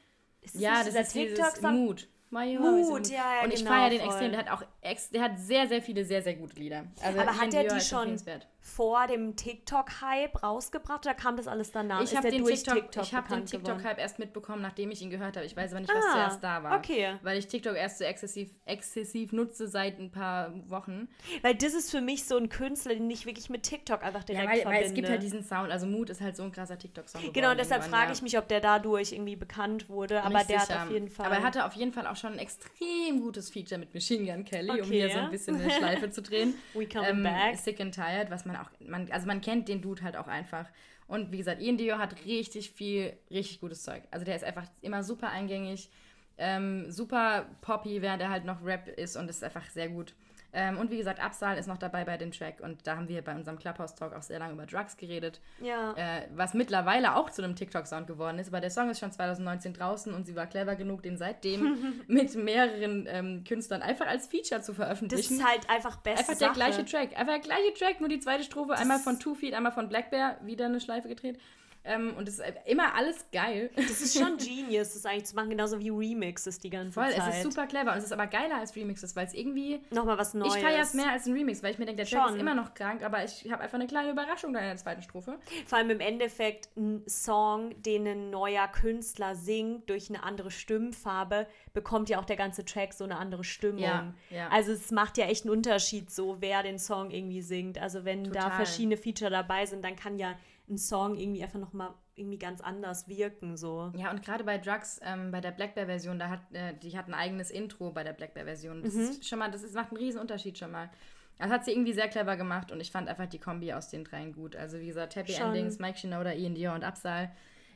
Ja, 0.53 0.83
das 0.83 0.95
ist 0.95 1.13
TikTok-Song. 1.13 1.75
Mut. 1.75 2.07
Mut, 2.29 3.07
ja, 3.09 3.37
ja, 3.37 3.43
Und 3.43 3.53
ich 3.53 3.59
genau, 3.59 3.71
feiere 3.71 3.89
den 3.89 4.01
extrem. 4.01 4.31
Der 4.31 4.39
hat 4.39 4.49
auch 4.51 4.63
ex 4.81 5.09
der 5.09 5.21
hat 5.21 5.39
sehr, 5.39 5.67
sehr 5.67 5.81
viele 5.81 6.03
sehr, 6.03 6.21
sehr 6.21 6.35
gute 6.35 6.57
Lieder. 6.57 6.85
Also 7.01 7.19
Aber 7.19 7.37
hat 7.37 7.53
er 7.53 7.63
die 7.63 7.79
schon 7.79 8.19
vor 8.67 9.07
dem 9.07 9.35
TikTok-Hype 9.35 10.43
rausgebracht 10.43 11.05
oder 11.05 11.15
kam 11.15 11.37
das 11.37 11.47
alles 11.47 11.71
danach? 11.71 12.01
Ich 12.01 12.15
habe 12.15 12.29
den 12.29 12.45
TikTok, 12.45 12.91
TikTok 12.91 13.13
hab 13.13 13.45
TikTok-Hype 13.45 13.97
erst 13.97 14.19
mitbekommen, 14.19 14.61
nachdem 14.61 14.91
ich 14.91 15.01
ihn 15.01 15.09
gehört 15.09 15.37
habe. 15.37 15.45
Ich 15.45 15.55
weiß 15.55 15.71
aber 15.71 15.79
nicht, 15.79 15.93
was 15.93 16.03
ah, 16.05 16.13
zuerst 16.13 16.43
da 16.43 16.63
war. 16.63 16.77
Okay. 16.77 17.15
Weil 17.23 17.37
ich 17.37 17.47
TikTok 17.47 17.75
erst 17.75 17.99
so 17.99 18.03
exzessiv, 18.03 18.51
exzessiv 18.65 19.31
nutze 19.31 19.67
seit 19.67 19.99
ein 19.99 20.11
paar 20.11 20.53
Wochen. 20.69 21.07
Weil 21.41 21.55
das 21.55 21.73
ist 21.73 21.91
für 21.91 22.01
mich 22.01 22.25
so 22.25 22.37
ein 22.37 22.49
Künstler, 22.49 22.93
den 22.93 23.09
ich 23.09 23.25
wirklich 23.25 23.49
mit 23.49 23.63
TikTok 23.63 24.03
einfach 24.03 24.23
direkt 24.25 24.43
ja, 24.43 24.51
weil, 24.51 24.61
verbinde. 24.61 24.81
Weil 24.81 24.89
es 24.89 24.93
gibt 24.93 25.09
halt 25.09 25.23
diesen 25.23 25.43
Sound. 25.43 25.71
Also 25.71 25.87
Mut 25.87 26.09
ist 26.09 26.19
halt 26.19 26.35
so 26.35 26.43
ein 26.43 26.51
krasser 26.51 26.77
TikTok-Song. 26.77 27.31
Genau, 27.31 27.51
und 27.51 27.59
deshalb 27.59 27.83
frage 27.85 28.11
ich 28.11 28.21
mich, 28.21 28.37
ob 28.37 28.47
der 28.49 28.59
dadurch 28.59 29.13
irgendwie 29.13 29.37
bekannt 29.37 29.87
wurde. 29.89 30.23
Aber 30.23 30.43
der 30.43 30.59
sicher. 30.59 30.79
hat 30.79 30.87
auf 30.87 30.91
jeden 30.91 31.09
Fall. 31.09 31.25
Aber 31.25 31.35
er 31.35 31.43
hatte 31.43 31.65
auf 31.65 31.73
jeden 31.73 31.93
Fall 31.93 32.05
auch 32.05 32.17
schon 32.17 32.33
ein 32.33 32.39
extrem 32.39 33.21
gutes 33.21 33.49
Feature 33.49 33.79
mit 33.79 33.93
Machine 33.93 34.29
Gun 34.31 34.43
Kelly, 34.43 34.71
okay. 34.71 34.81
um 34.81 34.87
hier 34.89 35.09
so 35.09 35.19
ein 35.19 35.31
bisschen 35.31 35.55
eine 35.55 35.71
Schleife 35.77 36.09
zu 36.11 36.21
drehen. 36.21 36.55
We 36.73 36.85
coming 36.85 37.09
ähm, 37.09 37.23
back. 37.23 37.57
Sick 37.57 37.79
and 37.79 37.95
Tired, 37.95 38.29
was 38.29 38.45
man 38.45 38.56
auch, 38.61 38.69
man, 38.79 39.11
also 39.11 39.27
man 39.27 39.41
kennt 39.41 39.67
den 39.67 39.81
Dude 39.81 40.03
halt 40.03 40.15
auch 40.17 40.27
einfach. 40.27 40.67
Und 41.07 41.31
wie 41.31 41.37
gesagt, 41.37 41.61
Ian 41.61 41.77
Dio 41.77 41.97
hat 41.97 42.25
richtig 42.25 42.71
viel, 42.71 43.13
richtig 43.31 43.61
gutes 43.61 43.83
Zeug. 43.83 44.03
Also 44.11 44.25
der 44.25 44.35
ist 44.35 44.43
einfach 44.43 44.65
immer 44.81 45.03
super 45.03 45.29
eingängig, 45.29 45.89
ähm, 46.37 46.91
super 46.91 47.45
poppy, 47.61 48.01
während 48.01 48.21
er 48.21 48.29
halt 48.29 48.45
noch 48.45 48.63
Rap 48.63 48.87
ist 48.87 49.15
und 49.15 49.29
ist 49.29 49.43
einfach 49.43 49.69
sehr 49.69 49.89
gut. 49.89 50.13
Ähm, 50.53 50.77
und 50.77 50.91
wie 50.91 50.97
gesagt, 50.97 51.19
Absal 51.19 51.57
ist 51.57 51.67
noch 51.67 51.77
dabei 51.77 52.05
bei 52.05 52.17
dem 52.17 52.31
Track 52.31 52.61
und 52.61 52.87
da 52.87 52.95
haben 52.95 53.07
wir 53.07 53.21
bei 53.21 53.35
unserem 53.35 53.59
Clubhouse-Talk 53.59 54.13
auch 54.13 54.21
sehr 54.21 54.39
lange 54.39 54.53
über 54.53 54.65
Drugs 54.65 54.95
geredet. 54.97 55.41
Ja. 55.61 55.93
Äh, 55.93 56.27
was 56.35 56.53
mittlerweile 56.53 57.15
auch 57.15 57.29
zu 57.29 57.43
einem 57.43 57.55
TikTok-Sound 57.55 58.07
geworden 58.07 58.39
ist, 58.39 58.47
aber 58.47 58.61
der 58.61 58.69
Song 58.69 58.89
ist 58.89 58.99
schon 58.99 59.11
2019 59.11 59.73
draußen 59.73 60.13
und 60.13 60.25
sie 60.25 60.35
war 60.35 60.47
clever 60.47 60.75
genug, 60.75 61.03
den 61.03 61.17
seitdem 61.17 62.03
mit 62.07 62.35
mehreren 62.35 63.07
ähm, 63.09 63.43
Künstlern 63.43 63.81
einfach 63.81 64.07
als 64.07 64.27
Feature 64.27 64.61
zu 64.61 64.73
veröffentlichen. 64.73 65.37
Das 65.37 65.45
ist 65.45 65.45
halt 65.45 65.69
einfach 65.69 65.97
besser. 65.97 66.19
Einfach 66.19 66.37
der 66.37 66.47
Sache. 66.47 66.53
gleiche 66.53 66.85
Track. 66.85 67.17
Einfach 67.17 67.33
der 67.33 67.39
gleiche 67.39 67.73
Track, 67.73 67.99
nur 67.99 68.09
die 68.09 68.19
zweite 68.19 68.43
Strophe, 68.43 68.71
das 68.71 68.81
einmal 68.81 68.99
von 68.99 69.19
Two 69.19 69.35
Feet, 69.35 69.53
einmal 69.53 69.71
von 69.71 69.89
Black 69.89 70.11
Bear, 70.11 70.37
wieder 70.43 70.65
eine 70.65 70.79
Schleife 70.79 71.07
gedreht. 71.07 71.39
Ähm, 71.87 72.13
und 72.17 72.27
es 72.27 72.39
ist 72.39 72.45
immer 72.65 72.93
alles 72.95 73.25
geil. 73.31 73.69
Das 73.75 74.01
ist 74.01 74.17
schon 74.17 74.37
genius, 74.37 74.93
das 74.93 75.05
eigentlich 75.05 75.25
zu 75.25 75.35
machen, 75.35 75.49
genauso 75.49 75.79
wie 75.79 75.89
Remixes 75.89 76.59
die 76.59 76.69
ganze 76.69 76.91
Voll, 76.91 77.05
Zeit. 77.05 77.21
Voll, 77.21 77.29
es 77.29 77.37
ist 77.37 77.43
super 77.43 77.67
clever 77.67 77.93
und 77.93 77.97
es 77.99 78.03
ist 78.05 78.11
aber 78.11 78.27
geiler 78.27 78.57
als 78.57 78.75
Remixes, 78.75 79.15
weil 79.15 79.25
es 79.25 79.33
irgendwie. 79.33 79.81
Nochmal 79.91 80.17
was 80.17 80.33
Neues. 80.33 80.55
Ich 80.55 80.61
feiere 80.61 80.81
es 80.81 80.93
mehr 80.93 81.11
als 81.11 81.25
ein 81.25 81.33
Remix, 81.33 81.63
weil 81.63 81.71
ich 81.71 81.79
mir 81.79 81.85
denke, 81.85 82.03
der 82.03 82.09
Track 82.09 82.31
ist 82.31 82.39
immer 82.41 82.53
noch 82.53 82.73
krank, 82.73 83.03
aber 83.03 83.23
ich 83.23 83.49
habe 83.51 83.63
einfach 83.63 83.75
eine 83.75 83.87
kleine 83.87 84.11
Überraschung 84.11 84.53
da 84.53 84.59
in 84.59 84.65
der 84.65 84.77
zweiten 84.77 85.01
Strophe. 85.01 85.39
Vor 85.65 85.77
allem 85.77 85.89
im 85.89 85.99
Endeffekt 85.99 86.69
ein 86.75 87.03
Song, 87.07 87.81
den 87.81 88.07
ein 88.07 88.29
neuer 88.29 88.67
Künstler 88.67 89.35
singt 89.35 89.89
durch 89.89 90.09
eine 90.09 90.23
andere 90.23 90.51
Stimmfarbe, 90.51 91.47
bekommt 91.73 92.09
ja 92.09 92.19
auch 92.19 92.25
der 92.25 92.35
ganze 92.35 92.65
Track 92.65 92.93
so 92.93 93.03
eine 93.03 93.17
andere 93.17 93.43
Stimmung. 93.43 93.79
Ja, 93.79 94.13
ja. 94.29 94.49
Also 94.49 94.71
es 94.71 94.91
macht 94.91 95.17
ja 95.17 95.25
echt 95.25 95.45
einen 95.45 95.51
Unterschied, 95.51 96.11
so 96.11 96.37
wer 96.39 96.63
den 96.63 96.79
Song 96.79 97.11
irgendwie 97.11 97.41
singt. 97.41 97.77
Also 97.77 98.03
wenn 98.05 98.25
Total. 98.25 98.49
da 98.49 98.55
verschiedene 98.55 98.97
Feature 98.97 99.31
dabei 99.31 99.65
sind, 99.65 99.83
dann 99.83 99.95
kann 99.95 100.17
ja 100.17 100.35
ein 100.69 100.77
Song 100.77 101.15
irgendwie 101.15 101.43
einfach 101.43 101.59
nochmal 101.59 101.93
irgendwie 102.15 102.39
ganz 102.39 102.61
anders 102.61 103.07
wirken. 103.07 103.57
So. 103.57 103.91
Ja, 103.95 104.11
und 104.11 104.23
gerade 104.23 104.43
bei 104.43 104.57
Drugs, 104.57 104.99
ähm, 105.03 105.31
bei 105.31 105.39
der 105.39 105.51
Black 105.51 105.75
Bear-Version, 105.75 106.19
da 106.19 106.29
hat, 106.29 106.41
äh, 106.53 106.73
die 106.81 106.97
hat 106.97 107.07
ein 107.07 107.13
eigenes 107.13 107.51
Intro 107.51 107.91
bei 107.91 108.03
der 108.03 108.13
Black 108.13 108.33
Bear-Version. 108.33 108.83
Das 108.83 108.93
mhm. 108.93 109.01
ist 109.01 109.27
schon 109.27 109.39
mal, 109.39 109.51
das 109.51 109.63
ist, 109.63 109.75
macht 109.75 109.91
einen 109.91 109.97
riesen 109.97 110.19
Unterschied 110.19 110.57
schon 110.57 110.71
mal. 110.71 110.89
Das 111.37 111.51
hat 111.51 111.65
sie 111.65 111.71
irgendwie 111.71 111.93
sehr 111.93 112.07
clever 112.07 112.35
gemacht 112.35 112.71
und 112.71 112.79
ich 112.81 112.91
fand 112.91 113.07
einfach 113.07 113.27
die 113.27 113.39
Kombi 113.39 113.71
aus 113.71 113.89
den 113.89 114.03
dreien 114.03 114.33
gut. 114.33 114.55
Also 114.55 114.79
wie 114.79 114.87
gesagt, 114.87 115.15
Happy 115.15 115.33
schon. 115.33 115.47
Endings, 115.47 115.77
Mike 115.77 115.97
Shinoda, 115.99 116.33
Ian 116.33 116.55
Dior 116.55 116.73
und 116.73 116.83
Absal. 116.83 117.31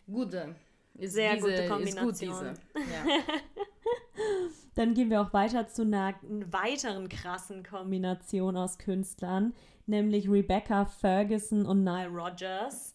Gute. 0.07 0.55
Ist 0.95 1.13
sehr 1.13 1.35
diese, 1.35 1.49
gute 1.49 1.67
Kombination. 1.67 2.09
Ist 2.09 2.19
gut 2.19 2.29
diese. 2.29 2.91
Ja. 2.91 3.05
Dann 4.75 4.93
gehen 4.93 5.09
wir 5.09 5.21
auch 5.21 5.33
weiter 5.33 5.67
zu 5.67 5.83
einer 5.83 6.15
weiteren 6.21 7.07
krassen 7.07 7.63
Kombination 7.63 8.57
aus 8.57 8.77
Künstlern, 8.77 9.53
nämlich 9.87 10.29
Rebecca 10.29 10.85
Ferguson 10.85 11.65
und 11.65 11.83
Nile 11.83 12.07
Rogers. 12.07 12.93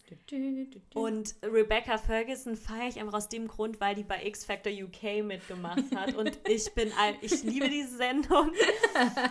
Und 0.93 1.35
Rebecca 1.43 1.97
Ferguson 1.97 2.55
feiere 2.55 2.87
ich 2.87 2.99
einfach 2.99 3.13
aus 3.13 3.29
dem 3.29 3.47
Grund, 3.47 3.79
weil 3.79 3.95
die 3.95 4.03
bei 4.03 4.25
X 4.25 4.45
Factor 4.45 4.71
UK 4.71 5.23
mitgemacht 5.23 5.95
hat. 5.95 6.15
Und 6.15 6.39
ich 6.47 6.73
bin, 6.73 6.91
ich 7.21 7.43
liebe 7.43 7.69
diese 7.69 7.97
Sendung. 7.97 8.51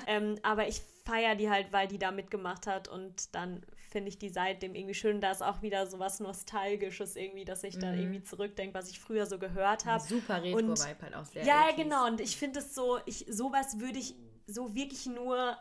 ähm, 0.06 0.36
aber 0.42 0.68
ich 0.68 0.82
feiere 1.04 1.36
die 1.36 1.48
halt, 1.48 1.72
weil 1.72 1.88
die 1.88 1.98
da 1.98 2.10
mitgemacht 2.10 2.66
hat. 2.66 2.88
Und 2.88 3.34
dann 3.34 3.64
finde 3.90 4.08
ich 4.08 4.18
die 4.18 4.28
seitdem 4.28 4.74
irgendwie 4.74 4.94
schön. 4.94 5.20
Da 5.20 5.30
ist 5.30 5.42
auch 5.42 5.62
wieder 5.62 5.86
so 5.86 5.98
was 5.98 6.20
Nostalgisches 6.20 7.16
irgendwie, 7.16 7.44
dass 7.44 7.64
ich 7.64 7.76
mhm. 7.76 7.80
da 7.80 7.94
irgendwie 7.94 8.22
zurückdenke, 8.22 8.74
was 8.74 8.90
ich 8.90 9.00
früher 9.00 9.26
so 9.26 9.38
gehört 9.38 9.86
habe. 9.86 10.02
Super 10.02 10.42
Retro-Vibe 10.42 11.02
halt 11.02 11.14
auch 11.14 11.24
sehr. 11.24 11.44
Ja, 11.44 11.68
80s. 11.68 11.76
genau. 11.76 12.06
Und 12.06 12.20
ich 12.20 12.36
finde 12.36 12.58
es 12.58 12.74
so, 12.74 12.98
ich, 13.06 13.26
sowas 13.28 13.80
würde 13.80 13.98
ich 13.98 14.14
so 14.48 14.74
wirklich 14.74 15.06
nur, 15.06 15.56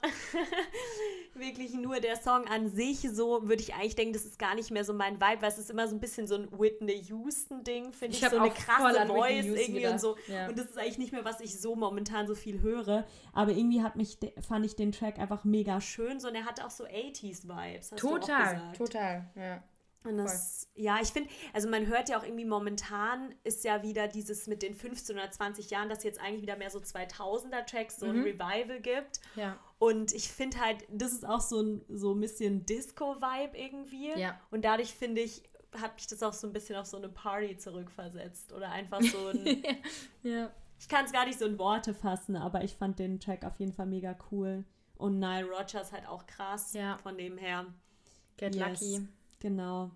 wirklich 1.34 1.74
nur 1.74 2.00
der 2.00 2.17
Song 2.17 2.48
an 2.48 2.69
sich, 2.69 3.00
so 3.00 3.48
würde 3.48 3.63
ich 3.63 3.74
eigentlich 3.74 3.95
denken, 3.95 4.13
das 4.13 4.26
ist 4.26 4.38
gar 4.38 4.54
nicht 4.54 4.69
mehr 4.69 4.86
so 4.86 4.93
mein 4.93 5.15
Vibe, 5.15 5.41
weil 5.41 5.50
es 5.50 5.58
ist 5.58 5.71
immer 5.71 5.88
so 5.88 5.95
ein 5.95 6.00
bisschen 6.00 6.28
so 6.28 6.36
ein 6.36 6.48
Whitney 6.52 7.02
Houston-Ding, 7.02 7.93
finde 7.93 8.15
ich, 8.15 8.21
ich 8.21 8.30
so 8.30 8.38
eine 8.38 8.52
krasse 8.52 9.08
Voice 9.08 9.45
irgendwie 9.45 9.82
gedacht. 9.82 9.93
und 9.93 10.02
so. 10.02 10.15
Ja. 10.28 10.48
Und 10.48 10.58
das 10.58 10.67
ist 10.67 10.78
eigentlich 10.78 11.00
nicht 11.00 11.13
mehr, 11.13 11.26
was 11.26 11.39
ich 11.41 11.60
so 11.60 11.76
momentan 11.76 12.28
so 12.28 12.36
viel 12.36 12.62
höre. 12.62 13.06
Aber 13.34 13.52
irgendwie 13.52 13.82
hat 13.82 13.95
mich, 13.95 14.19
fand 14.48 14.65
ich 14.65 14.76
den 14.76 14.91
Track 14.91 15.17
einfach 15.17 15.43
mega 15.43 15.82
schön, 15.82 16.19
so 16.19 16.28
und 16.28 16.36
er 16.36 16.45
hat 16.45 16.62
auch 16.63 16.71
so 16.71 16.86
80s-Vibes. 16.86 17.89
Total, 17.91 18.71
total, 18.78 19.32
ja. 19.36 19.63
Und 20.06 20.18
das, 20.18 20.70
Voll. 20.74 20.84
ja, 20.84 21.00
ich 21.02 21.10
finde, 21.10 21.30
also 21.54 21.70
man 21.70 21.88
hört 21.88 22.10
ja 22.10 22.20
auch 22.20 22.24
irgendwie 22.24 22.46
momentan 22.46 23.34
ist 23.44 23.63
ja 23.63 23.84
wieder 23.84 24.08
dieses 24.08 24.48
mit 24.48 24.62
den 24.62 24.76
15 24.76 25.15
oder 25.15 25.30
20 25.30 25.70
Jahren, 25.70 25.89
dass 25.89 26.04
jetzt 26.04 26.20
eigentlich 26.20 26.41
wieder 26.41 26.58
mehr 26.58 26.70
so 26.70 26.80
2000er 26.80 27.65
Tracks, 27.65 27.98
so 27.98 28.08
mhm. 28.08 28.20
ein 28.20 28.24
Revival 28.24 28.80
gibt. 28.82 29.20
Ja. 29.36 29.58
Und 29.80 30.13
ich 30.13 30.30
finde 30.30 30.60
halt, 30.60 30.86
das 30.89 31.12
ist 31.12 31.26
auch 31.26 31.41
so 31.41 31.62
ein, 31.62 31.86
so 31.89 32.13
ein 32.13 32.20
bisschen 32.20 32.65
Disco-Vibe 32.65 33.58
irgendwie. 33.58 34.12
Ja. 34.20 34.39
Und 34.52 34.63
dadurch 34.63 34.94
finde 34.94 35.22
ich, 35.22 35.44
hat 35.82 35.96
mich 35.96 36.08
das 36.08 36.24
auch 36.24 36.34
so 36.34 36.48
ein 36.48 36.54
bisschen 36.54 36.76
auf 36.76 36.86
so 36.86 36.98
eine 36.98 37.10
Party 37.10 37.58
zurückversetzt. 37.58 38.54
Oder 38.54 38.72
einfach 38.72 39.02
so 39.02 39.28
ein. 39.28 39.63
ja. 40.24 40.52
Ich 40.80 40.89
kann 40.89 41.06
es 41.06 41.12
gar 41.12 41.26
nicht 41.26 41.39
so 41.39 41.46
in 41.46 41.58
Worte 41.58 41.94
fassen, 41.94 42.36
aber 42.36 42.63
ich 42.63 42.76
fand 42.76 43.00
den 43.00 43.20
Track 43.20 43.46
auf 43.46 43.60
jeden 43.60 43.74
Fall 43.74 43.86
mega 43.86 44.18
cool. 44.32 44.65
Und 44.98 45.20
Nile 45.20 45.46
Rogers 45.46 45.91
halt 45.91 46.08
auch 46.08 46.26
krass. 46.26 46.74
Ja. 46.74 46.98
Von 46.98 47.18
dem 47.18 47.38
her. 47.38 47.65
Get 48.38 48.56
yes. 48.56 48.82
Lucky. 48.82 49.08
Genau. 49.39 49.91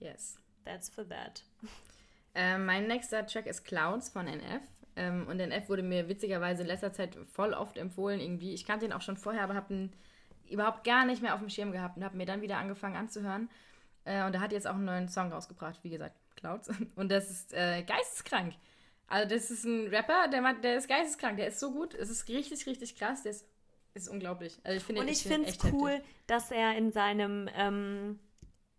Yes. 0.00 0.38
That's 0.64 0.88
for 0.88 1.08
that. 1.08 1.42
Äh, 2.34 2.58
mein 2.58 2.86
nächster 2.86 3.26
Track 3.26 3.46
ist 3.46 3.64
Clouds 3.64 4.10
von 4.10 4.26
NF. 4.26 4.62
Ähm, 4.96 5.26
und 5.28 5.40
NF 5.40 5.68
wurde 5.68 5.82
mir 5.82 6.08
witzigerweise 6.08 6.62
in 6.62 6.68
letzter 6.68 6.92
Zeit 6.92 7.16
voll 7.32 7.54
oft 7.54 7.78
empfohlen 7.78 8.20
irgendwie. 8.20 8.52
Ich 8.52 8.66
kannte 8.66 8.84
ihn 8.84 8.92
auch 8.92 9.00
schon 9.00 9.16
vorher, 9.16 9.44
aber 9.44 9.54
habe 9.54 9.72
ihn 9.72 9.92
überhaupt 10.48 10.84
gar 10.84 11.04
nicht 11.04 11.22
mehr 11.22 11.34
auf 11.34 11.40
dem 11.40 11.48
Schirm 11.48 11.72
gehabt 11.72 11.96
und 11.96 12.04
habe 12.04 12.16
mir 12.16 12.26
dann 12.26 12.42
wieder 12.42 12.58
angefangen 12.58 12.96
anzuhören. 12.96 13.48
Äh, 14.04 14.24
und 14.24 14.34
er 14.34 14.40
hat 14.40 14.52
jetzt 14.52 14.66
auch 14.66 14.74
einen 14.74 14.84
neuen 14.84 15.08
Song 15.08 15.32
rausgebracht, 15.32 15.82
wie 15.82 15.90
gesagt, 15.90 16.16
Clouds. 16.36 16.70
Und 16.96 17.10
das 17.10 17.30
ist 17.30 17.52
äh, 17.52 17.82
geisteskrank. 17.82 18.54
Also 19.08 19.34
das 19.34 19.50
ist 19.50 19.64
ein 19.64 19.88
Rapper, 19.88 20.28
der, 20.28 20.54
der 20.54 20.76
ist 20.76 20.88
geisteskrank, 20.88 21.36
der 21.36 21.48
ist 21.48 21.60
so 21.60 21.72
gut. 21.72 21.94
Es 21.94 22.10
ist 22.10 22.28
richtig, 22.28 22.66
richtig 22.66 22.96
krass. 22.96 23.22
Der 23.22 23.32
ist, 23.32 23.46
ist 23.94 24.08
unglaublich. 24.08 24.58
Also 24.64 24.76
ich 24.76 24.84
finde, 24.84 25.00
und 25.00 25.08
ich, 25.08 25.24
ich 25.24 25.32
finde 25.32 25.48
es 25.48 25.58
cool, 25.72 25.92
heftig. 25.92 26.14
dass 26.26 26.50
er 26.50 26.76
in 26.76 26.92
seinem 26.92 27.48
ähm, 27.54 28.18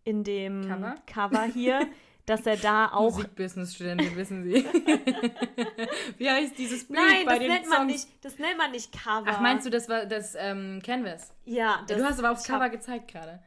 in 0.09 0.23
dem 0.23 0.67
Cover, 0.67 0.95
Cover 1.05 1.43
hier, 1.43 1.87
dass 2.25 2.45
er 2.45 2.57
da 2.57 2.91
auch. 2.91 3.15
Musikbusiness-Studenten, 3.15 4.15
wissen 4.15 4.43
Sie. 4.43 4.65
Wie 6.17 6.29
heißt 6.29 6.57
dieses 6.57 6.85
Bild 6.87 6.99
Nein, 6.99 7.25
bei 7.25 7.33
das 7.33 7.39
den 7.39 7.47
nennt 7.51 7.65
Songs? 7.65 7.77
man 7.77 7.87
nicht. 7.87 8.07
Das 8.21 8.39
nennt 8.39 8.57
man 8.57 8.71
nicht 8.71 8.91
Cover. 8.91 9.25
Ach, 9.27 9.39
meinst 9.41 9.65
du, 9.65 9.69
das 9.69 9.87
war 9.87 10.05
das 10.05 10.35
ähm, 10.37 10.81
Canvas? 10.83 11.33
Ja. 11.45 11.83
Das, 11.87 11.97
du 11.97 12.03
hast 12.03 12.19
aber 12.19 12.31
aufs 12.31 12.43
Cover 12.45 12.69
gezeigt 12.69 13.11
gerade. 13.11 13.39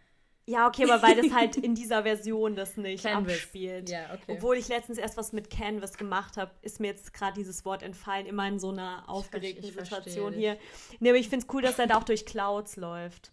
Ja, 0.44 0.66
okay, 0.66 0.90
aber 0.90 1.03
weil 1.03 1.14
das 1.14 1.33
halt 1.33 1.57
in 1.57 1.75
dieser 1.77 2.03
Version 2.03 2.57
das 2.57 2.77
nicht 2.77 3.05
Canvas. 3.05 3.35
abspielt. 3.35 3.88
Ja, 3.90 4.07
okay. 4.12 4.25
Obwohl 4.27 4.57
ich 4.57 4.66
letztens 4.68 4.98
erst 4.98 5.16
was 5.16 5.33
mit 5.33 5.51
Canvas 5.51 5.96
gemacht 5.96 6.37
habe, 6.37 6.51
ist 6.62 6.81
mir 6.81 6.88
jetzt 6.88 7.14
gerade 7.14 7.35
dieses 7.35 7.64
Wort 7.64 7.83
entfallen, 7.83 8.27
immer 8.27 8.48
in 8.48 8.59
so 8.59 8.70
einer 8.70 9.05
aufgeregten 9.09 9.64
ich 9.64 9.75
Situation 9.75 10.33
hier. 10.33 10.57
Nee, 10.98 11.11
aber 11.11 11.18
ich 11.18 11.29
finde 11.29 11.46
es 11.46 11.55
cool, 11.55 11.62
dass 11.62 11.79
er 11.79 11.87
da 11.87 11.96
auch 11.96 12.03
durch 12.05 12.27
Clouds 12.27 12.77
läuft. 12.77 13.33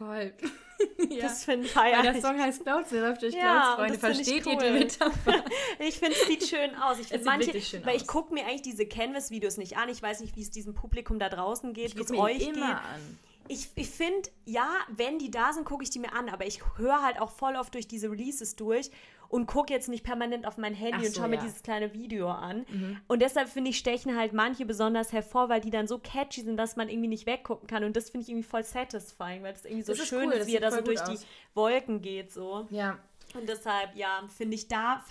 Voll. 0.00 0.32
ja. 1.10 1.24
Das 1.24 1.44
finde 1.44 1.66
ich 1.66 1.76
Weil 1.76 2.00
der 2.00 2.18
Song 2.22 2.40
heißt 2.40 2.62
Clouds, 2.62 2.88
der 2.88 3.02
läuft 3.02 3.20
durch 3.20 3.34
ja, 3.34 3.74
Clouds, 3.74 3.74
Freunde. 3.74 3.98
Versteht 3.98 4.46
cool. 4.46 4.52
ihr 4.54 4.58
die 4.58 4.78
Metapher? 4.78 5.44
ich 5.78 5.98
finde, 5.98 6.14
es 6.14 6.26
sieht 6.26 6.42
schön 6.44 6.74
aus. 6.76 6.98
Ich 6.98 7.08
finde 7.08 7.26
manche, 7.26 7.60
schön 7.60 7.84
weil 7.84 7.96
aus. 7.96 8.00
ich 8.00 8.08
gucke 8.08 8.32
mir 8.32 8.46
eigentlich 8.46 8.62
diese 8.62 8.86
Canvas-Videos 8.86 9.58
nicht 9.58 9.76
an. 9.76 9.90
Ich 9.90 10.02
weiß 10.02 10.20
nicht, 10.20 10.36
wie 10.36 10.40
es 10.40 10.50
diesem 10.50 10.72
Publikum 10.72 11.18
da 11.18 11.28
draußen 11.28 11.74
geht, 11.74 11.96
wie 11.96 12.00
es 12.00 12.10
euch 12.12 12.40
immer 12.40 12.54
geht. 12.54 12.76
An 12.76 13.18
ich, 13.50 13.68
ich 13.74 13.90
finde, 13.90 14.30
ja, 14.46 14.70
wenn 14.88 15.18
die 15.18 15.28
da 15.28 15.52
sind, 15.52 15.64
gucke 15.64 15.82
ich 15.82 15.90
die 15.90 15.98
mir 15.98 16.12
an, 16.12 16.28
aber 16.28 16.46
ich 16.46 16.62
höre 16.76 17.02
halt 17.02 17.20
auch 17.20 17.32
voll 17.32 17.56
oft 17.56 17.74
durch 17.74 17.88
diese 17.88 18.08
Releases 18.08 18.54
durch 18.54 18.92
und 19.30 19.46
gucke 19.46 19.72
jetzt 19.72 19.88
nicht 19.88 20.04
permanent 20.04 20.46
auf 20.46 20.58
mein 20.58 20.74
Handy 20.74 21.00
so, 21.00 21.06
und 21.06 21.16
schaue 21.16 21.28
mir 21.28 21.38
dieses 21.38 21.62
kleine 21.62 21.94
Video 21.94 22.28
an. 22.28 22.66
Mhm. 22.68 23.00
Und 23.06 23.22
deshalb 23.22 23.48
finde 23.48 23.70
ich, 23.70 23.78
stechen 23.78 24.16
halt 24.16 24.32
manche 24.32 24.66
besonders 24.66 25.12
hervor, 25.12 25.48
weil 25.48 25.60
die 25.60 25.70
dann 25.70 25.86
so 25.86 25.98
catchy 25.98 26.42
sind, 26.42 26.56
dass 26.56 26.76
man 26.76 26.88
irgendwie 26.88 27.08
nicht 27.08 27.26
weggucken 27.26 27.68
kann. 27.68 27.84
Und 27.84 27.96
das 27.96 28.10
finde 28.10 28.24
ich 28.24 28.30
irgendwie 28.30 28.46
voll 28.46 28.64
satisfying, 28.64 29.42
weil 29.44 29.52
das 29.52 29.64
irgendwie 29.64 29.84
so 29.84 29.94
das 29.94 30.06
schön 30.06 30.28
ist, 30.30 30.34
cool, 30.34 30.40
ist 30.40 30.46
wie 30.48 30.54
er 30.56 30.60
da 30.60 30.72
so 30.72 30.80
durch 30.80 31.00
aus. 31.00 31.08
die 31.08 31.26
Wolken 31.54 32.02
geht. 32.02 32.32
So. 32.32 32.66
Ja. 32.70 32.98
Und 33.34 33.48
deshalb, 33.48 33.94
ja, 33.94 34.24
finde 34.36 34.56
ich, 34.56 34.66
da 34.66 35.04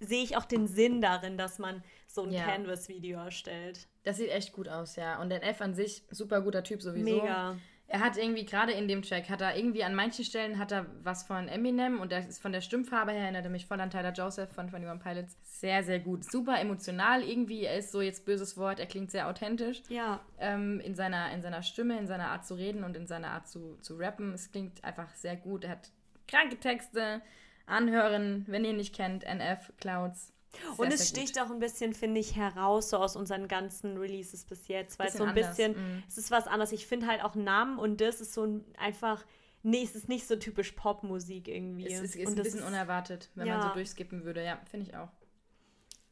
sehe 0.00 0.24
ich 0.24 0.38
auch 0.38 0.46
den 0.46 0.66
Sinn 0.66 1.02
darin, 1.02 1.36
dass 1.36 1.58
man 1.58 1.84
so 2.06 2.22
ein 2.22 2.32
ja. 2.32 2.44
Canvas-Video 2.44 3.18
erstellt. 3.18 3.88
Das 4.04 4.16
sieht 4.16 4.30
echt 4.30 4.54
gut 4.54 4.68
aus, 4.70 4.96
ja. 4.96 5.20
Und 5.20 5.28
der 5.28 5.46
F 5.46 5.60
an 5.60 5.74
sich, 5.74 6.02
super 6.10 6.40
guter 6.40 6.64
Typ 6.64 6.80
sowieso. 6.80 7.04
Mega. 7.04 7.58
Er 7.88 8.00
hat 8.00 8.16
irgendwie, 8.16 8.44
gerade 8.44 8.72
in 8.72 8.88
dem 8.88 9.02
Track, 9.02 9.30
hat 9.30 9.40
er 9.40 9.56
irgendwie 9.56 9.84
an 9.84 9.94
manchen 9.94 10.24
Stellen 10.24 10.58
hat 10.58 10.72
er 10.72 10.86
was 11.04 11.22
von 11.22 11.46
Eminem 11.46 12.00
und 12.00 12.10
das 12.10 12.26
ist 12.26 12.42
von 12.42 12.50
der 12.50 12.60
Stimmfarbe 12.60 13.12
her 13.12 13.22
erinnert 13.22 13.44
er 13.44 13.50
mich 13.50 13.66
voll 13.66 13.80
an 13.80 13.90
Tyler 13.90 14.12
Joseph 14.12 14.52
von 14.52 14.66
21 14.66 15.02
Pilots. 15.02 15.36
Sehr, 15.42 15.84
sehr 15.84 16.00
gut. 16.00 16.24
Super 16.24 16.60
emotional 16.60 17.22
irgendwie. 17.22 17.64
Er 17.64 17.76
ist 17.76 17.92
so 17.92 18.00
jetzt 18.00 18.24
böses 18.24 18.56
Wort, 18.56 18.80
er 18.80 18.86
klingt 18.86 19.12
sehr 19.12 19.28
authentisch. 19.28 19.82
Ja. 19.88 20.20
Ähm, 20.38 20.80
in, 20.80 20.96
seiner, 20.96 21.30
in 21.32 21.42
seiner 21.42 21.62
Stimme, 21.62 21.96
in 21.98 22.08
seiner 22.08 22.28
Art 22.28 22.44
zu 22.44 22.54
reden 22.54 22.82
und 22.82 22.96
in 22.96 23.06
seiner 23.06 23.28
Art 23.28 23.48
zu, 23.48 23.78
zu 23.80 23.96
rappen. 23.96 24.32
Es 24.34 24.50
klingt 24.50 24.82
einfach 24.82 25.14
sehr 25.14 25.36
gut. 25.36 25.64
Er 25.64 25.70
hat 25.70 25.90
kranke 26.26 26.58
Texte. 26.58 27.22
Anhören, 27.66 28.44
wenn 28.46 28.64
ihr 28.64 28.70
ihn 28.70 28.76
nicht 28.76 28.94
kennt, 28.94 29.24
NF 29.24 29.72
Clouds. 29.80 30.32
Sehr, 30.60 30.78
und 30.78 30.92
es 30.92 31.08
sticht 31.08 31.34
gut. 31.34 31.42
auch 31.42 31.50
ein 31.50 31.58
bisschen, 31.58 31.92
finde 31.92 32.20
ich, 32.20 32.36
heraus 32.36 32.90
so 32.90 32.98
aus 32.98 33.16
unseren 33.16 33.48
ganzen 33.48 33.96
Releases 33.96 34.44
bis 34.44 34.68
jetzt, 34.68 34.98
weil 34.98 35.08
es 35.08 35.14
so 35.14 35.22
ein 35.22 35.30
anders. 35.30 35.48
bisschen, 35.48 35.72
mm. 35.72 36.02
es 36.08 36.18
ist 36.18 36.30
was 36.30 36.46
anderes. 36.46 36.72
Ich 36.72 36.86
finde 36.86 37.06
halt 37.06 37.22
auch 37.22 37.34
Namen 37.34 37.78
und 37.78 38.00
das 38.00 38.20
ist 38.20 38.34
so 38.34 38.44
ein, 38.44 38.64
einfach, 38.78 39.24
nee, 39.62 39.82
es 39.82 39.94
ist 39.94 40.08
nicht 40.08 40.26
so 40.26 40.36
typisch 40.36 40.72
Popmusik 40.72 41.48
irgendwie. 41.48 41.86
Es 41.86 42.00
ist, 42.00 42.16
ist 42.16 42.28
ein 42.28 42.34
bisschen 42.34 42.60
ist, 42.60 42.66
unerwartet, 42.66 43.30
wenn 43.34 43.46
ja. 43.46 43.58
man 43.58 43.68
so 43.68 43.74
durchskippen 43.74 44.24
würde. 44.24 44.44
Ja, 44.44 44.60
finde 44.70 44.86
ich 44.90 44.96
auch. 44.96 45.08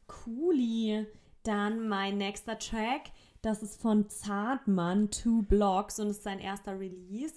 Cooli. 0.07 1.05
Dann 1.43 1.87
mein 1.87 2.17
nächster 2.17 2.57
Track, 2.57 3.11
das 3.43 3.61
ist 3.61 3.79
von 3.79 4.09
Zartmann, 4.09 5.11
Two 5.11 5.43
Blocks 5.43 5.99
und 5.99 6.09
ist 6.09 6.23
sein 6.23 6.39
erster 6.39 6.79
Release. 6.79 7.35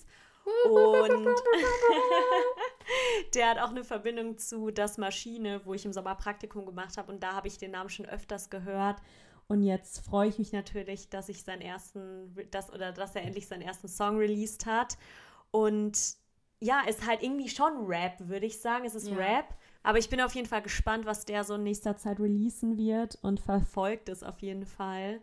Und 0.70 1.26
der 3.34 3.50
hat 3.50 3.58
auch 3.58 3.70
eine 3.70 3.84
Verbindung 3.84 4.38
zu 4.38 4.70
Das 4.70 4.98
Maschine, 4.98 5.60
wo 5.64 5.74
ich 5.74 5.84
im 5.84 5.92
Sommer 5.92 6.14
Praktikum 6.14 6.66
gemacht 6.66 6.96
habe. 6.96 7.12
Und 7.12 7.22
da 7.22 7.34
habe 7.34 7.48
ich 7.48 7.58
den 7.58 7.72
Namen 7.72 7.90
schon 7.90 8.06
öfters 8.06 8.50
gehört. 8.50 9.00
Und 9.46 9.62
jetzt 9.62 10.04
freue 10.04 10.28
ich 10.28 10.38
mich 10.38 10.52
natürlich, 10.52 11.08
dass 11.08 11.28
ich 11.28 11.42
seinen 11.42 11.62
ersten, 11.62 12.34
dass, 12.50 12.72
oder 12.72 12.92
dass 12.92 13.14
er 13.14 13.22
endlich 13.22 13.46
seinen 13.46 13.62
ersten 13.62 13.88
Song 13.88 14.18
released 14.18 14.66
hat. 14.66 14.98
Und 15.50 16.16
ja, 16.60 16.82
ist 16.86 17.06
halt 17.06 17.22
irgendwie 17.22 17.48
schon 17.48 17.86
Rap, 17.86 18.28
würde 18.28 18.46
ich 18.46 18.60
sagen. 18.60 18.84
Es 18.84 18.94
ist 18.94 19.08
ja. 19.08 19.16
Rap. 19.16 19.54
Aber 19.82 19.98
ich 19.98 20.10
bin 20.10 20.20
auf 20.20 20.34
jeden 20.34 20.48
Fall 20.48 20.62
gespannt, 20.62 21.06
was 21.06 21.24
der 21.24 21.44
so 21.44 21.54
in 21.54 21.62
nächster 21.62 21.96
Zeit 21.96 22.20
releasen 22.20 22.76
wird 22.76 23.18
und 23.22 23.40
verfolgt 23.40 24.08
es 24.08 24.22
auf 24.22 24.40
jeden 24.40 24.66
Fall. 24.66 25.22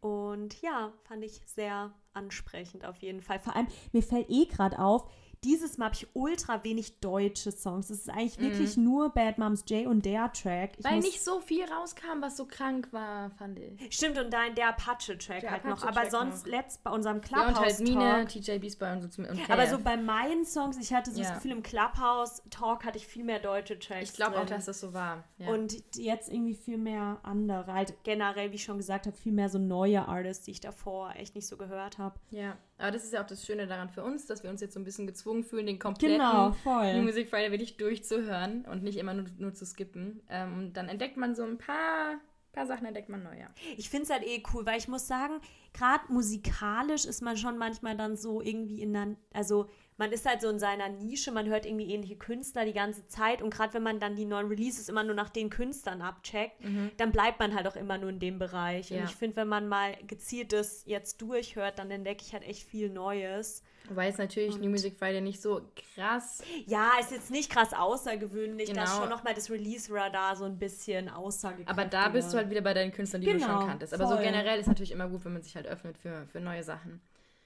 Und 0.00 0.60
ja, 0.60 0.92
fand 1.02 1.24
ich 1.24 1.40
sehr 1.46 1.92
ansprechend 2.14 2.84
auf 2.84 2.98
jeden 2.98 3.20
Fall. 3.20 3.38
Vor 3.38 3.54
allem, 3.56 3.66
mir 3.92 4.02
fällt 4.02 4.30
eh 4.30 4.46
gerade 4.46 4.78
auf, 4.78 5.06
dieses 5.44 5.78
Mal 5.78 5.86
habe 5.86 5.96
ich 5.96 6.06
ultra 6.14 6.64
wenig 6.64 7.00
deutsche 7.00 7.52
Songs. 7.52 7.90
Es 7.90 8.00
ist 8.00 8.10
eigentlich 8.10 8.38
mhm. 8.38 8.42
wirklich 8.44 8.76
nur 8.76 9.10
Bad 9.10 9.38
Moms 9.38 9.64
J 9.68 9.86
und 9.86 10.04
der 10.04 10.32
Track. 10.32 10.72
Ich 10.78 10.84
Weil 10.84 11.00
nicht 11.00 11.22
so 11.22 11.40
viel 11.40 11.64
rauskam, 11.64 12.20
was 12.20 12.36
so 12.36 12.46
krank 12.46 12.88
war, 12.92 13.30
fand 13.30 13.58
ich. 13.58 13.94
Stimmt, 13.94 14.18
und 14.18 14.32
dein 14.32 14.54
der 14.54 14.70
Apache-Track 14.70 15.42
halt 15.42 15.64
Apache 15.64 15.68
noch. 15.68 15.86
Aber 15.86 16.10
sonst, 16.10 16.46
noch. 16.46 16.52
letzt 16.52 16.82
bei 16.82 16.90
unserem 16.90 17.20
Clubhouse. 17.20 17.52
Ja, 17.52 17.58
und 17.58 17.64
halt 17.64 17.80
Mine, 17.80 18.26
TJ 18.26 18.58
Beast 18.58 18.78
bei 18.78 18.92
uns 18.92 19.18
und. 19.18 19.50
Aber 19.50 19.66
so 19.66 19.78
bei 19.78 19.96
meinen 19.96 20.44
Songs, 20.44 20.78
ich 20.78 20.92
hatte 20.92 21.10
so 21.10 21.20
ja. 21.20 21.28
das 21.28 21.36
Gefühl, 21.36 21.52
im 21.52 21.62
Clubhouse-Talk 21.62 22.84
hatte 22.84 22.98
ich 22.98 23.06
viel 23.06 23.24
mehr 23.24 23.38
deutsche 23.38 23.78
Tracks. 23.78 24.10
Ich 24.10 24.16
glaube 24.16 24.38
auch, 24.38 24.46
dass 24.46 24.64
das 24.64 24.80
so 24.80 24.94
war. 24.94 25.24
Ja. 25.38 25.48
Und 25.48 25.74
jetzt 25.96 26.32
irgendwie 26.32 26.54
viel 26.54 26.78
mehr 26.78 27.20
andere. 27.22 27.72
Halt 27.72 27.94
generell, 28.04 28.50
wie 28.50 28.56
ich 28.56 28.64
schon 28.64 28.78
gesagt 28.78 29.06
habe, 29.06 29.16
viel 29.16 29.32
mehr 29.32 29.48
so 29.48 29.58
neue 29.58 30.06
Artists, 30.08 30.44
die 30.44 30.52
ich 30.52 30.60
davor 30.60 31.14
echt 31.16 31.34
nicht 31.34 31.46
so 31.46 31.56
gehört 31.56 31.98
habe. 31.98 32.18
Ja. 32.30 32.56
Aber 32.78 32.90
das 32.90 33.04
ist 33.04 33.12
ja 33.12 33.22
auch 33.22 33.26
das 33.26 33.44
Schöne 33.46 33.66
daran 33.66 33.88
für 33.88 34.02
uns, 34.02 34.26
dass 34.26 34.42
wir 34.42 34.50
uns 34.50 34.60
jetzt 34.60 34.74
so 34.74 34.80
ein 34.80 34.84
bisschen 34.84 35.06
gezwungen 35.06 35.44
fühlen, 35.44 35.66
den 35.66 35.78
kompletten 35.78 36.18
genau. 36.18 36.56
New 36.64 37.02
Music 37.02 37.28
Friday 37.28 37.50
wirklich 37.50 37.76
durchzuhören 37.76 38.64
und 38.64 38.82
nicht 38.82 38.98
immer 38.98 39.14
nur, 39.14 39.26
nur 39.38 39.54
zu 39.54 39.64
skippen. 39.64 40.22
Ähm, 40.28 40.58
und 40.58 40.72
dann 40.74 40.88
entdeckt 40.88 41.16
man 41.16 41.34
so 41.36 41.44
ein 41.44 41.56
paar, 41.56 42.18
paar 42.52 42.66
Sachen, 42.66 42.86
entdeckt 42.86 43.08
man 43.08 43.22
neu, 43.22 43.38
ja. 43.38 43.48
Ich 43.76 43.90
finde 43.90 44.04
es 44.04 44.10
halt 44.10 44.24
eh 44.24 44.42
cool, 44.52 44.66
weil 44.66 44.78
ich 44.78 44.88
muss 44.88 45.06
sagen, 45.06 45.40
gerade 45.72 46.12
musikalisch 46.12 47.04
ist 47.04 47.22
man 47.22 47.36
schon 47.36 47.58
manchmal 47.58 47.96
dann 47.96 48.16
so 48.16 48.42
irgendwie 48.42 48.82
in 48.82 48.92
der, 48.92 49.16
also 49.32 49.68
man 49.96 50.10
ist 50.10 50.26
halt 50.26 50.40
so 50.40 50.48
in 50.48 50.58
seiner 50.58 50.88
Nische, 50.88 51.30
man 51.30 51.46
hört 51.46 51.66
irgendwie 51.66 51.92
ähnliche 51.92 52.16
Künstler 52.16 52.64
die 52.64 52.72
ganze 52.72 53.06
Zeit 53.06 53.42
und 53.42 53.50
gerade 53.50 53.74
wenn 53.74 53.82
man 53.82 54.00
dann 54.00 54.16
die 54.16 54.24
neuen 54.24 54.48
Releases 54.48 54.88
immer 54.88 55.04
nur 55.04 55.14
nach 55.14 55.30
den 55.30 55.50
Künstlern 55.50 56.02
abcheckt, 56.02 56.64
mhm. 56.64 56.90
dann 56.96 57.12
bleibt 57.12 57.38
man 57.38 57.54
halt 57.54 57.68
auch 57.68 57.76
immer 57.76 57.96
nur 57.98 58.10
in 58.10 58.18
dem 58.18 58.38
Bereich. 58.38 58.90
Ja. 58.90 58.98
Und 59.00 59.04
ich 59.04 59.14
finde, 59.14 59.36
wenn 59.36 59.48
man 59.48 59.68
mal 59.68 59.96
gezieltes 60.06 60.82
jetzt 60.86 61.22
durchhört, 61.22 61.78
dann 61.78 61.90
entdecke 61.90 62.24
ich 62.26 62.32
halt 62.32 62.42
echt 62.42 62.64
viel 62.64 62.90
Neues. 62.90 63.62
Wobei 63.88 64.06
jetzt 64.06 64.18
natürlich 64.18 64.54
und 64.54 64.62
New 64.62 64.70
Music 64.70 64.96
Friday 64.98 65.20
nicht 65.20 65.42
so 65.42 65.60
krass. 65.94 66.42
Ja, 66.66 66.92
ist 66.98 67.10
jetzt 67.10 67.30
nicht 67.30 67.50
krass 67.50 67.74
außergewöhnlich, 67.74 68.70
genau. 68.70 68.80
dass 68.80 68.96
schon 68.96 69.10
nochmal 69.10 69.34
das 69.34 69.50
Release-Radar 69.50 70.36
so 70.36 70.44
ein 70.44 70.58
bisschen 70.58 71.08
aussagekräftig 71.10 71.68
Aber 71.68 71.84
da 71.84 72.08
bist 72.08 72.32
du 72.32 72.38
halt 72.38 72.48
wieder 72.50 72.62
bei 72.62 72.72
deinen 72.72 72.92
Künstlern, 72.92 73.20
die 73.20 73.26
genau, 73.26 73.38
du 73.38 73.44
schon 73.44 73.54
genau, 73.58 73.68
kanntest. 73.68 73.92
Aber 73.94 74.08
voll. 74.08 74.16
so 74.16 74.22
generell 74.22 74.58
ist 74.58 74.66
natürlich 74.66 74.90
immer 74.90 75.08
gut, 75.08 75.24
wenn 75.24 75.34
man 75.34 75.42
sich 75.42 75.54
halt 75.54 75.66
öffnet 75.66 75.98
für, 75.98 76.26
für 76.32 76.40
neue 76.40 76.64
Sachen. 76.64 77.00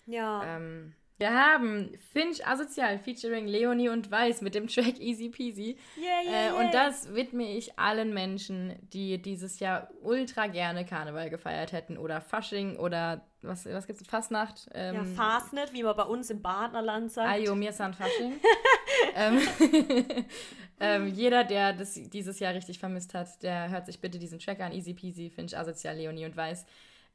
Ja. 0.07 0.57
Ähm, 0.57 0.95
wir 1.19 1.35
haben 1.35 1.91
Finch 2.13 2.47
Asozial 2.47 2.99
featuring 2.99 3.47
Leonie 3.47 3.89
und 3.89 4.11
Weiß 4.11 4.41
mit 4.41 4.55
dem 4.55 4.69
Track 4.69 5.01
Easy 5.01 5.29
Peasy. 5.29 5.77
Yeah, 5.97 6.33
yeah, 6.33 6.49
äh, 6.49 6.53
und 6.53 6.73
das 6.73 7.13
widme 7.13 7.45
ich 7.57 7.79
allen 7.79 8.15
Menschen, 8.15 8.77
die 8.93 9.21
dieses 9.21 9.59
Jahr 9.59 9.91
ultra 10.01 10.47
gerne 10.47 10.85
Karneval 10.85 11.29
gefeiert 11.29 11.73
hätten 11.73 11.99
oder 11.99 12.21
Fasching 12.21 12.77
oder 12.77 13.27
was, 13.43 13.67
was 13.67 13.87
gibt 13.87 14.01
es? 14.01 14.07
Fastnacht? 14.07 14.69
Ähm, 14.75 14.95
ja, 14.95 15.05
Fastnet, 15.05 15.73
wie 15.73 15.83
man 15.83 15.97
bei 15.97 16.05
uns 16.05 16.31
im 16.31 16.41
Badnerland 16.41 17.11
sagt. 17.11 17.29
Ayo, 17.29 17.55
mir 17.55 17.73
san 17.73 17.95
Fasching. 17.95 18.35
ähm, 19.15 19.41
ähm, 20.81 21.07
jeder, 21.09 21.45
der 21.45 21.73
das 21.73 21.95
dieses 21.95 22.39
Jahr 22.41 22.55
richtig 22.55 22.79
vermisst 22.79 23.15
hat, 23.15 23.43
der 23.43 23.71
hört 23.71 23.87
sich 23.87 24.01
bitte 24.01 24.19
diesen 24.19 24.39
Track 24.39 24.61
an. 24.61 24.73
Easy 24.73 24.95
Peasy, 24.95 25.31
Finch 25.31 25.57
Asozial, 25.57 25.97
Leonie 25.97 26.27
und 26.27 26.37
Weiß. 26.37 26.65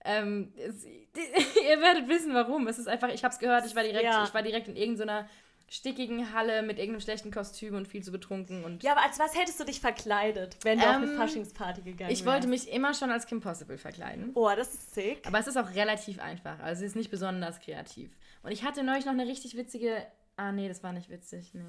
Ähm, 0.05 0.53
es, 0.57 0.85
ihr 0.85 1.79
werdet 1.81 2.07
wissen, 2.07 2.33
warum. 2.33 2.67
Es 2.67 2.79
ist 2.79 2.87
einfach, 2.87 3.09
ich 3.09 3.23
habe 3.23 3.33
es 3.33 3.39
gehört, 3.39 3.65
ich 3.65 3.75
war 3.75 3.83
direkt, 3.83 4.03
ja. 4.03 4.23
ich 4.23 4.33
war 4.33 4.41
direkt 4.41 4.67
in 4.67 4.75
irgendeiner 4.75 5.27
stickigen 5.69 6.33
Halle 6.33 6.61
mit 6.61 6.77
irgendeinem 6.77 7.01
schlechten 7.01 7.31
Kostüm 7.31 7.75
und 7.75 7.87
viel 7.87 8.03
zu 8.03 8.11
betrunken. 8.11 8.63
Und 8.63 8.83
ja, 8.83 8.91
aber 8.91 9.03
als 9.03 9.17
was 9.17 9.35
hättest 9.35 9.59
du 9.59 9.63
dich 9.63 9.79
verkleidet, 9.79 10.57
wenn 10.63 10.77
du 10.77 10.85
ähm, 10.85 10.89
auf 10.89 10.95
eine 10.97 11.11
ähm, 11.11 11.17
Faschingsparty 11.17 11.81
gegangen 11.81 12.09
wärst? 12.09 12.21
Ich 12.21 12.27
wollte 12.27 12.47
mich 12.47 12.71
immer 12.71 12.93
schon 12.93 13.09
als 13.09 13.25
Kim 13.25 13.41
Possible 13.41 13.77
verkleiden. 13.77 14.31
Oh, 14.35 14.51
das 14.55 14.73
ist 14.73 14.93
sick. 14.93 15.25
Aber 15.25 15.39
es 15.39 15.47
ist 15.47 15.57
auch 15.57 15.73
relativ 15.73 16.19
einfach. 16.19 16.59
Also 16.59 16.83
es 16.83 16.89
ist 16.89 16.95
nicht 16.95 17.09
besonders 17.09 17.59
kreativ. 17.59 18.11
Und 18.43 18.51
ich 18.51 18.63
hatte 18.63 18.83
neulich 18.83 19.05
noch 19.05 19.13
eine 19.13 19.25
richtig 19.25 19.57
witzige. 19.57 20.05
Ah, 20.35 20.51
nee, 20.51 20.67
das 20.67 20.83
war 20.83 20.93
nicht 20.93 21.09
witzig. 21.09 21.53
Nee. 21.53 21.61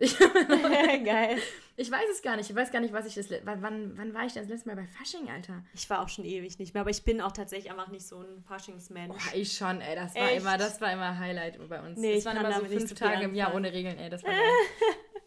Ich, 0.00 0.18
Geil. 1.04 1.36
Ich 1.76 1.90
weiß 1.90 2.08
es 2.10 2.22
gar 2.22 2.36
nicht. 2.36 2.48
Ich 2.48 2.56
weiß 2.56 2.72
gar 2.72 2.80
nicht, 2.80 2.92
was 2.92 3.06
ich 3.06 3.14
das. 3.14 3.30
Wann, 3.44 3.62
wann, 3.96 4.14
war 4.14 4.24
ich 4.24 4.32
das 4.32 4.48
letzte 4.48 4.68
Mal 4.68 4.76
bei 4.76 4.86
Fasching, 4.86 5.28
Alter? 5.30 5.62
Ich 5.74 5.88
war 5.90 6.00
auch 6.00 6.08
schon 6.08 6.24
ewig 6.24 6.58
nicht 6.58 6.72
mehr, 6.72 6.80
aber 6.80 6.90
ich 6.90 7.04
bin 7.04 7.20
auch 7.20 7.32
tatsächlich 7.32 7.70
einfach 7.70 7.88
nicht 7.88 8.06
so 8.06 8.20
ein 8.20 8.42
Faschingsmensch. 8.42 9.14
Oh, 9.14 9.36
ich 9.36 9.52
schon, 9.52 9.82
ey. 9.82 9.94
Das 9.94 10.14
war 10.14 10.30
immer, 10.32 10.56
das 10.56 10.80
war 10.80 10.92
immer 10.92 11.18
Highlight 11.18 11.68
bei 11.68 11.80
uns. 11.80 11.98
Nee, 11.98 12.14
das 12.14 12.24
waren 12.24 12.38
immer 12.38 12.52
so 12.52 12.64
fünf 12.64 12.94
Tage 12.94 13.24
im 13.24 13.34
Jahr 13.34 13.54
ohne 13.54 13.72
Regeln, 13.72 13.98
ey. 13.98 14.08
Das 14.08 14.24
war 14.24 14.30
geil. 14.32 14.40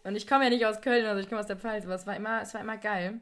Und 0.04 0.16
ich 0.16 0.28
komme 0.28 0.46
ja 0.46 0.50
nicht 0.50 0.66
aus 0.66 0.82
Köln, 0.82 1.06
also 1.06 1.22
ich 1.22 1.30
komme 1.30 1.40
aus 1.40 1.48
der 1.48 1.58
Pfalz, 1.58 1.86
aber 1.86 1.96
es 1.96 2.08
war 2.08 2.16
immer, 2.16 2.42
es 2.42 2.54
war 2.54 2.62
immer 2.62 2.78
geil. 2.78 3.22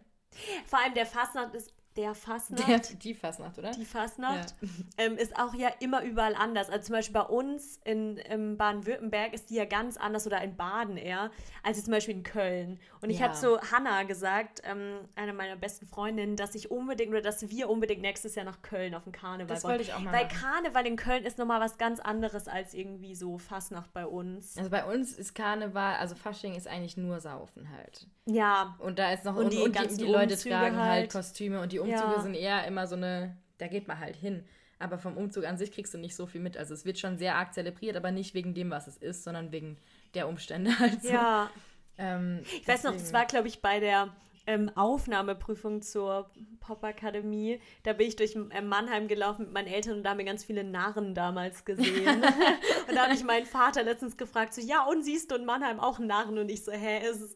Vor 0.66 0.80
allem 0.80 0.94
der 0.94 1.06
Fastnacht 1.06 1.54
ist 1.54 1.74
der 1.98 2.16
Fasnacht. 2.16 2.68
Der, 2.68 2.80
die 2.80 3.14
Fasnacht, 3.14 3.58
oder? 3.58 3.72
Die 3.72 3.86
Fasnacht 3.86 4.56
ja. 4.62 4.68
ähm, 4.98 5.18
ist 5.18 5.38
auch 5.38 5.54
ja 5.54 5.70
immer 5.80 6.04
überall 6.04 6.36
anders. 6.36 6.70
Also 6.70 6.88
zum 6.88 6.96
Beispiel 6.96 7.14
bei 7.14 7.28
uns 7.28 7.80
in, 7.84 8.18
in 8.18 8.58
Baden-Württemberg 8.58 9.34
ist 9.34 9.50
die 9.50 9.56
ja 9.56 9.66
ganz 9.66 9.98
anders 9.98 10.26
oder 10.26 10.42
in 10.42 10.56
Baden 10.56 10.98
eher, 10.98 11.32
als 11.64 11.84
zum 11.84 11.92
Beispiel 11.92 12.16
in 12.16 12.24
Köln. 12.24 12.80
Und 13.02 13.10
ich 13.10 13.20
ja. 13.20 13.28
habe 13.28 13.36
so 13.36 13.60
Hanna 13.60 14.04
gesagt, 14.04 14.62
ähm, 14.64 15.00
eine 15.16 15.34
meiner 15.34 15.56
besten 15.56 15.86
Freundinnen, 15.86 16.36
dass 16.36 16.56
ich 16.56 16.72
unbedingt 16.72 17.12
oder 17.12 17.22
dass 17.22 17.50
wir 17.50 17.70
unbedingt 17.70 18.02
nächstes 18.02 18.36
Jahr 18.36 18.46
nach 18.46 18.62
Köln 18.62 18.96
auf 18.96 19.04
den 19.04 19.12
Karneval 19.12 19.56
Das 19.56 19.64
wollte 19.64 19.84
ich 19.84 19.94
auch 19.94 20.00
mal 20.00 20.14
Weil 20.14 20.26
machen. 20.26 20.38
Karneval 20.40 20.88
in 20.88 20.96
Köln 20.96 21.26
ist 21.26 21.38
nochmal 21.38 21.60
was 21.60 21.78
ganz 21.78 22.00
anderes 22.00 22.48
als 22.48 22.74
irgendwie 22.74 23.16
so 23.16 23.38
Fasnacht 23.38 23.92
bei 23.94 24.06
uns. 24.06 24.58
Also 24.58 24.70
bei 24.70 24.86
uns 24.86 25.14
ist 25.14 25.34
Karneval, 25.34 25.96
also 25.96 26.16
Fasching 26.16 26.56
ist 26.56 26.68
eigentlich 26.68 26.96
nur 26.96 27.20
Saufen 27.20 27.70
halt. 27.76 28.08
Ja. 28.26 28.76
Und 28.80 29.00
da 29.00 29.12
ist 29.12 29.26
noch 29.26 29.36
und, 29.36 29.46
und 29.46 29.54
die, 29.54 29.62
und 29.64 29.76
die, 29.76 29.98
die 29.98 30.04
Leute 30.06 30.38
tragen 30.38 30.78
halt, 30.78 30.90
halt 30.90 31.12
Kostüme 31.12 31.60
und 31.60 31.72
die 31.72 31.80
Umzüge 31.82 32.14
ja. 32.16 32.22
sind 32.22 32.34
eher 32.34 32.66
immer 32.66 32.88
so 32.88 32.96
eine, 32.96 33.38
da 33.58 33.68
geht 33.68 33.88
man 33.88 34.00
halt 34.00 34.16
hin. 34.16 34.44
Aber 34.80 34.98
vom 34.98 35.16
Umzug 35.16 35.46
an 35.46 35.58
sich 35.58 35.72
kriegst 35.72 35.94
du 35.94 36.00
nicht 36.00 36.16
so 36.16 36.26
viel 36.26 36.42
mit. 36.42 36.58
Also 36.58 36.74
es 36.74 36.86
wird 36.86 36.98
schon 36.98 37.18
sehr 37.18 37.36
arg 37.36 37.54
zelebriert, 37.54 37.96
aber 37.96 38.12
nicht 38.12 38.34
wegen 38.34 38.54
dem, 38.54 38.72
was 38.72 38.88
es 38.88 38.98
ist, 38.98 39.24
sondern 39.24 39.52
wegen 39.52 39.78
der 40.16 40.28
Umstände 40.28 40.72
halt 40.80 41.04
so. 41.04 41.10
Ja. 41.10 41.52
Ähm, 41.98 42.42
ich 42.44 42.68
weiß 42.68 42.84
noch, 42.84 42.96
es 42.96 43.14
war, 43.14 43.26
glaube 43.26 43.48
ich, 43.48 43.62
bei 43.62 43.80
der 43.80 44.10
ähm, 44.52 44.72
Aufnahmeprüfung 44.76 45.82
zur 45.82 46.30
Popakademie. 46.60 47.62
Da 47.84 47.94
bin 47.94 48.08
ich 48.08 48.16
durch 48.16 48.36
ähm, 48.36 48.68
Mannheim 48.68 49.08
gelaufen 49.08 49.46
mit 49.46 49.54
meinen 49.54 49.68
Eltern 49.68 49.98
und 49.98 50.04
da 50.04 50.12
haben 50.12 50.18
wir 50.18 50.26
ganz 50.26 50.44
viele 50.44 50.64
Narren 50.64 51.16
damals 51.16 51.64
gesehen. 51.64 52.08
und 52.88 52.96
da 52.96 53.04
habe 53.04 53.14
ich 53.14 53.24
meinen 53.24 53.46
Vater 53.46 53.84
letztens 53.84 54.18
gefragt, 54.18 54.54
so, 54.54 54.62
ja, 54.62 54.84
und 54.84 55.04
siehst 55.04 55.32
du 55.32 55.36
in 55.36 55.46
Mannheim 55.46 55.80
auch 55.80 56.00
Narren? 56.00 56.38
Und 56.38 56.50
ich 56.50 56.64
so, 56.64 56.72
hä, 56.72 57.08
ist 57.10 57.22
es 57.22 57.36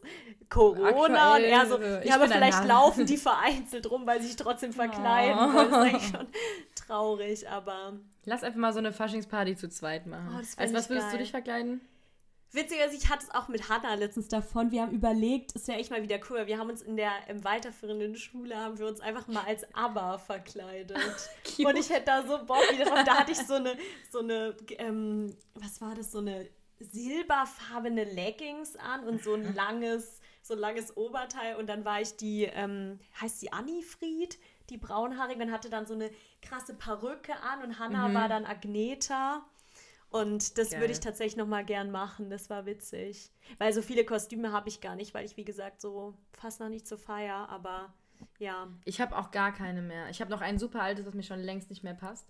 Corona? 0.50 0.88
Aktuell, 0.88 1.44
und 1.44 1.50
er 1.50 1.66
so, 1.66 2.06
ja, 2.06 2.14
aber 2.16 2.28
vielleicht 2.28 2.64
laufen 2.64 3.06
die 3.06 3.16
vereinzelt 3.16 3.90
rum, 3.90 4.06
weil 4.06 4.20
sie 4.20 4.28
sich 4.28 4.36
trotzdem 4.36 4.72
verkleiden. 4.72 5.38
Oh. 5.38 5.52
Das 5.52 5.66
ist 5.66 5.72
eigentlich 5.72 6.10
schon 6.10 6.26
traurig, 6.74 7.48
aber... 7.48 7.94
Lass 8.24 8.42
einfach 8.42 8.58
mal 8.58 8.72
so 8.72 8.80
eine 8.80 8.92
Faschingsparty 8.92 9.56
zu 9.56 9.68
zweit 9.68 10.06
machen. 10.06 10.28
Oh, 10.32 10.38
Als 10.38 10.74
was 10.74 10.88
würdest 10.90 11.08
geil. 11.08 11.12
du 11.12 11.18
dich 11.18 11.30
verkleiden? 11.30 11.80
Witzigerweise, 12.56 12.96
ich 12.96 13.10
hatte 13.10 13.26
es 13.26 13.34
auch 13.34 13.48
mit 13.48 13.68
Hannah 13.68 13.94
letztens 13.96 14.28
davon. 14.28 14.70
Wir 14.70 14.80
haben 14.80 14.92
überlegt, 14.92 15.54
es 15.54 15.68
wäre 15.68 15.78
echt 15.78 15.90
mal 15.90 16.02
wieder 16.02 16.18
cool. 16.30 16.46
Wir 16.46 16.56
haben 16.56 16.70
uns 16.70 16.80
in 16.80 16.96
der 16.96 17.12
im 17.28 17.44
weiterführenden 17.44 18.16
Schule 18.16 18.56
haben 18.56 18.78
wir 18.78 18.86
uns 18.86 19.00
einfach 19.00 19.28
mal 19.28 19.44
als 19.44 19.66
ABBA 19.74 20.16
verkleidet. 20.16 20.96
und 21.58 21.76
ich 21.76 21.90
hätte 21.90 22.06
da 22.06 22.26
so 22.26 22.46
Bock 22.46 22.62
wieder 22.72 22.86
drauf. 22.86 23.04
Da 23.04 23.18
hatte 23.18 23.32
ich 23.32 23.38
so 23.46 23.54
eine, 23.54 23.76
so 24.10 24.20
eine, 24.20 24.56
ähm, 24.78 25.36
was 25.54 25.82
war 25.82 25.94
das, 25.94 26.10
so 26.10 26.18
eine 26.18 26.48
silberfarbene 26.80 28.04
Leggings 28.04 28.76
an 28.76 29.06
und 29.06 29.22
so 29.22 29.34
ein 29.34 29.54
langes, 29.54 30.20
so 30.40 30.54
ein 30.54 30.60
langes 30.60 30.96
Oberteil. 30.96 31.56
Und 31.56 31.66
dann 31.66 31.84
war 31.84 32.00
ich 32.00 32.16
die, 32.16 32.44
ähm, 32.44 33.00
heißt 33.20 33.42
die 33.42 33.52
Annifried, 33.52 34.38
die 34.70 34.78
braunhaarige, 34.78 35.42
und 35.42 35.52
hatte 35.52 35.68
dann 35.68 35.84
so 35.84 35.92
eine 35.92 36.10
krasse 36.40 36.72
Perücke 36.72 37.34
an 37.36 37.62
und 37.62 37.78
Hannah 37.78 38.08
mhm. 38.08 38.14
war 38.14 38.30
dann 38.30 38.46
Agneta. 38.46 39.44
Und 40.10 40.56
das 40.56 40.70
Geil. 40.70 40.80
würde 40.80 40.92
ich 40.92 41.00
tatsächlich 41.00 41.36
noch 41.36 41.46
mal 41.46 41.64
gern 41.64 41.90
machen. 41.90 42.30
Das 42.30 42.48
war 42.48 42.64
witzig. 42.64 43.30
Weil 43.58 43.72
so 43.72 43.82
viele 43.82 44.04
Kostüme 44.04 44.52
habe 44.52 44.68
ich 44.68 44.80
gar 44.80 44.96
nicht, 44.96 45.14
weil 45.14 45.26
ich, 45.26 45.36
wie 45.36 45.44
gesagt, 45.44 45.80
so 45.80 46.14
fast 46.32 46.60
noch 46.60 46.68
nicht 46.68 46.86
zur 46.86 46.98
Feier, 46.98 47.48
aber 47.48 47.92
ja. 48.38 48.68
Ich 48.84 49.00
habe 49.00 49.16
auch 49.16 49.30
gar 49.30 49.52
keine 49.52 49.82
mehr. 49.82 50.08
Ich 50.10 50.20
habe 50.20 50.30
noch 50.30 50.40
ein 50.40 50.58
super 50.58 50.82
altes, 50.82 51.06
was 51.06 51.14
mir 51.14 51.22
schon 51.22 51.40
längst 51.40 51.70
nicht 51.70 51.82
mehr 51.82 51.94
passt. 51.94 52.26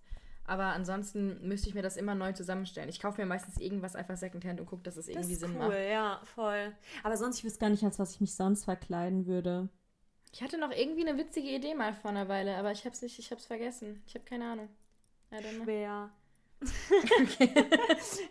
Aber 0.47 0.67
ansonsten 0.67 1.47
müsste 1.47 1.69
ich 1.69 1.75
mir 1.75 1.83
das 1.83 1.97
immer 1.97 2.15
neu 2.15 2.33
zusammenstellen. 2.33 2.89
Ich 2.89 3.01
kaufe 3.01 3.21
mir 3.21 3.27
meistens 3.27 3.59
irgendwas 3.59 3.97
einfach 3.97 4.17
Secondhand 4.17 4.61
und 4.61 4.67
gucke, 4.67 4.83
dass 4.83 4.97
es 4.97 5.09
irgendwie 5.09 5.33
das 5.33 5.41
Sinn 5.41 5.57
cool, 5.57 5.69
macht. 5.69 5.79
ja, 5.79 6.21
voll. 6.25 6.73
Aber 7.03 7.17
sonst, 7.17 7.39
ich 7.39 7.45
wüsste 7.45 7.59
gar 7.59 7.71
nicht, 7.71 7.83
als 7.83 7.99
was 7.99 8.13
ich 8.13 8.21
mich 8.21 8.35
sonst 8.35 8.65
verkleiden 8.65 9.27
würde. 9.27 9.69
Ich 10.33 10.43
hatte 10.43 10.59
noch 10.59 10.71
irgendwie 10.71 11.07
eine 11.07 11.19
witzige 11.19 11.49
Idee 11.49 11.75
mal 11.75 11.95
vor 11.95 12.11
einer 12.11 12.29
Weile, 12.29 12.57
aber 12.57 12.71
ich 12.71 12.85
habe 12.85 12.95
es 12.95 13.03
nicht, 13.03 13.19
ich 13.19 13.31
habe 13.31 13.41
es 13.41 13.47
vergessen. 13.47 14.03
Ich 14.07 14.15
habe 14.15 14.25
keine 14.25 14.53
Ahnung. 14.53 14.69
Schwer. 15.65 16.11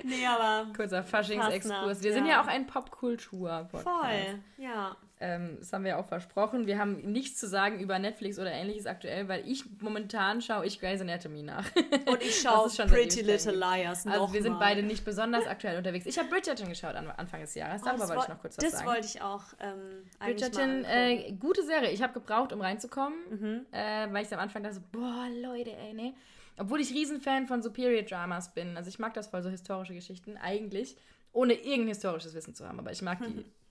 nee, 0.04 0.26
aber. 0.26 0.74
Kurzer 0.76 1.04
Faschingsexkurs. 1.04 2.02
Wir 2.02 2.12
ja. 2.12 2.16
sind 2.16 2.26
ja 2.26 2.42
auch 2.42 2.48
ein 2.48 2.66
Popkultur-Podcast. 2.66 3.84
Voll, 3.84 4.40
ja. 4.58 4.96
Ähm, 5.22 5.58
das 5.60 5.72
haben 5.72 5.86
wir 5.86 5.98
auch 5.98 6.06
versprochen. 6.06 6.68
Wir 6.68 6.78
haben 6.78 6.98
nichts 7.12 7.40
zu 7.40 7.48
sagen 7.48 7.80
über 7.80 7.98
Netflix 8.00 8.38
oder 8.38 8.52
ähnliches 8.52 8.86
aktuell, 8.86 9.30
weil 9.30 9.48
ich 9.48 9.64
momentan 9.80 10.42
schaue 10.42 10.66
ich 10.66 10.80
Grey's 10.82 11.00
Anatomy 11.00 11.42
nach. 11.42 11.66
Und 12.06 12.22
ich 12.22 12.42
schaue 12.42 12.70
Pretty 12.88 13.22
Little 13.22 13.56
Liars 13.56 14.06
Also 14.06 14.34
wir 14.34 14.42
sind 14.42 14.60
beide 14.60 14.84
nicht 14.84 15.06
besonders 15.06 15.48
aktuell 15.48 15.78
unterwegs. 15.78 16.06
Ich 16.06 16.20
habe 16.20 16.28
Bridgerton 16.28 16.68
geschaut 16.68 16.96
an, 16.96 17.10
Anfang 17.12 17.40
des 17.42 17.56
Jahres, 17.56 17.82
oh, 17.84 17.86
darüber 17.86 18.10
wollte 18.10 18.24
ich 18.24 18.28
noch 18.28 18.42
kurz 18.42 18.58
was 18.58 18.64
das 18.64 18.74
sagen. 18.74 18.86
Das 18.86 18.94
wollte 18.94 19.08
ich 19.08 19.22
auch 19.22 19.44
ähm, 19.62 20.04
Bridgerton, 20.20 20.84
äh, 20.84 21.32
gute 21.40 21.64
Serie. 21.64 21.92
Ich 21.92 22.02
habe 22.02 22.14
gebraucht, 22.14 22.52
um 22.52 22.60
reinzukommen, 22.60 23.18
mhm. 23.30 23.66
äh, 23.72 24.12
weil 24.12 24.26
ich 24.26 24.34
am 24.34 24.40
Anfang 24.40 24.64
dachte 24.64 24.76
so, 24.76 24.82
boah, 24.92 25.28
Leute, 25.42 25.72
ey, 25.72 25.94
nee. 25.94 26.14
Obwohl 26.58 26.80
ich 26.80 26.92
Riesenfan 26.92 27.48
von 27.48 27.62
Superior 27.62 28.04
Dramas 28.04 28.54
bin. 28.54 28.78
Also 28.78 28.90
ich 28.90 29.00
mag 29.00 29.14
das 29.14 29.28
voll, 29.28 29.44
so 29.44 29.50
historische 29.50 29.94
Geschichten, 29.94 30.38
eigentlich. 30.38 30.96
Ohne 31.32 31.54
irgendein 31.54 31.90
historisches 31.90 32.34
Wissen 32.34 32.56
zu 32.56 32.68
haben, 32.68 32.80
aber 32.80 32.92
ich 32.92 33.02
mag 33.02 33.20
die 33.20 33.46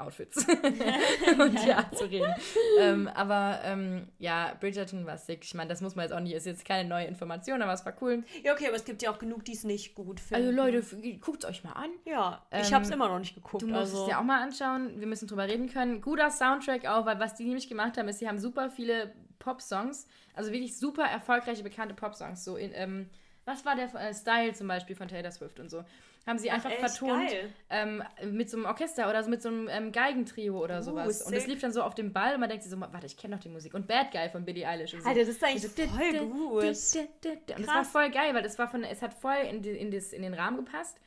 Outfits 0.00 0.46
und 1.38 1.64
die 1.64 1.72
Art 1.72 1.96
zu 1.96 2.04
reden. 2.04 2.34
ähm, 2.78 3.08
aber 3.08 3.60
ähm, 3.64 4.08
ja, 4.18 4.56
Bridgerton 4.58 5.06
war 5.06 5.18
sick. 5.18 5.44
Ich 5.44 5.54
meine, 5.54 5.68
das 5.68 5.80
muss 5.80 5.94
man 5.94 6.04
jetzt 6.04 6.12
auch 6.12 6.20
nicht, 6.20 6.32
ist 6.32 6.46
jetzt 6.46 6.64
keine 6.64 6.88
neue 6.88 7.06
Information, 7.06 7.62
aber 7.62 7.72
es 7.72 7.84
war 7.84 7.94
cool. 8.00 8.24
Ja, 8.42 8.52
okay, 8.52 8.66
aber 8.68 8.76
es 8.76 8.84
gibt 8.84 9.02
ja 9.02 9.10
auch 9.10 9.18
genug, 9.18 9.44
die 9.44 9.52
es 9.52 9.64
nicht 9.64 9.94
gut 9.94 10.20
finden. 10.20 10.46
Also 10.46 10.56
Leute, 10.56 10.82
guckt 11.20 11.44
es 11.44 11.50
euch 11.50 11.64
mal 11.64 11.72
an. 11.72 11.90
Ja, 12.04 12.44
ich 12.50 12.68
ähm, 12.68 12.74
habe 12.74 12.84
es 12.84 12.90
immer 12.90 13.08
noch 13.08 13.18
nicht 13.18 13.34
geguckt. 13.34 13.62
Du 13.62 13.66
musst 13.66 13.80
also. 13.80 14.02
es 14.02 14.08
dir 14.08 14.18
auch 14.18 14.24
mal 14.24 14.42
anschauen. 14.42 14.98
Wir 14.98 15.06
müssen 15.06 15.28
drüber 15.28 15.46
reden 15.46 15.68
können. 15.68 16.00
Guter 16.00 16.30
Soundtrack 16.30 16.86
auch, 16.86 17.06
weil 17.06 17.20
was 17.20 17.34
die 17.34 17.44
nämlich 17.44 17.68
gemacht 17.68 17.98
haben, 17.98 18.08
ist, 18.08 18.18
sie 18.18 18.28
haben 18.28 18.38
super 18.38 18.70
viele 18.70 19.12
Pop-Songs 19.40 20.06
also 20.34 20.52
wirklich 20.52 20.78
super 20.78 21.04
erfolgreiche, 21.04 21.62
bekannte 21.62 21.94
Popsongs. 21.94 22.44
So 22.44 22.56
in, 22.56 22.72
ähm, 22.74 23.10
was 23.44 23.64
war 23.64 23.76
der 23.76 23.92
äh, 23.94 24.14
Style 24.14 24.52
zum 24.52 24.68
Beispiel 24.68 24.96
von 24.96 25.08
Taylor 25.08 25.30
Swift 25.30 25.60
und 25.60 25.68
so? 25.68 25.84
Haben 26.26 26.38
sie 26.38 26.50
einfach 26.50 26.70
Ach, 26.74 26.88
vertont 26.88 27.30
ähm, 27.70 28.02
mit 28.24 28.50
so 28.50 28.58
einem 28.58 28.66
Orchester 28.66 29.08
oder 29.08 29.22
so 29.24 29.30
mit 29.30 29.42
so 29.42 29.48
einem 29.48 29.68
ähm, 29.68 29.90
Geigentrio 29.90 30.62
oder 30.62 30.80
uh, 30.80 30.82
sowas. 30.82 31.18
Sick. 31.18 31.26
Und 31.26 31.34
das 31.34 31.46
lief 31.46 31.60
dann 31.60 31.72
so 31.72 31.82
auf 31.82 31.94
dem 31.94 32.12
Ball 32.12 32.34
und 32.34 32.40
man 32.40 32.48
denkt 32.48 32.62
sich 32.62 32.70
so, 32.70 32.78
warte, 32.78 33.06
ich 33.06 33.16
kenne 33.16 33.36
doch 33.36 33.42
die 33.42 33.48
Musik. 33.48 33.72
Und 33.72 33.86
Bad 33.86 34.12
Guy 34.12 34.28
von 34.28 34.44
Billie 34.44 34.66
Eilish. 34.68 34.92
Und 34.92 35.02
so. 35.02 35.08
Alter, 35.08 35.20
das 35.20 35.30
ist 35.30 35.42
eigentlich 35.42 35.62
so, 35.62 35.68
voll 35.68 36.12
gut. 36.28 36.62
Und 36.62 36.66
das 36.66 37.66
war 37.66 37.84
voll 37.84 38.10
geil, 38.10 38.34
weil 38.34 38.44
es 38.44 38.58
war 38.58 38.68
von, 38.68 38.84
es 38.84 39.00
hat 39.00 39.14
voll 39.14 39.36
in, 39.50 39.62
die, 39.62 39.70
in, 39.70 39.90
das, 39.90 40.12
in 40.12 40.22
den 40.22 40.34
Rahmen 40.34 40.58
gepasst. 40.58 40.98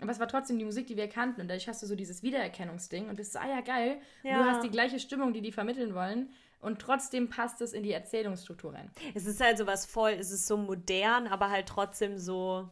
Aber 0.00 0.10
es 0.10 0.18
war 0.18 0.28
trotzdem 0.28 0.58
die 0.58 0.64
Musik, 0.64 0.86
die 0.86 0.96
wir 0.96 1.08
kannten. 1.08 1.42
Und 1.42 1.48
dadurch 1.48 1.68
hast 1.68 1.82
du 1.82 1.86
so 1.86 1.94
dieses 1.94 2.22
Wiedererkennungsding 2.22 3.08
und 3.08 3.16
bist 3.16 3.34
so, 3.34 3.38
ah 3.38 3.48
ja, 3.48 3.60
geil. 3.60 3.98
Ja. 4.22 4.38
du 4.38 4.44
hast 4.50 4.64
die 4.64 4.70
gleiche 4.70 4.98
Stimmung, 4.98 5.32
die 5.32 5.42
die 5.42 5.52
vermitteln 5.52 5.94
wollen 5.94 6.30
und 6.64 6.80
trotzdem 6.80 7.28
passt 7.28 7.60
es 7.60 7.72
in 7.72 7.82
die 7.82 7.92
Erzählungsstruktur 7.92 8.74
rein. 8.74 8.90
Es 9.14 9.26
ist 9.26 9.40
halt 9.40 9.58
so 9.58 9.66
was 9.66 9.86
voll, 9.86 10.12
es 10.12 10.30
ist 10.30 10.46
so 10.46 10.56
modern, 10.56 11.26
aber 11.26 11.50
halt 11.50 11.66
trotzdem 11.66 12.18
so 12.18 12.68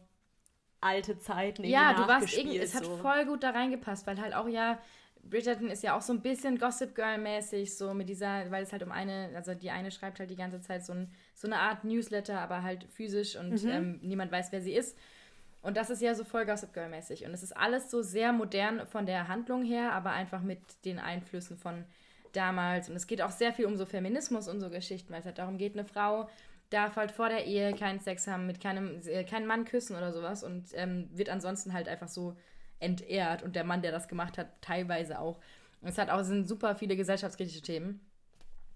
alte 0.81 1.17
Zeiten. 1.17 1.63
Ja, 1.63 1.93
du 1.93 2.07
warst 2.07 2.35
irgendwie, 2.37 2.57
es 2.57 2.75
hat 2.75 2.85
voll 2.85 3.25
gut 3.25 3.43
da 3.43 3.51
reingepasst, 3.51 4.05
weil 4.05 4.19
halt 4.19 4.33
auch 4.33 4.47
ja, 4.47 4.79
Bridgerton 5.23 5.69
ist 5.69 5.83
ja 5.83 5.95
auch 5.95 6.01
so 6.01 6.11
ein 6.11 6.21
bisschen 6.21 6.57
Gossip 6.57 6.95
Girl-mäßig, 6.95 7.77
so 7.77 7.93
mit 7.93 8.09
dieser, 8.09 8.51
weil 8.51 8.63
es 8.63 8.71
halt 8.71 8.83
um 8.83 8.91
eine, 8.91 9.31
also 9.35 9.53
die 9.53 9.71
eine 9.71 9.91
schreibt 9.91 10.19
halt 10.19 10.29
die 10.29 10.35
ganze 10.35 10.59
Zeit 10.59 10.85
so, 10.85 10.93
ein, 10.93 11.11
so 11.33 11.47
eine 11.47 11.59
Art 11.59 11.85
Newsletter, 11.85 12.39
aber 12.39 12.63
halt 12.63 12.83
physisch 12.85 13.37
und 13.37 13.63
mhm. 13.63 13.69
ähm, 13.69 13.99
niemand 14.01 14.31
weiß, 14.31 14.51
wer 14.51 14.61
sie 14.61 14.73
ist. 14.73 14.97
Und 15.61 15.77
das 15.77 15.89
ist 15.89 16.01
ja 16.01 16.13
so 16.13 16.25
voll 16.25 16.45
Gossip 16.45 16.73
Girl-mäßig. 16.73 17.25
Und 17.25 17.33
es 17.33 17.41
ist 17.41 17.55
alles 17.55 17.89
so 17.89 18.01
sehr 18.01 18.33
modern 18.33 18.85
von 18.85 19.05
der 19.05 19.29
Handlung 19.29 19.63
her, 19.63 19.93
aber 19.93 20.11
einfach 20.11 20.41
mit 20.41 20.59
den 20.83 20.99
Einflüssen 20.99 21.57
von 21.57 21.85
damals. 22.35 22.89
Und 22.89 22.95
es 22.95 23.07
geht 23.07 23.21
auch 23.21 23.31
sehr 23.31 23.53
viel 23.53 23.65
um 23.65 23.77
so 23.77 23.85
Feminismus 23.85 24.47
und 24.47 24.59
so 24.59 24.69
Geschichten, 24.69 25.13
weil 25.13 25.19
es 25.19 25.25
halt 25.25 25.37
darum 25.37 25.57
geht, 25.57 25.73
eine 25.73 25.85
Frau 25.85 26.29
darf 26.69 26.95
halt 26.95 27.11
vor 27.11 27.29
der 27.29 27.45
Ehe 27.45 27.73
keinen 27.75 27.99
Sex 27.99 28.27
haben, 28.27 28.47
mit 28.47 28.59
keinem, 28.59 28.99
äh, 29.05 29.23
keinen 29.23 29.45
Mann 29.45 29.65
küssen 29.65 29.95
oder 29.95 30.11
sowas 30.11 30.43
und 30.43 30.65
ähm, 30.73 31.09
wird 31.13 31.29
ansonsten 31.29 31.73
halt 31.73 31.87
einfach 31.87 32.07
so 32.07 32.35
entehrt. 32.79 33.43
Und 33.43 33.55
der 33.55 33.63
Mann, 33.63 33.81
der 33.81 33.91
das 33.91 34.07
gemacht 34.07 34.37
hat, 34.37 34.47
teilweise 34.61 35.19
auch. 35.19 35.39
Es 35.81 35.97
hat 35.97 36.09
auch 36.09 36.23
sind 36.23 36.47
super 36.47 36.75
viele 36.75 36.95
gesellschaftskritische 36.95 37.61
Themen. 37.61 37.99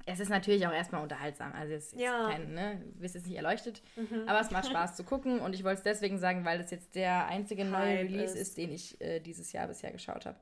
Es 0.05 0.21
ist 0.21 0.29
natürlich 0.29 0.65
auch 0.65 0.71
erstmal 0.71 1.03
unterhaltsam. 1.03 1.51
Also 1.53 1.73
es 1.73 1.91
ist 1.91 1.99
ja. 1.99 2.29
kein, 2.29 2.53
ne, 2.53 2.81
du 2.93 3.01
bist 3.01 3.15
jetzt 3.15 3.27
nicht 3.27 3.35
erleuchtet, 3.35 3.81
mhm. 3.95 4.23
aber 4.25 4.39
es 4.39 4.51
macht 4.51 4.67
Spaß 4.67 4.95
zu 4.95 5.03
gucken 5.03 5.39
und 5.39 5.53
ich 5.53 5.65
wollte 5.65 5.79
es 5.79 5.83
deswegen 5.83 6.17
sagen, 6.17 6.45
weil 6.45 6.59
das 6.59 6.71
jetzt 6.71 6.95
der 6.95 7.27
einzige 7.27 7.65
neue 7.65 7.99
Release 7.99 8.33
ist, 8.33 8.49
ist 8.49 8.57
den 8.57 8.71
ich 8.71 9.01
äh, 9.01 9.19
dieses 9.19 9.51
Jahr 9.51 9.67
bisher 9.67 9.91
geschaut 9.91 10.25
habe. 10.25 10.37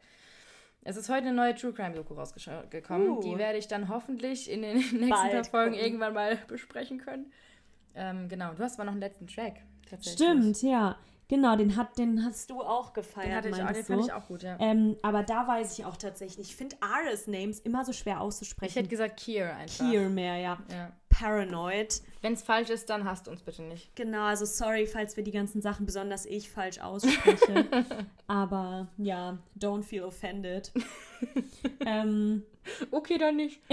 Es 0.88 0.98
ist 0.98 1.10
heute 1.10 1.28
eine 1.28 1.34
neue 1.34 1.56
True 1.56 1.74
Crime 1.74 1.96
Doku 1.96 2.14
rausgekommen. 2.14 3.10
Uh. 3.10 3.22
Die 3.22 3.38
werde 3.40 3.58
ich 3.58 3.68
dann 3.68 3.90
hoffentlich 3.90 4.50
in 4.50 4.62
den 4.62 4.78
nächsten 4.92 5.10
paar 5.10 5.44
Folgen 5.44 5.72
gucken. 5.72 5.86
irgendwann 5.86 6.14
mal 6.14 6.38
besprechen 6.48 7.00
können. 7.00 7.34
Ähm, 7.96 8.30
genau, 8.30 8.54
du 8.54 8.64
hast 8.64 8.76
aber 8.76 8.86
noch 8.86 8.92
einen 8.92 9.02
letzten 9.02 9.26
Track. 9.26 9.62
Stimmt, 10.02 10.62
ja. 10.62 10.96
Genau, 11.28 11.56
den, 11.56 11.76
hat, 11.76 11.98
den 11.98 12.24
hast 12.24 12.52
du 12.52 12.62
auch 12.62 12.94
gefeiert. 12.94 13.30
Den, 13.30 13.36
hatte 13.36 13.50
ich 13.50 13.64
auch, 13.64 13.72
den 13.72 13.84
fand 13.84 14.06
ich 14.06 14.14
auch 14.14 14.28
gut, 14.28 14.44
ja. 14.44 14.58
Ähm, 14.60 14.96
aber 15.02 15.24
da 15.24 15.48
weiß 15.48 15.80
ich 15.80 15.86
auch 15.86 15.98
tatsächlich, 15.98 16.50
ich 16.50 16.56
finde 16.56 16.76
Ares-Names 16.82 17.62
immer 17.62 17.84
so 17.84 17.92
schwer 17.92 18.22
auszusprechen. 18.22 18.70
Ich 18.70 18.76
hätte 18.76 18.90
gesagt 18.90 19.18
Kier 19.18 19.56
einfach. 19.56 19.90
Kier 19.90 20.08
mehr, 20.08 20.38
ja. 20.38 20.58
ja. 20.70 20.92
Paranoid. 21.18 22.02
Wenn 22.22 22.34
es 22.34 22.44
falsch 22.44 22.70
ist, 22.70 22.90
dann 22.90 23.06
hast 23.06 23.28
du 23.28 23.32
uns 23.32 23.42
bitte 23.42 23.64
nicht. 23.64 23.96
Genau, 23.96 24.26
also 24.26 24.46
sorry, 24.46 24.86
falls 24.86 25.16
wir 25.16 25.24
die 25.24 25.32
ganzen 25.32 25.62
Sachen, 25.62 25.86
besonders 25.86 26.26
ich, 26.26 26.50
falsch 26.50 26.80
ausspreche. 26.80 27.86
aber 28.28 28.88
ja, 28.98 29.38
don't 29.58 29.84
feel 29.84 30.04
offended. 30.04 30.72
ähm, 31.86 32.44
okay, 32.92 33.18
dann 33.18 33.38
nicht. 33.38 33.62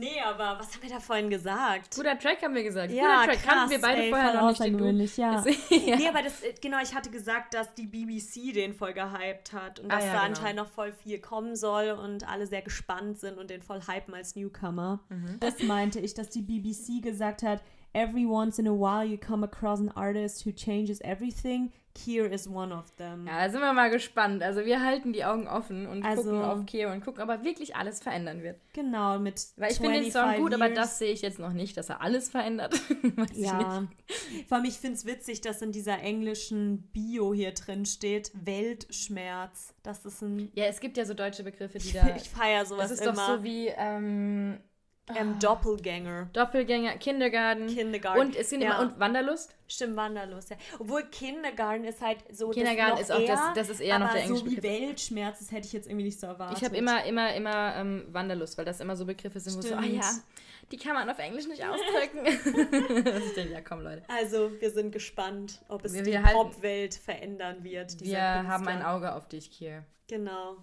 Nee, 0.00 0.18
aber 0.24 0.58
was 0.58 0.74
haben 0.74 0.82
wir 0.82 0.88
da 0.88 0.98
vorhin 0.98 1.28
gesagt? 1.28 1.94
Guter 1.94 2.18
Track 2.18 2.42
haben 2.42 2.54
wir 2.54 2.62
gesagt. 2.62 2.90
Ja, 2.90 3.20
Guter 3.20 3.32
Track. 3.32 3.42
Krass, 3.42 3.54
Kannten 3.54 3.70
wir 3.70 3.80
beide 3.80 4.02
ey, 4.02 4.10
vorher 4.10 4.34
noch 4.40 4.92
nicht. 4.92 5.18
Ja. 5.18 5.44
ja. 5.68 5.96
Nee, 5.96 6.08
aber 6.08 6.22
das, 6.22 6.42
äh, 6.42 6.54
genau, 6.58 6.78
ich 6.82 6.94
hatte 6.94 7.10
gesagt, 7.10 7.52
dass 7.52 7.74
die 7.74 7.86
BBC 7.86 8.54
den 8.54 8.72
voll 8.72 8.94
gehypt 8.94 9.52
hat 9.52 9.78
und 9.78 9.90
ah 9.90 9.96
dass 9.96 10.06
ja, 10.06 10.12
da 10.12 10.18
genau. 10.20 10.28
anscheinend 10.28 10.56
noch 10.56 10.70
voll 10.70 10.92
viel 10.92 11.18
kommen 11.18 11.54
soll 11.54 11.90
und 11.90 12.26
alle 12.26 12.46
sehr 12.46 12.62
gespannt 12.62 13.20
sind 13.20 13.36
und 13.36 13.50
den 13.50 13.60
voll 13.60 13.82
hypen 13.86 14.14
als 14.14 14.36
Newcomer. 14.36 15.00
Mhm. 15.10 15.36
Das 15.38 15.62
meinte 15.62 16.00
ich, 16.00 16.14
dass 16.14 16.30
die 16.30 16.42
BBC 16.42 17.02
gesagt 17.02 17.42
hat, 17.42 17.62
every 17.94 18.26
once 18.26 18.58
in 18.58 18.66
a 18.66 18.74
while 18.74 19.04
you 19.04 19.18
come 19.18 19.44
across 19.44 19.80
an 19.80 19.90
artist 19.96 20.44
who 20.44 20.52
changes 20.52 21.00
everything. 21.02 21.72
Kier 21.92 22.30
is 22.30 22.48
one 22.48 22.72
of 22.72 22.84
them. 22.96 23.26
Ja, 23.26 23.44
da 23.44 23.50
sind 23.50 23.60
wir 23.60 23.72
mal 23.72 23.90
gespannt. 23.90 24.42
Also 24.42 24.64
wir 24.64 24.82
halten 24.82 25.12
die 25.12 25.24
Augen 25.24 25.48
offen 25.48 25.86
und 25.86 26.04
also, 26.04 26.22
gucken 26.22 26.42
auf 26.42 26.66
Kier 26.66 26.90
und 26.90 27.04
gucken, 27.04 27.22
ob 27.22 27.28
er 27.28 27.44
wirklich 27.44 27.74
alles 27.74 28.00
verändern 28.00 28.42
wird. 28.42 28.60
Genau, 28.72 29.18
mit 29.18 29.44
Weil 29.56 29.72
ich 29.72 29.78
finde 29.78 30.00
den 30.00 30.12
Song 30.12 30.36
gut, 30.36 30.52
years. 30.52 30.60
aber 30.60 30.70
das 30.72 30.98
sehe 30.98 31.12
ich 31.12 31.20
jetzt 31.22 31.40
noch 31.40 31.52
nicht, 31.52 31.76
dass 31.76 31.88
er 31.88 32.00
alles 32.00 32.28
verändert. 32.28 32.80
ja. 33.34 33.88
Vor 34.48 34.58
allem, 34.58 34.66
ich 34.66 34.78
finde 34.78 34.96
es 34.96 35.04
witzig, 35.04 35.40
dass 35.40 35.62
in 35.62 35.72
dieser 35.72 35.98
englischen 35.98 36.82
Bio 36.92 37.34
hier 37.34 37.52
drin 37.52 37.84
steht, 37.84 38.30
Weltschmerz. 38.34 39.74
Das 39.82 40.04
ist 40.04 40.22
ein... 40.22 40.50
Ja, 40.54 40.66
es 40.66 40.78
gibt 40.78 40.96
ja 40.96 41.04
so 41.04 41.14
deutsche 41.14 41.42
Begriffe, 41.42 41.78
die 41.78 41.92
da... 41.92 42.14
ich 42.14 42.30
feiere 42.30 42.66
sowas 42.66 42.70
immer. 42.70 42.82
Das 42.82 42.90
ist 42.92 43.00
immer. 43.00 43.12
doch 43.12 43.38
so 43.38 43.44
wie... 43.44 43.66
Ähm, 43.76 44.60
ähm, 45.16 45.38
Doppelgänger. 45.38 46.28
Doppelgänger, 46.32 46.96
Kindergarten. 46.98 47.66
Kindergarten. 47.66 48.20
Und 48.20 48.36
es 48.36 48.50
sind 48.50 48.62
ja. 48.62 48.70
immer 48.70 48.80
und 48.80 49.00
Wanderlust. 49.00 49.54
Stimmt, 49.68 49.96
Wanderlust, 49.96 50.50
ja. 50.50 50.56
Obwohl 50.78 51.04
Kindergarten 51.04 51.84
ist 51.84 52.00
halt 52.00 52.18
so. 52.32 52.50
Kindergarten 52.50 53.00
ist 53.00 53.12
auch 53.12 53.20
eher, 53.20 53.36
das, 53.36 53.54
das 53.54 53.68
ist 53.70 53.80
eher 53.80 53.98
noch 53.98 54.12
der 54.12 54.22
englische 54.24 54.44
so 54.44 54.50
wie 54.50 54.62
Weltschmerz, 54.62 55.38
das 55.38 55.52
hätte 55.52 55.66
ich 55.66 55.72
jetzt 55.72 55.86
irgendwie 55.86 56.06
nicht 56.06 56.18
so 56.18 56.26
erwartet. 56.26 56.58
Ich 56.58 56.64
habe 56.64 56.76
immer, 56.76 57.04
immer, 57.04 57.34
immer 57.34 57.76
ähm, 57.76 58.06
Wanderlust, 58.10 58.58
weil 58.58 58.64
das 58.64 58.80
immer 58.80 58.96
so 58.96 59.06
Begriffe 59.06 59.38
sind, 59.38 59.52
Stimmt. 59.52 59.78
wo 59.78 59.82
so, 59.82 59.88
ah 59.88 59.92
ja, 59.92 60.10
die 60.72 60.76
kann 60.76 60.94
man 60.94 61.08
auf 61.08 61.18
Englisch 61.18 61.46
nicht 61.46 61.64
ausdrücken. 61.64 62.26
ich 63.26 63.34
denke, 63.34 63.52
ja, 63.52 63.60
komm, 63.60 63.82
Leute. 63.82 64.02
Also, 64.08 64.50
wir 64.60 64.70
sind 64.70 64.92
gespannt, 64.92 65.62
ob 65.68 65.84
es 65.84 65.94
wir, 65.94 66.02
die 66.02 66.18
Popwelt 66.32 66.94
verändern 66.94 67.62
wird. 67.64 68.00
Wir 68.00 68.20
haben 68.20 68.66
ein 68.68 68.82
Auge 68.82 69.14
auf 69.14 69.28
dich, 69.28 69.50
Kier. 69.50 69.84
Genau. 70.08 70.56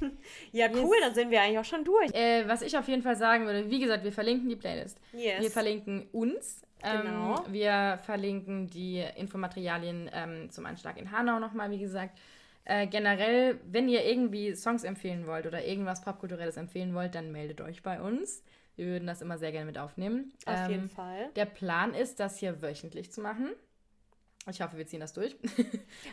ja, 0.52 0.68
cool, 0.74 0.96
yes. 0.96 1.06
dann 1.06 1.14
sind 1.14 1.30
wir 1.30 1.42
eigentlich 1.42 1.58
auch 1.58 1.64
schon 1.64 1.84
durch. 1.84 2.12
Äh, 2.14 2.46
was 2.48 2.62
ich 2.62 2.76
auf 2.76 2.88
jeden 2.88 3.02
Fall 3.02 3.16
sagen 3.16 3.46
würde, 3.46 3.70
wie 3.70 3.80
gesagt, 3.80 4.04
wir 4.04 4.12
verlinken 4.12 4.48
die 4.48 4.56
Playlist. 4.56 4.98
Yes. 5.12 5.42
Wir 5.42 5.50
verlinken 5.50 6.08
uns. 6.12 6.62
Ähm, 6.82 7.02
genau. 7.02 7.44
wir 7.48 7.98
verlinken 8.04 8.66
die 8.68 9.04
Infomaterialien 9.16 10.10
ähm, 10.14 10.50
zum 10.50 10.64
Anschlag 10.64 10.98
in 10.98 11.12
Hanau 11.12 11.38
nochmal, 11.38 11.70
wie 11.70 11.78
gesagt. 11.78 12.18
Äh, 12.64 12.86
generell, 12.86 13.60
wenn 13.64 13.88
ihr 13.88 14.04
irgendwie 14.04 14.54
Songs 14.54 14.84
empfehlen 14.84 15.26
wollt 15.26 15.46
oder 15.46 15.64
irgendwas 15.64 16.02
Popkulturelles 16.02 16.56
empfehlen 16.56 16.94
wollt, 16.94 17.14
dann 17.14 17.32
meldet 17.32 17.60
euch 17.60 17.82
bei 17.82 18.00
uns. 18.00 18.42
Wir 18.76 18.86
würden 18.86 19.06
das 19.06 19.20
immer 19.20 19.36
sehr 19.36 19.52
gerne 19.52 19.66
mit 19.66 19.76
aufnehmen. 19.76 20.32
Auf 20.46 20.56
ähm, 20.56 20.70
jeden 20.70 20.88
Fall. 20.88 21.30
Der 21.36 21.44
Plan 21.44 21.92
ist, 21.94 22.20
das 22.20 22.38
hier 22.38 22.62
wöchentlich 22.62 23.12
zu 23.12 23.20
machen. 23.20 23.50
Ich 24.48 24.62
hoffe, 24.62 24.78
wir 24.78 24.86
ziehen 24.86 25.00
das 25.00 25.12
durch. 25.12 25.36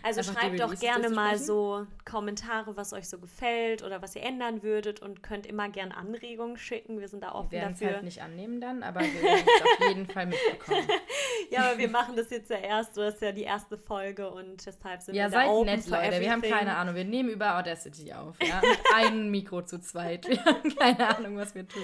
Also 0.03 0.21
schreibt 0.21 0.59
doch 0.59 0.77
gerne 0.79 1.09
mal 1.09 1.37
so 1.37 1.85
Kommentare, 2.05 2.77
was 2.77 2.93
euch 2.93 3.09
so 3.09 3.19
gefällt 3.19 3.83
oder 3.83 4.01
was 4.01 4.15
ihr 4.15 4.23
ändern 4.23 4.63
würdet 4.63 5.01
und 5.01 5.23
könnt 5.23 5.45
immer 5.45 5.69
gerne 5.69 5.95
Anregungen 5.95 6.57
schicken. 6.57 6.99
Wir 6.99 7.07
sind 7.07 7.23
da 7.23 7.33
offen 7.33 7.51
wir 7.51 7.61
dafür. 7.61 7.79
Werden 7.79 7.89
es 7.89 7.93
halt 7.95 8.03
nicht 8.03 8.21
annehmen 8.21 8.61
dann, 8.61 8.83
aber 8.83 9.01
wir 9.01 9.13
werden 9.21 9.45
es 9.45 9.61
auf 9.61 9.87
jeden 9.89 10.05
Fall 10.07 10.25
mitbekommen. 10.27 10.87
ja, 11.51 11.69
aber 11.69 11.77
wir 11.77 11.89
machen 11.89 12.15
das 12.15 12.29
jetzt 12.29 12.49
ja 12.49 12.57
erst, 12.57 12.95
das 12.97 13.15
ist 13.15 13.21
ja 13.21 13.31
die 13.31 13.43
erste 13.43 13.77
Folge 13.77 14.29
und 14.29 14.65
deshalb 14.65 15.01
sind 15.01 15.15
ja, 15.15 15.25
wir 15.25 15.31
da 15.31 15.37
seid 15.39 15.49
open 15.49 15.65
nett, 15.65 15.87
Leute. 15.87 16.03
Everything. 16.03 16.21
Wir 16.21 16.31
haben 16.31 16.41
keine 16.41 16.77
Ahnung. 16.77 16.95
Wir 16.95 17.05
nehmen 17.05 17.29
über 17.29 17.57
Audacity 17.57 18.13
auf, 18.13 18.35
ja, 18.41 18.61
mit 18.61 18.79
einem 18.95 19.31
Mikro 19.31 19.61
zu 19.63 19.79
zweit. 19.79 20.27
Wir 20.27 20.43
haben 20.43 20.75
keine 20.75 21.17
Ahnung, 21.17 21.37
was 21.37 21.55
wir 21.55 21.67
tun. 21.67 21.81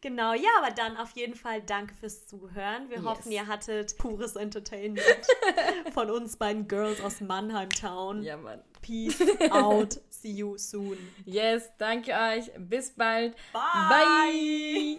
Genau, 0.00 0.32
ja, 0.32 0.48
aber 0.62 0.72
dann 0.72 0.96
auf 0.96 1.10
jeden 1.12 1.34
Fall 1.34 1.60
danke 1.60 1.94
fürs 1.94 2.26
Zuhören. 2.26 2.88
Wir 2.88 2.98
yes. 2.98 3.06
hoffen, 3.06 3.32
ihr 3.32 3.46
hattet 3.46 3.98
pures 3.98 4.36
Entertainment 4.36 5.02
von 5.92 6.08
uns 6.10 6.36
beiden 6.36 6.68
Girls 6.68 7.00
aus 7.00 7.20
Mannheim 7.20 7.70
Town. 7.70 8.22
Ja, 8.22 8.36
Mann. 8.36 8.62
Peace 8.80 9.20
out. 9.50 10.00
See 10.08 10.30
you 10.30 10.56
soon. 10.56 10.98
Yes, 11.24 11.70
danke 11.78 12.12
euch. 12.12 12.50
Bis 12.58 12.90
bald. 12.90 13.34
Bye. 13.52 13.88
Bye. 13.88 14.96